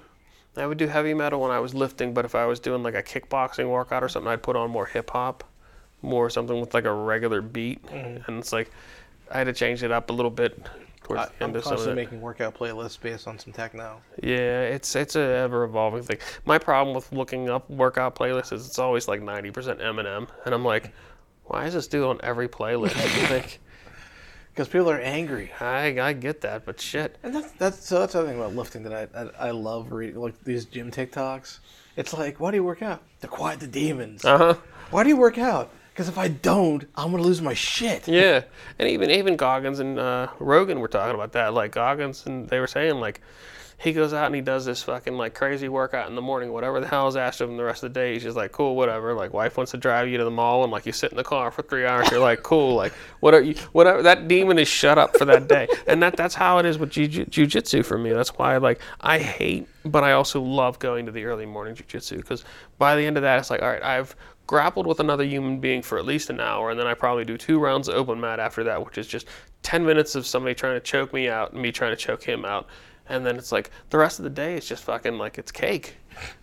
[0.56, 2.94] I would do heavy metal when I was lifting, but if I was doing like
[2.94, 5.44] a kickboxing workout or something, I'd put on more hip hop,
[6.00, 8.70] more something with like a regular beat, and it's like
[9.30, 10.58] I had to change it up a little bit
[11.02, 12.06] towards I, the I'm end of some of constantly it.
[12.06, 14.00] making workout playlists based on some techno.
[14.22, 16.18] Yeah, it's it's a ever evolving thing.
[16.44, 20.54] My problem with looking up workout playlists is it's always like ninety percent Eminem, and
[20.54, 20.92] I'm like,
[21.44, 22.94] why is this dude on every playlist?
[23.30, 23.58] like,
[24.52, 25.50] Because people are angry.
[25.60, 27.16] I I get that, but shit.
[27.22, 29.92] And that's, that's so that's the other thing about lifting that I, I I love
[29.92, 31.58] reading like these gym TikToks.
[31.96, 33.02] It's like, why do you work out?
[33.22, 34.24] To quiet the demons.
[34.24, 34.54] Uh huh.
[34.90, 35.70] Why do you work out?
[35.98, 38.06] Because if I don't, I'm gonna lose my shit.
[38.06, 38.44] Yeah,
[38.78, 41.54] and even even Goggins and uh, Rogan were talking about that.
[41.54, 43.20] Like Goggins and they were saying like
[43.78, 46.78] he goes out and he does this fucking like crazy workout in the morning, whatever
[46.78, 48.12] the hell is asked of him the rest of the day.
[48.12, 49.12] He's just like, cool, whatever.
[49.12, 51.24] Like wife wants to drive you to the mall and like you sit in the
[51.24, 52.08] car for three hours.
[52.12, 53.44] You're like, cool, like whatever.
[53.44, 54.00] You, whatever.
[54.00, 56.90] That demon is shut up for that day, and that that's how it is with
[56.90, 58.12] jiu- jujitsu for me.
[58.12, 62.18] That's why like I hate, but I also love going to the early morning jujitsu
[62.18, 62.44] because
[62.78, 64.14] by the end of that, it's like, all right, I've
[64.48, 67.36] grappled with another human being for at least an hour, and then I probably do
[67.36, 69.28] two rounds of open mat after that, which is just
[69.62, 72.44] 10 minutes of somebody trying to choke me out and me trying to choke him
[72.44, 72.66] out.
[73.08, 75.96] And then it's like the rest of the day is just fucking like it's cake.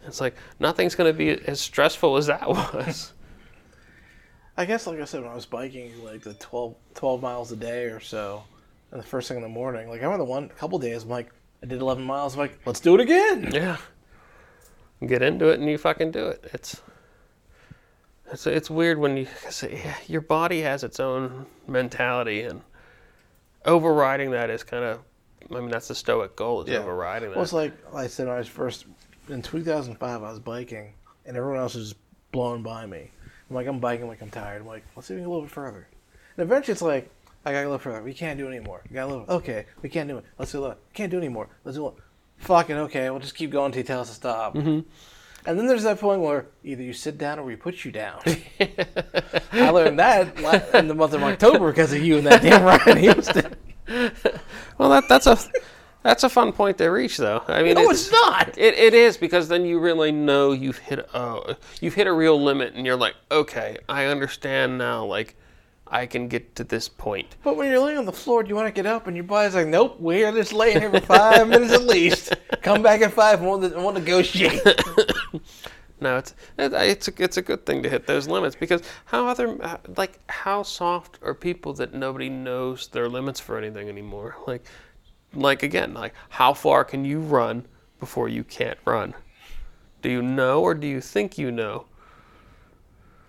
[0.07, 3.11] It's like nothing's going to be as stressful as that was.
[4.56, 7.57] I guess, like I said, when I was biking like the 12, 12 miles a
[7.57, 8.44] day or so,
[8.91, 11.10] and the first thing in the morning, like I remember the one couple days, I'm
[11.10, 11.30] like,
[11.61, 12.36] I did 11 miles.
[12.36, 13.52] I'm like, let's do it again.
[13.52, 13.77] yeah.
[15.06, 16.45] Get into it and you fucking do it.
[16.53, 16.82] It's
[18.31, 22.61] it's it's weird when you 'cause, yeah, your body has its own mentality and
[23.65, 24.99] overriding that is kind of
[25.53, 26.80] I mean that's the stoic goal is Yeah.
[26.80, 27.35] overriding that.
[27.35, 28.85] Well, it's like I said when I was first
[29.30, 30.23] in 2005.
[30.23, 30.93] I was biking,
[31.26, 33.11] and everyone else was just blowing by me.
[33.49, 34.61] I'm like, I'm biking, like I'm tired.
[34.61, 35.88] I'm like, let's see if we can go a little bit further.
[36.38, 37.10] And eventually, it's like,
[37.45, 38.02] I gotta go a little further.
[38.03, 38.81] We can't do it anymore.
[38.89, 39.26] We got a little.
[39.38, 40.26] Okay, we can't do it.
[40.39, 40.77] Let's do it.
[40.93, 41.47] Can't do it anymore.
[41.64, 41.93] Let's do it.
[42.38, 43.10] Fucking okay.
[43.11, 44.56] We'll just keep going until you tell us to stop.
[44.56, 44.88] Mm-hmm.
[45.46, 48.22] And then there's that point where either you sit down or we put you down.
[49.52, 50.38] I learned that
[50.74, 53.54] in the month of October because of you and that damn Ryan Humiston.
[54.78, 55.38] Well, that that's a
[56.06, 57.44] that's a fun point to reach, though.
[57.48, 58.58] I mean, No, it's not.
[58.58, 62.42] It, it is because then you really know you've hit uh, you've hit a real
[62.42, 65.06] limit, and you're like, okay, I understand now.
[65.06, 65.36] Like,
[65.88, 67.36] I can get to this point.
[67.44, 69.07] But when you're laying on the floor, do you want to get up?
[69.07, 72.34] And your body's like, nope, we're just laying here for five minutes at least.
[72.62, 74.62] Come back at five and we'll, we'll negotiate.
[76.02, 79.28] No, it's it, it's a it's a good thing to hit those limits because how
[79.28, 84.36] other uh, like how soft are people that nobody knows their limits for anything anymore?
[84.48, 84.66] Like,
[85.34, 87.66] like again, like how far can you run
[87.99, 89.14] before you can't run?
[90.02, 91.86] Do you know or do you think you know?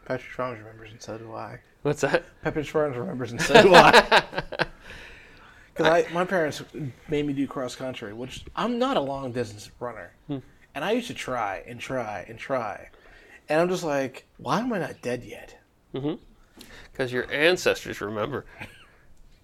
[0.05, 1.61] Patrick Strong remembers, and so do I.
[1.87, 2.25] What's that?
[2.43, 4.25] Patrick Strong remembers, and so do I.
[5.73, 6.61] Because I, my parents
[7.09, 10.39] made me do cross country, which I'm not a long distance runner, hmm.
[10.75, 12.89] and I used to try and try and try,
[13.49, 15.57] and I'm just like, why am I not dead yet?
[15.95, 16.15] Mm-hmm.
[16.91, 18.47] Because your ancestors remember.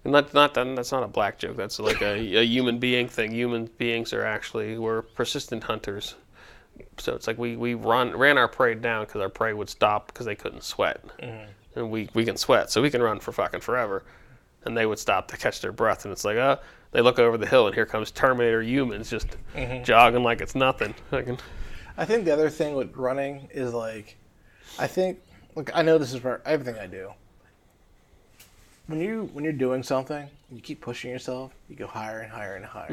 [0.03, 1.55] And not, not that's not a black joke.
[1.55, 3.31] That's like a, a human being thing.
[3.31, 6.15] Human beings are actually we're persistent hunters.
[6.97, 10.07] So it's like we, we run ran our prey down because our prey would stop
[10.07, 11.49] because they couldn't sweat, mm-hmm.
[11.75, 14.03] And we we can sweat, so we can run for fucking forever.
[14.65, 16.55] And they would stop to catch their breath, and it's like, uh,
[16.91, 19.35] they look over the hill, and here comes Terminator humans just
[19.83, 20.95] jogging like it's nothing.
[21.97, 24.15] I think the other thing with running is like,
[24.79, 25.19] I think,
[25.55, 27.11] look, I know this is for everything I do.
[28.87, 32.55] When you when you're doing something, you keep pushing yourself, you go higher and higher
[32.55, 32.87] and higher.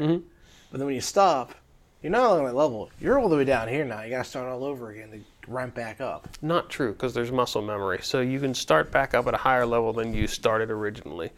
[0.71, 1.53] But then when you stop,
[2.01, 2.89] you're not on that level.
[2.99, 4.01] You're all the way down here now.
[4.01, 5.19] You got to start all over again to
[5.53, 6.27] ramp back up.
[6.41, 7.99] Not true, because there's muscle memory.
[8.01, 11.31] So you can start back up at a higher level than you started originally.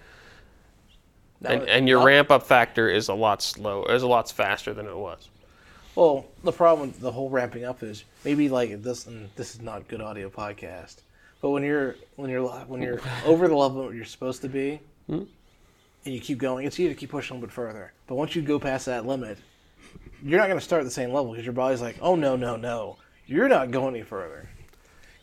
[1.46, 4.86] And, and your ramp up factor is a lot slow is a lot faster than
[4.86, 5.30] it was.
[5.96, 9.08] Well, the problem with the whole ramping up is maybe like this.
[9.08, 11.02] And this is not good audio podcast.
[11.42, 15.24] But when you're when you're when you're over the level you're supposed to be, hmm?
[16.06, 17.92] and you keep going, it's easy to keep pushing a little bit further.
[18.08, 19.38] But once you go past that limit,
[20.24, 22.38] you're not going to start at the same level because your body's like, oh no
[22.38, 24.50] no no, you're not going any further.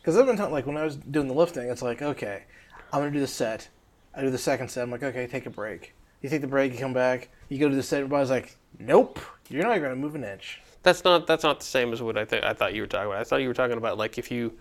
[0.01, 2.43] Because I've been talking like when I was doing the lifting, it's like okay,
[2.91, 3.69] I'm going to do the set.
[4.15, 4.83] I do the second set.
[4.83, 5.93] I'm like okay, take a break.
[6.21, 7.97] You take the break, you come back, you go to the set.
[7.99, 9.19] Everybody's like, nope,
[9.49, 10.61] you're not going to move an inch.
[10.83, 13.07] That's not that's not the same as what I think I thought you were talking
[13.07, 13.19] about.
[13.21, 14.53] I thought you were talking about like if you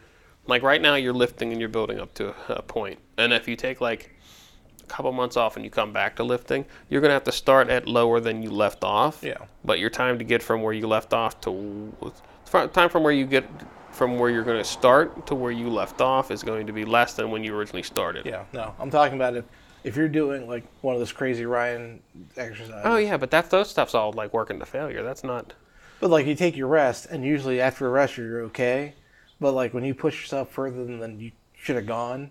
[0.47, 2.99] like right now you're lifting and you're building up to a, a point.
[3.17, 4.15] And if you take like
[4.83, 7.71] a couple months off and you come back to lifting, you're gonna have to start
[7.71, 9.23] at lower than you left off.
[9.23, 9.47] Yeah.
[9.65, 12.13] But your time to get from where you left off to
[12.51, 13.45] time from where you get
[13.93, 16.85] from where you're going to start to where you left off is going to be
[16.85, 18.25] less than when you originally started.
[18.25, 19.45] Yeah, no, I'm talking about if
[19.85, 22.01] if you're doing like one of those crazy Ryan
[22.37, 22.83] exercises.
[22.85, 25.03] Oh yeah, but that's those stuff's all like working to failure.
[25.03, 25.53] That's not.
[26.01, 28.95] But like you take your rest, and usually after a rest you're okay.
[29.41, 32.31] But like when you push yourself further than you should have gone,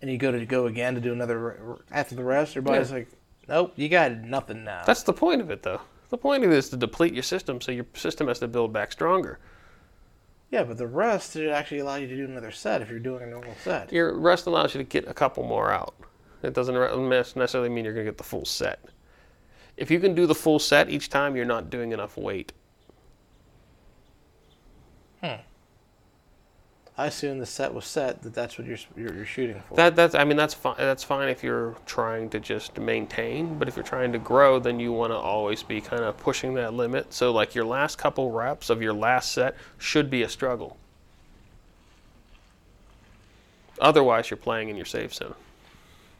[0.00, 2.96] and you go to go again to do another after the rest, your body's Yeah.
[2.98, 3.08] like,
[3.48, 4.82] nope, you got nothing now.
[4.84, 5.80] That's the point of it, though.
[6.10, 8.72] The point of it is to deplete your system, so your system has to build
[8.72, 9.38] back stronger.
[10.54, 13.24] Yeah, but the rest it actually allows you to do another set if you're doing
[13.24, 13.92] a normal set.
[13.92, 15.96] Your rest allows you to get a couple more out.
[16.44, 16.76] It doesn't
[17.08, 18.78] necessarily mean you're going to get the full set.
[19.76, 22.52] If you can do the full set each time, you're not doing enough weight.
[25.20, 25.40] Hmm.
[26.96, 29.74] I assume the set was set that that's what you're you're, you're shooting for.
[29.74, 30.76] That that's I mean that's fine.
[30.78, 34.78] That's fine if you're trying to just maintain, but if you're trying to grow, then
[34.78, 37.12] you want to always be kind of pushing that limit.
[37.12, 40.76] So like your last couple reps of your last set should be a struggle.
[43.80, 45.34] Otherwise, you're playing in your safe zone.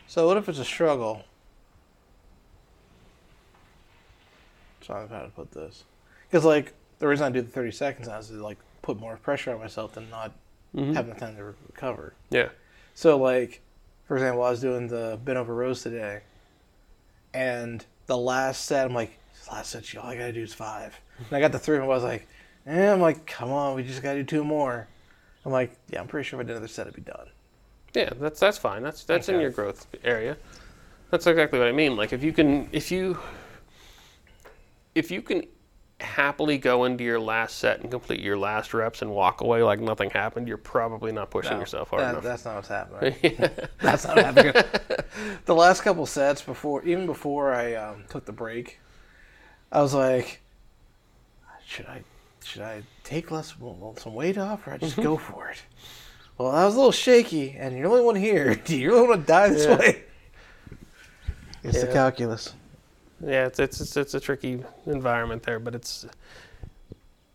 [0.08, 1.22] So what if it's a struggle?
[4.80, 5.84] Sorry, how to put this.
[6.28, 9.16] Because like the reason I do the thirty seconds now is to like put more
[9.18, 10.32] pressure on myself than not
[10.76, 12.14] having the time to recover.
[12.30, 12.48] Yeah.
[12.94, 13.60] So like,
[14.06, 16.20] for example, I was doing the bent over rows today,
[17.32, 19.18] and the last set, I'm like,
[19.50, 20.98] last set, all I gotta do is five.
[21.18, 22.26] And I got the three, and I was like,
[22.66, 24.88] eh, I'm like, come on, we just gotta do two more.
[25.44, 27.28] I'm like, yeah, I'm pretty sure if I did another set, it'd be done.
[27.94, 28.82] Yeah, that's that's fine.
[28.82, 30.36] That's that's in your growth area.
[31.10, 31.94] That's exactly what I mean.
[31.96, 33.18] Like if you can if you
[34.94, 35.44] if you can
[36.04, 39.80] happily go into your last set and complete your last reps and walk away like
[39.80, 42.22] nothing happened, you're probably not pushing No, yourself hard that- enough.
[42.22, 43.14] That's not what's happening.
[43.80, 44.52] that's not happening.
[45.46, 48.78] the last couple sets before, even before I um, took the break,
[49.72, 50.40] I was like,
[51.66, 52.02] should I,
[52.44, 53.54] should I take less
[53.96, 55.62] some weight off, or I just go for it?
[56.38, 58.54] Well, I was a little shaky, and you're the only one here.
[58.54, 59.78] Do you really want to die this Yeah.
[59.78, 60.02] way?
[61.62, 62.52] It's the calculus.
[63.24, 66.06] Yeah, it's it's it's, it's a tricky environment there, but it's.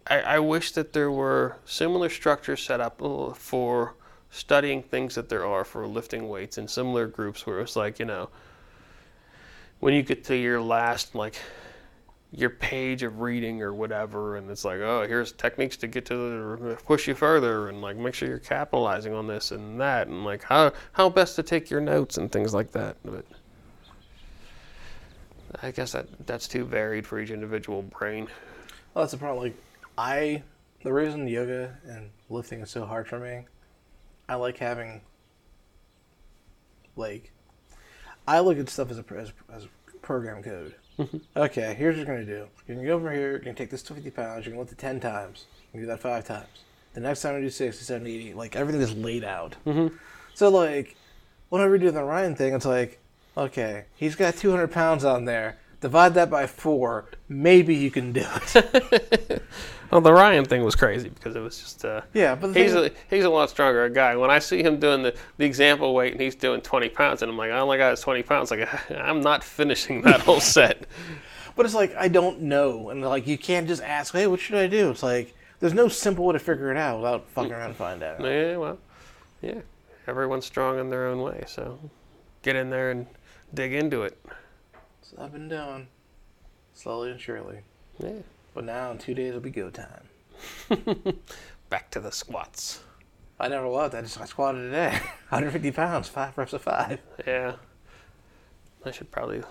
[0.08, 3.96] I, I wish that there were similar structures set up uh, for
[4.30, 8.06] studying things that there are for lifting weights in similar groups where it's like you
[8.06, 8.30] know.
[9.80, 11.36] When you get to your last like
[12.32, 16.16] your page of reading or whatever, and it's like, oh, here's techniques to get to
[16.16, 20.24] the, push you further, and like make sure you're capitalizing on this and that, and
[20.24, 22.98] like how how best to take your notes and things like that.
[23.04, 23.26] But
[25.62, 28.28] I guess that that's too varied for each individual brain.
[28.94, 29.44] Well, that's the problem.
[29.44, 29.56] Like,
[29.98, 30.44] I,
[30.84, 33.46] the reason yoga and lifting is so hard for me,
[34.28, 35.02] I like having,
[36.96, 37.32] like,
[38.28, 39.68] I look at stuff as a, as, as
[40.02, 40.76] program code.
[41.00, 41.18] Mm-hmm.
[41.38, 42.48] okay, here's what you're going to do.
[42.68, 44.54] You're going to go over here, you're going to take this to 50 pounds, you're
[44.54, 45.46] going to lift it 10 times.
[45.74, 46.48] You do that five times.
[46.94, 48.34] The next time you do 60, 70, 80.
[48.34, 49.56] Like, everything is laid out.
[49.66, 49.96] Mm-hmm.
[50.34, 50.98] So, like,
[51.50, 52.99] whenever you do the Ryan thing, it's like,
[53.46, 55.58] okay, he's got 200 pounds on there.
[55.82, 57.10] Divide that by four.
[57.30, 59.42] Maybe you can do it.
[59.92, 61.84] Well, the Ryan thing was crazy because it was just.
[61.84, 64.16] Uh, Yeah, but He's a, he's a lot stronger a guy.
[64.16, 67.32] When I see him doing the, the example weight and he's doing 20 pounds, and
[67.32, 68.52] I'm like, oh my God, it's 20 pounds.
[68.52, 70.86] Like, I'm not finishing that whole set.
[71.56, 74.58] but it's like I don't know, and like you can't just ask, hey, what should
[74.58, 74.92] I do?
[74.92, 78.04] It's like there's no simple way to figure it out without fucking around and find
[78.04, 78.22] out.
[78.22, 78.78] Yeah, well,
[79.42, 79.62] yeah.
[80.08, 81.80] Everyone's strong in their own way, so
[82.44, 83.08] get in there and
[83.54, 84.18] dig into it.
[85.02, 85.88] So I've been doing
[86.74, 87.60] slowly and surely,
[88.00, 88.14] Yeah.
[88.54, 90.04] but now in two days it'll be go time.
[91.70, 92.82] Back to the squats.
[93.40, 93.96] I never loved.
[93.96, 94.90] I just I squatted today,
[95.30, 97.00] 150 pounds, five reps of five.
[97.26, 97.56] Yeah.
[98.86, 99.44] I should probably.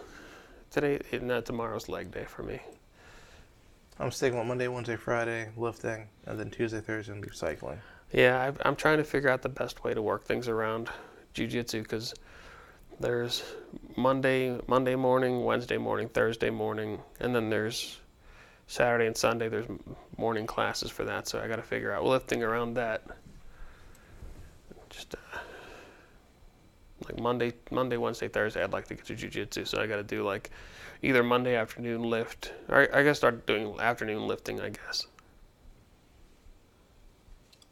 [0.70, 2.60] Today, no, tomorrow's leg day for me.
[3.98, 7.80] I'm sticking with Monday, Wednesday, Friday lifting, and then Tuesday, Thursday, and be cycling.
[8.12, 10.88] Yeah, I, I'm trying to figure out the best way to work things around
[11.34, 12.14] jujitsu because
[13.00, 13.42] there's
[13.96, 17.98] Monday, Monday morning, Wednesday morning, Thursday morning, and then there's
[18.66, 19.48] Saturday and Sunday.
[19.48, 19.66] There's
[20.16, 23.02] morning classes for that, so I got to figure out lifting around that.
[24.90, 25.38] Just uh,
[27.06, 30.02] like Monday, Monday, Wednesday, Thursday, I'd like to get to jujitsu, so I got to
[30.02, 30.50] do like
[31.02, 35.06] either Monday afternoon lift, or I gotta start doing afternoon lifting, I guess.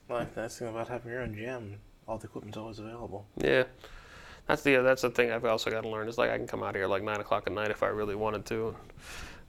[0.09, 1.79] Like that's the thing about having your own gym.
[2.07, 3.27] All the equipment's always available.
[3.37, 3.65] Yeah,
[4.47, 6.63] that's the that's the thing I've also got to learn is like I can come
[6.63, 8.77] out here like nine o'clock at night if I really wanted to.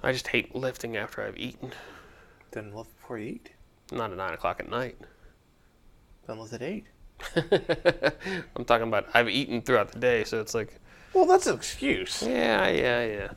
[0.03, 1.71] I just hate lifting after I've eaten.
[2.51, 3.51] Then lift before you eat.
[3.91, 4.97] Not at nine o'clock at night.
[6.27, 6.85] Then lift at eight.
[8.55, 10.79] I'm talking about I've eaten throughout the day, so it's like
[11.13, 12.21] Well, that's an excuse.
[12.21, 13.29] yeah, yeah, yeah.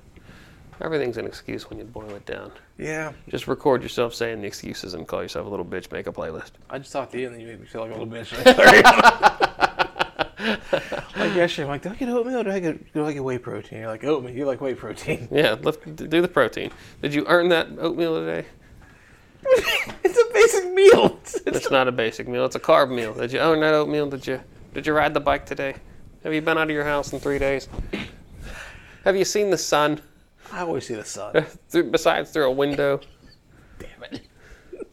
[0.82, 2.52] Everything's an excuse when you boil it down.
[2.78, 5.92] Yeah, Just record yourself saying the excuses and call yourself a little bitch.
[5.92, 6.52] Make a playlist.
[6.70, 8.30] I just talked to you and then you made me feel like a little bitch.
[10.40, 13.22] like yesterday, I'm like, do I get oatmeal or do I get, do I get
[13.22, 13.80] whey protein?
[13.80, 15.28] You're like, oatmeal, you like whey protein.
[15.30, 16.70] Yeah, lift, do the protein.
[17.02, 18.46] Did you earn that oatmeal today?
[20.04, 21.18] it's a basic meal.
[21.22, 22.44] It's, it's, It's not a basic meal.
[22.44, 23.14] It's a carb meal.
[23.14, 24.08] Did you earn that oatmeal?
[24.08, 24.40] Did you
[24.72, 25.74] did you ride the bike today?
[26.22, 27.68] Have you been out of your house in three days?
[29.04, 30.00] Have you seen the sun?
[30.52, 31.44] I always see the sun.
[31.68, 33.00] through, besides through a window.
[33.78, 34.22] Damn it.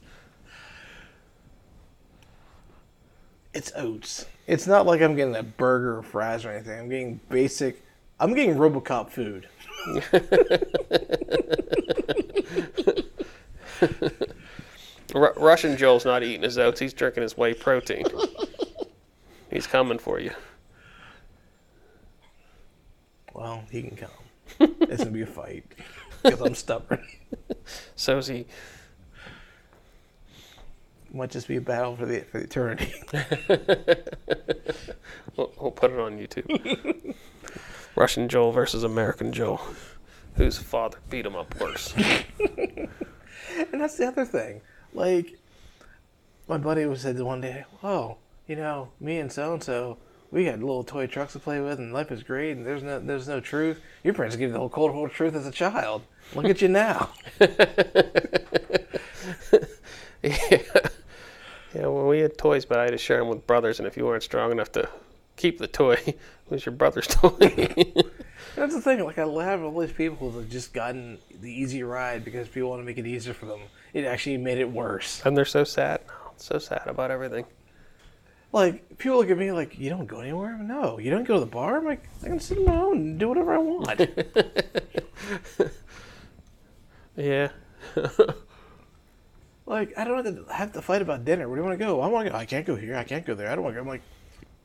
[3.53, 4.25] It's oats.
[4.47, 6.79] It's not like I'm getting a burger or fries or anything.
[6.79, 7.83] I'm getting basic.
[8.19, 9.47] I'm getting RoboCop food.
[15.13, 16.79] Ru Russian Joel's not eating his oats.
[16.79, 18.05] He's drinking his whey protein.
[19.51, 20.31] He's coming for you.
[23.33, 24.09] Well, he can come.
[24.81, 25.63] it's gonna be a fight
[26.23, 27.05] because I'm stubborn.
[27.95, 28.45] So is he.
[31.13, 32.93] Might just be a battle for the for the eternity.
[35.37, 37.15] We'll, we'll put it on YouTube.
[37.95, 39.61] Russian Joel versus American Joel,
[40.35, 41.93] whose father beat him up worse.
[43.57, 44.61] And that's the other thing.
[44.93, 45.37] Like,
[46.47, 48.17] my buddy was said one day, "Oh,
[48.47, 49.97] you know, me and so and so,
[50.31, 52.99] we got little toy trucks to play with, and life is great, and there's no
[52.99, 53.79] there's no truth.
[54.03, 56.01] Your parents gave you the whole cold hard truth as a child.
[56.35, 57.09] Look at you now."
[60.23, 60.89] yeah.
[61.77, 63.95] Yeah, well, we had toys, but I had to share them with brothers, and if
[63.97, 64.89] you weren't strong enough to
[65.35, 66.17] keep the toy, it
[66.49, 67.31] was your brother's toy.
[68.55, 69.03] That's the thing.
[69.03, 72.47] Like I laugh at all these people who have just gotten the easy ride because
[72.47, 73.59] people want to make it easier for them.
[73.93, 75.21] It actually made it worse.
[75.25, 76.01] and they're so sad.
[76.37, 77.45] So sad about everything.
[78.51, 81.39] Like people look at me like, "You don't go anywhere." No, you don't go to
[81.41, 81.77] the bar.
[81.77, 84.01] I'm like, I can sit alone and do whatever I want.
[87.15, 87.49] Yeah.
[89.67, 91.47] Like I don't have to have to fight about dinner.
[91.47, 92.01] Where do you want to go?
[92.01, 92.37] I want to go.
[92.37, 92.95] I can't go here.
[92.95, 93.51] I can't go there.
[93.51, 93.81] I don't want to go.
[93.81, 94.01] I'm like,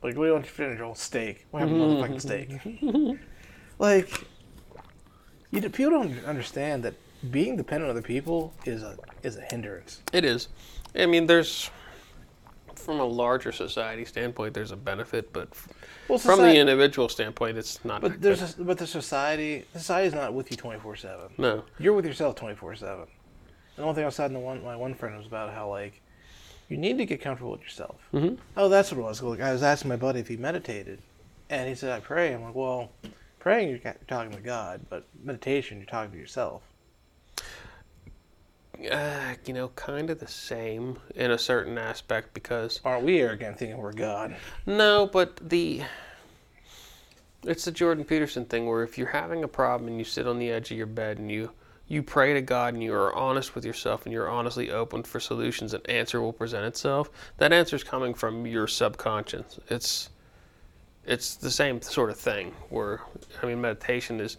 [0.01, 0.79] like what do you want to finish?
[0.81, 1.45] Oh, steak.
[1.51, 3.19] What happened to motherfucking steak?
[3.79, 4.25] like,
[5.51, 6.95] you people don't understand that
[7.31, 10.01] being dependent on other people is a is a hindrance.
[10.13, 10.47] It is.
[10.95, 11.69] I mean, there's
[12.75, 15.49] from a larger society standpoint, there's a benefit, but
[16.07, 18.01] Well, from the individual standpoint, it's not.
[18.01, 18.61] But there's good.
[18.61, 21.29] a, but the society society is not with you twenty four seven.
[21.37, 21.63] no.
[21.79, 23.07] You're with yourself twenty four seven.
[23.75, 25.69] And the one thing I was talking to one my one friend was about how
[25.69, 26.01] like
[26.69, 27.95] you need to get comfortable with yourself.
[28.13, 28.37] Mhm.
[28.57, 29.21] Oh, that's what it was.
[29.21, 30.99] Like I was asking my buddy if he meditated,
[31.49, 32.33] and he said I pray.
[32.33, 32.91] I'm like, well,
[33.39, 36.61] praying you're talking to God, but meditation you're talking to yourself.
[38.91, 43.59] Uh, you know, kind of the same in a certain aspect because Aren't we arrogant
[43.59, 44.35] thinking we're God?
[44.65, 45.83] no, but the
[47.45, 50.39] it's the Jordan Peterson thing where if you're having a problem and you sit on
[50.39, 51.51] the edge of your bed and you
[51.93, 55.19] you pray to God and you are honest with yourself and you're honestly open for
[55.19, 57.09] solutions, an answer will present itself.
[57.37, 59.59] That answer is coming from your subconscious.
[59.69, 60.09] It's
[61.05, 63.01] it's the same sort of thing where
[63.41, 64.37] I mean meditation is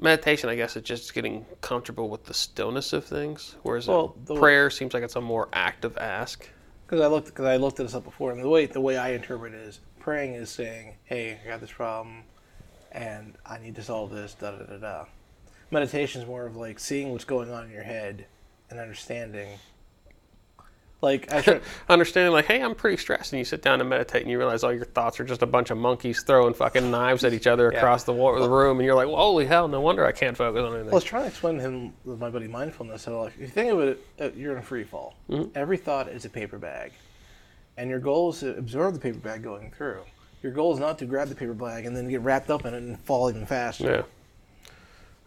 [0.00, 4.34] meditation I guess is just getting comfortable with the stillness of things whereas Well, the-
[4.34, 6.48] prayer seems like it's a more active ask.
[6.86, 9.10] Because I looked because I looked this up before, and the way the way I
[9.10, 12.24] interpret it is praying is saying, "Hey, I got this problem,
[12.92, 15.04] and I need to solve this." Da da da da.
[15.70, 18.26] Meditation is more of like seeing what's going on in your head
[18.70, 19.48] and understanding.
[21.00, 24.22] Like I try, Understanding like, hey, I'm pretty stressed, and you sit down and meditate,
[24.22, 27.22] and you realize all your thoughts are just a bunch of monkeys throwing fucking knives
[27.24, 27.78] at each other Yeah.
[27.78, 30.60] across the, the room, and you're like, well, holy hell, no wonder I can't focus
[30.60, 30.90] on anything.
[30.90, 33.46] I was trying to explain to him with my buddy mindfulness how like if you
[33.46, 35.14] think of it, uh, you're in a free fall.
[35.54, 36.90] Every thought is a paper bag,
[37.76, 40.00] and your goal is to absorb the paper bag going through.
[40.42, 42.74] Your goal is not to grab the paper bag and then get wrapped up in
[42.74, 43.84] it and fall even faster.
[43.84, 44.02] Yeah.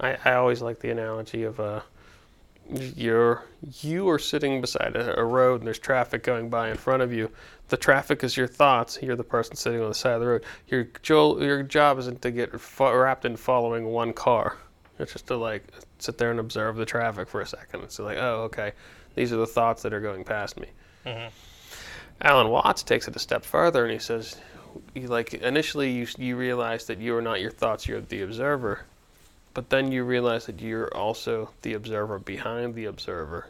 [0.01, 1.81] I, I always like the analogy of uh,
[2.69, 3.43] you're
[3.81, 7.13] you are sitting beside a, a road and there's traffic going by in front of
[7.13, 7.29] you.
[7.69, 8.99] The traffic is your thoughts.
[9.01, 10.45] You're the person sitting on the side of the road.
[10.67, 14.57] Your jo- your job isn't to get fo- wrapped in following one car.
[14.99, 15.63] It's just to like
[15.99, 17.81] sit there and observe the traffic for a second.
[17.81, 18.73] It's like, oh, okay,
[19.15, 20.67] these are the thoughts that are going past me.
[22.21, 24.37] Alan Watts takes it a step further and he says,
[24.93, 28.81] you, like initially you you realize that you are not your thoughts, you're the observer,
[29.53, 33.47] but then you realize that you're also the observer behind the observer.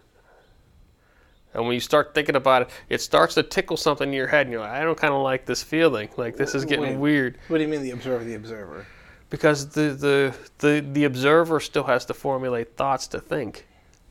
[1.53, 4.45] And when you start thinking about it, it starts to tickle something in your head,
[4.45, 6.09] and you're like, I don't kind of like this feeling.
[6.15, 6.97] Like this is getting Wait.
[6.97, 8.85] weird What do you mean the observer, the observer?
[9.31, 13.65] because the, the the the observer still has to formulate thoughts to think.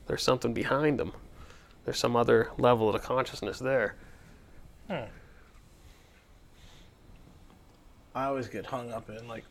[0.07, 1.13] There's something behind them.
[1.85, 3.95] There's some other level of the consciousness there.
[4.89, 5.05] Hmm.
[8.15, 9.45] I always get hung up in like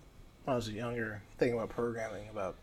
[0.43, 2.55] when I was younger thinking about programming about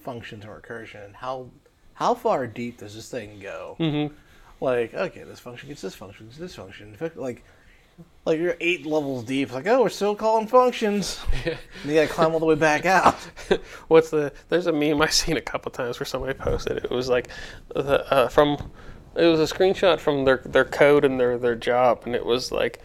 [0.00, 1.50] functions and recursion and how
[1.94, 3.76] how far deep does this thing go?
[3.78, 4.14] Mm-hmm.
[4.60, 6.96] Like okay, this function gets this function gets this function.
[7.16, 7.44] Like
[8.24, 9.48] like you're eight levels deep.
[9.48, 11.20] It's like oh, we're still calling functions.
[11.44, 13.14] and you gotta climb all the way back out.
[13.88, 14.32] What's the?
[14.48, 16.84] There's a meme I've seen a couple times where somebody posted it.
[16.84, 17.28] It was like,
[17.74, 18.70] the, uh, from,
[19.16, 22.52] it was a screenshot from their their code and their their job, and it was
[22.52, 22.80] like,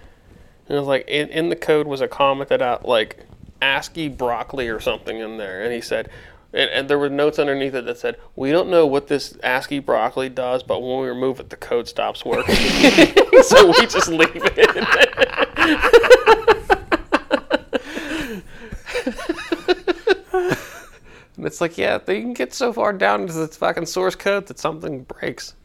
[0.67, 3.25] it was like in, in the code was a commented out like
[3.63, 6.09] ASCII broccoli or something in there, and he said,
[6.51, 9.79] and, and there were notes underneath it that said, "We don't know what this ASCII
[9.79, 12.55] broccoli does, but when we remove it, the code stops working,
[13.41, 14.57] so we just leave it."
[21.37, 24.47] and it's like, yeah, they can get so far down into the fucking source code
[24.47, 25.55] that something breaks.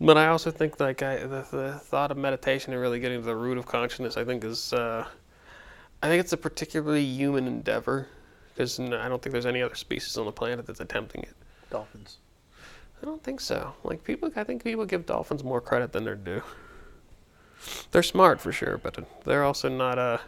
[0.00, 3.24] But I also think like I, the, the thought of meditation and really getting to
[3.24, 5.06] the root of consciousness, I think is, uh,
[6.02, 8.08] I think it's a particularly human endeavor
[8.54, 11.34] because I don't think there's any other species on the planet that's attempting it.
[11.70, 12.18] Dolphins.
[13.02, 13.72] I don't think so.
[13.84, 16.42] Like people, I think people give dolphins more credit than they're due.
[17.92, 20.18] They're smart for sure, but they're also not uh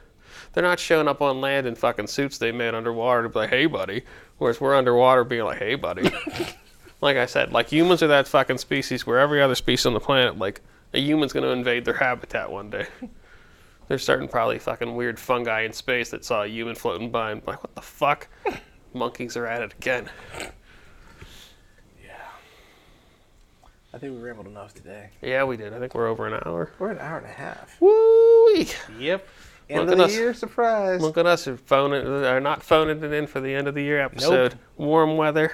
[0.52, 3.50] they're not showing up on land in fucking suits they made underwater to be like,
[3.50, 4.02] "Hey, buddy,"
[4.38, 6.10] whereas we're underwater being like, "Hey, buddy."
[7.00, 10.00] like I said, like humans are that fucking species where every other species on the
[10.00, 10.60] planet, like
[10.92, 12.86] a human's gonna invade their habitat one day.
[13.88, 17.42] There's certain probably fucking weird fungi in space that saw a human floating by and
[17.46, 18.28] like, what the fuck?
[18.94, 20.08] Monkeys are at it again.
[22.02, 22.14] Yeah.
[23.92, 25.10] I think we rambled enough today.
[25.20, 25.74] Yeah, we did.
[25.74, 26.72] I think we're over an hour.
[26.78, 27.76] We're an hour and a half.
[27.80, 28.64] Woo!
[28.98, 29.26] Yep.
[29.70, 30.12] End Look of the us.
[30.14, 31.00] year surprise.
[31.00, 33.82] Look at us, are phoning, are not phoning it in for the end of the
[33.82, 34.52] year episode.
[34.52, 34.60] Nope.
[34.76, 35.52] Warm weather.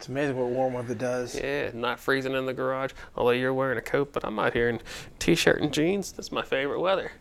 [0.00, 1.38] It's amazing what warm weather does.
[1.38, 2.92] Yeah, not freezing in the garage.
[3.14, 4.80] Although you're wearing a coat, but I'm out here in
[5.18, 6.10] t-shirt and jeans.
[6.12, 7.12] That's my favorite weather.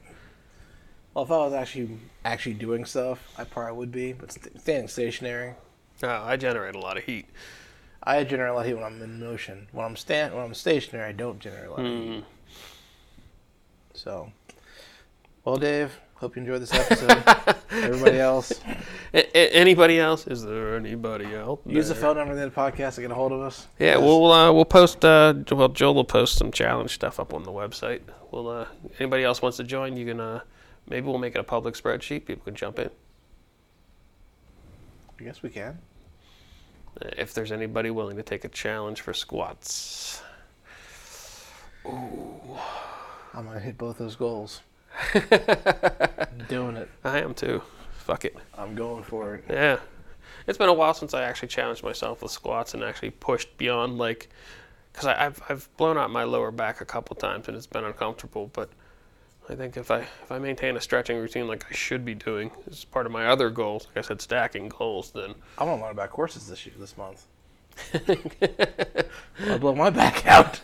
[1.13, 4.13] Well, if I was actually actually doing stuff, I probably would be.
[4.13, 5.55] But st- standing stationary,
[6.01, 7.25] Oh, I generate a lot of heat.
[8.01, 9.67] I generate a lot of heat when I'm in motion.
[9.73, 12.13] When I'm stand when I'm stationary, I don't generate a lot of Mm.
[12.13, 12.23] heat.
[13.93, 14.31] So,
[15.43, 17.23] well, Dave, hope you enjoyed this episode.
[17.71, 18.51] Everybody else,
[19.13, 20.27] A- a- anybody else?
[20.27, 21.59] Is there anybody else?
[21.65, 23.67] use the phone number in the podcast to get a hold of us.
[23.79, 25.03] Yeah, we'll uh, we'll post.
[25.05, 28.01] Uh, well, Joel will post some challenge stuff up on the website.
[28.31, 28.49] We'll.
[28.49, 28.65] Uh,
[28.99, 29.95] anybody else wants to join?
[29.97, 30.19] You can.
[30.19, 30.41] Uh,
[30.87, 32.25] maybe we'll make it a public spreadsheet.
[32.25, 32.89] People can jump in.
[35.19, 35.77] I guess we can.
[37.01, 40.21] Uh, If there's anybody willing to take a challenge for squats.
[41.85, 44.61] I'm gonna hit both those goals.
[45.13, 46.89] I'm doing it.
[47.03, 47.61] I am too.
[47.91, 48.35] Fuck it.
[48.57, 49.45] I'm going for it.
[49.49, 49.79] Yeah.
[50.47, 53.97] It's been a while since I actually challenged myself with squats and actually pushed beyond
[53.97, 54.29] like,
[54.91, 58.49] because I've I've blown out my lower back a couple times and it's been uncomfortable.
[58.53, 58.69] But
[59.49, 62.51] I think if I if I maintain a stretching routine like I should be doing
[62.69, 65.83] as part of my other goals, like I said, stacking goals, then I want to
[65.83, 67.25] learn about courses this year, this month.
[69.47, 70.59] I'll blow my back out.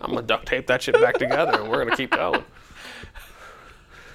[0.00, 2.44] I'm gonna duct tape that shit back together and we're gonna keep going.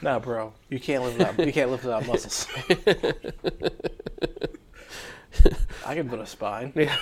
[0.01, 2.47] No, bro, you can't lift without you can't lift without muscles.
[5.85, 6.73] I can put a spine.
[6.75, 6.97] Yeah.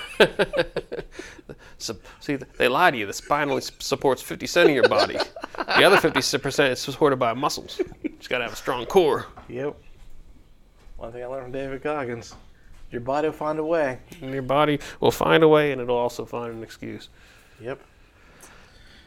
[1.78, 3.06] so, see, they lie to you.
[3.08, 5.18] The spine only supports 50 percent of your body.
[5.56, 7.80] The other 50 percent is supported by muscles.
[8.04, 9.28] You just gotta have a strong core.
[9.48, 9.76] Yep.
[10.98, 12.36] One thing I learned from David Goggins:
[12.92, 14.00] your body will find a way.
[14.22, 17.10] And your body will find a way, and it'll also find an excuse.
[17.60, 17.80] Yep.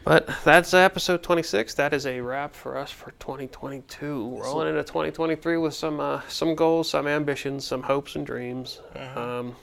[0.05, 1.75] But that's episode 26.
[1.75, 4.39] That is a wrap for us for 2022.
[4.43, 8.81] Rolling into 2023 with some uh, some goals, some ambitions, some hopes and dreams.
[9.15, 9.55] Um,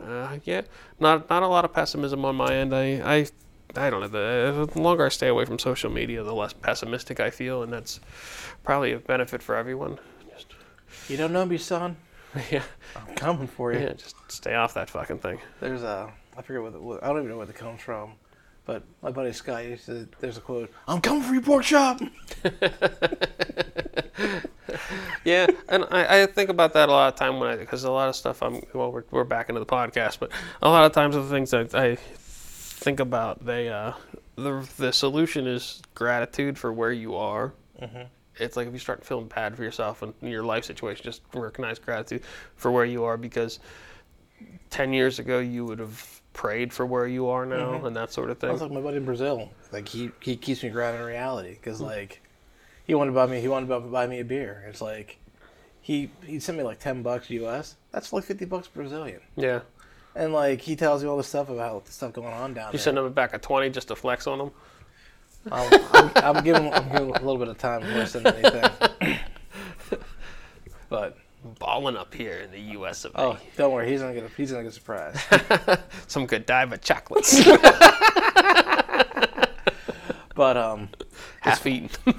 [0.00, 0.62] uh, yeah,
[1.00, 2.74] not not a lot of pessimism on my end.
[2.74, 3.26] I I,
[3.74, 4.08] I don't know.
[4.08, 7.72] The, the longer I stay away from social media, the less pessimistic I feel, and
[7.72, 7.98] that's
[8.62, 9.98] probably a benefit for everyone.
[10.32, 10.54] Just
[11.08, 11.96] You don't know me, son.
[12.52, 12.62] yeah,
[12.94, 13.80] I'm coming for you.
[13.80, 15.40] yeah, just stay off that fucking thing.
[15.60, 18.12] There's a I forget what, the, what I don't even know where it comes from,
[18.68, 20.06] but my buddy Scott used to.
[20.20, 22.00] There's a quote: "I'm coming for your pork chop."
[25.24, 27.90] Yeah, and I, I think about that a lot of time when I because a
[27.90, 30.30] lot of stuff I'm well we're, we're back into the podcast, but
[30.62, 33.92] a lot of times the things that I think about they uh
[34.36, 37.52] the the solution is gratitude for where you are.
[38.36, 41.78] It's like if you start feeling bad for yourself and your life situation, just recognize
[41.78, 42.22] gratitude
[42.56, 43.58] for where you are because
[44.70, 47.86] ten years ago you would have prayed for where you are now mm-hmm.
[47.86, 48.52] and that sort of I thing.
[48.52, 49.50] was like my buddy in Brazil.
[49.72, 52.22] Like he he keeps me grounded in reality because like
[52.84, 54.64] he wanted to buy me he wanted to buy me a beer.
[54.68, 55.18] It's like
[55.80, 57.74] he he sent me like ten bucks US.
[57.90, 59.20] That's like fifty bucks Brazilian.
[59.34, 59.62] yeah,
[60.14, 62.72] And like he tells you all this stuff about the stuff going on down there.
[62.72, 64.50] you send them back a twenty just to flex on them.
[65.50, 69.18] I'm, I'm, I'm giving I'm giving a little bit of time I send anything.
[70.88, 71.18] but
[71.58, 73.04] Balling up here in the U.S.
[73.04, 73.20] of A.
[73.20, 75.18] oh, don't worry, he's not gonna he's gonna get surprised.
[76.08, 77.46] some Godiva chocolates.
[80.38, 80.90] But um,
[81.40, 81.90] Half eaten.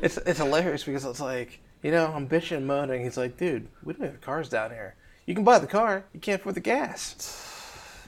[0.00, 3.02] it's it's hilarious because it's like you know I'm bitching and moaning.
[3.02, 4.94] He's like, dude, we don't have cars down here.
[5.26, 7.48] You can buy the car, you can't afford the gas.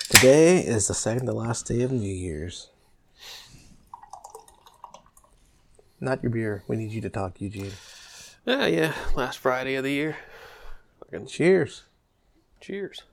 [0.09, 2.72] Today is the second to last day of New Year's.
[6.03, 6.65] Not your beer.
[6.67, 7.71] We need you to talk, Eugene.
[8.45, 8.93] Yeah, yeah.
[9.15, 10.17] Last Friday of the year.
[10.99, 11.85] Fucking Cheers.
[12.61, 13.05] cheers.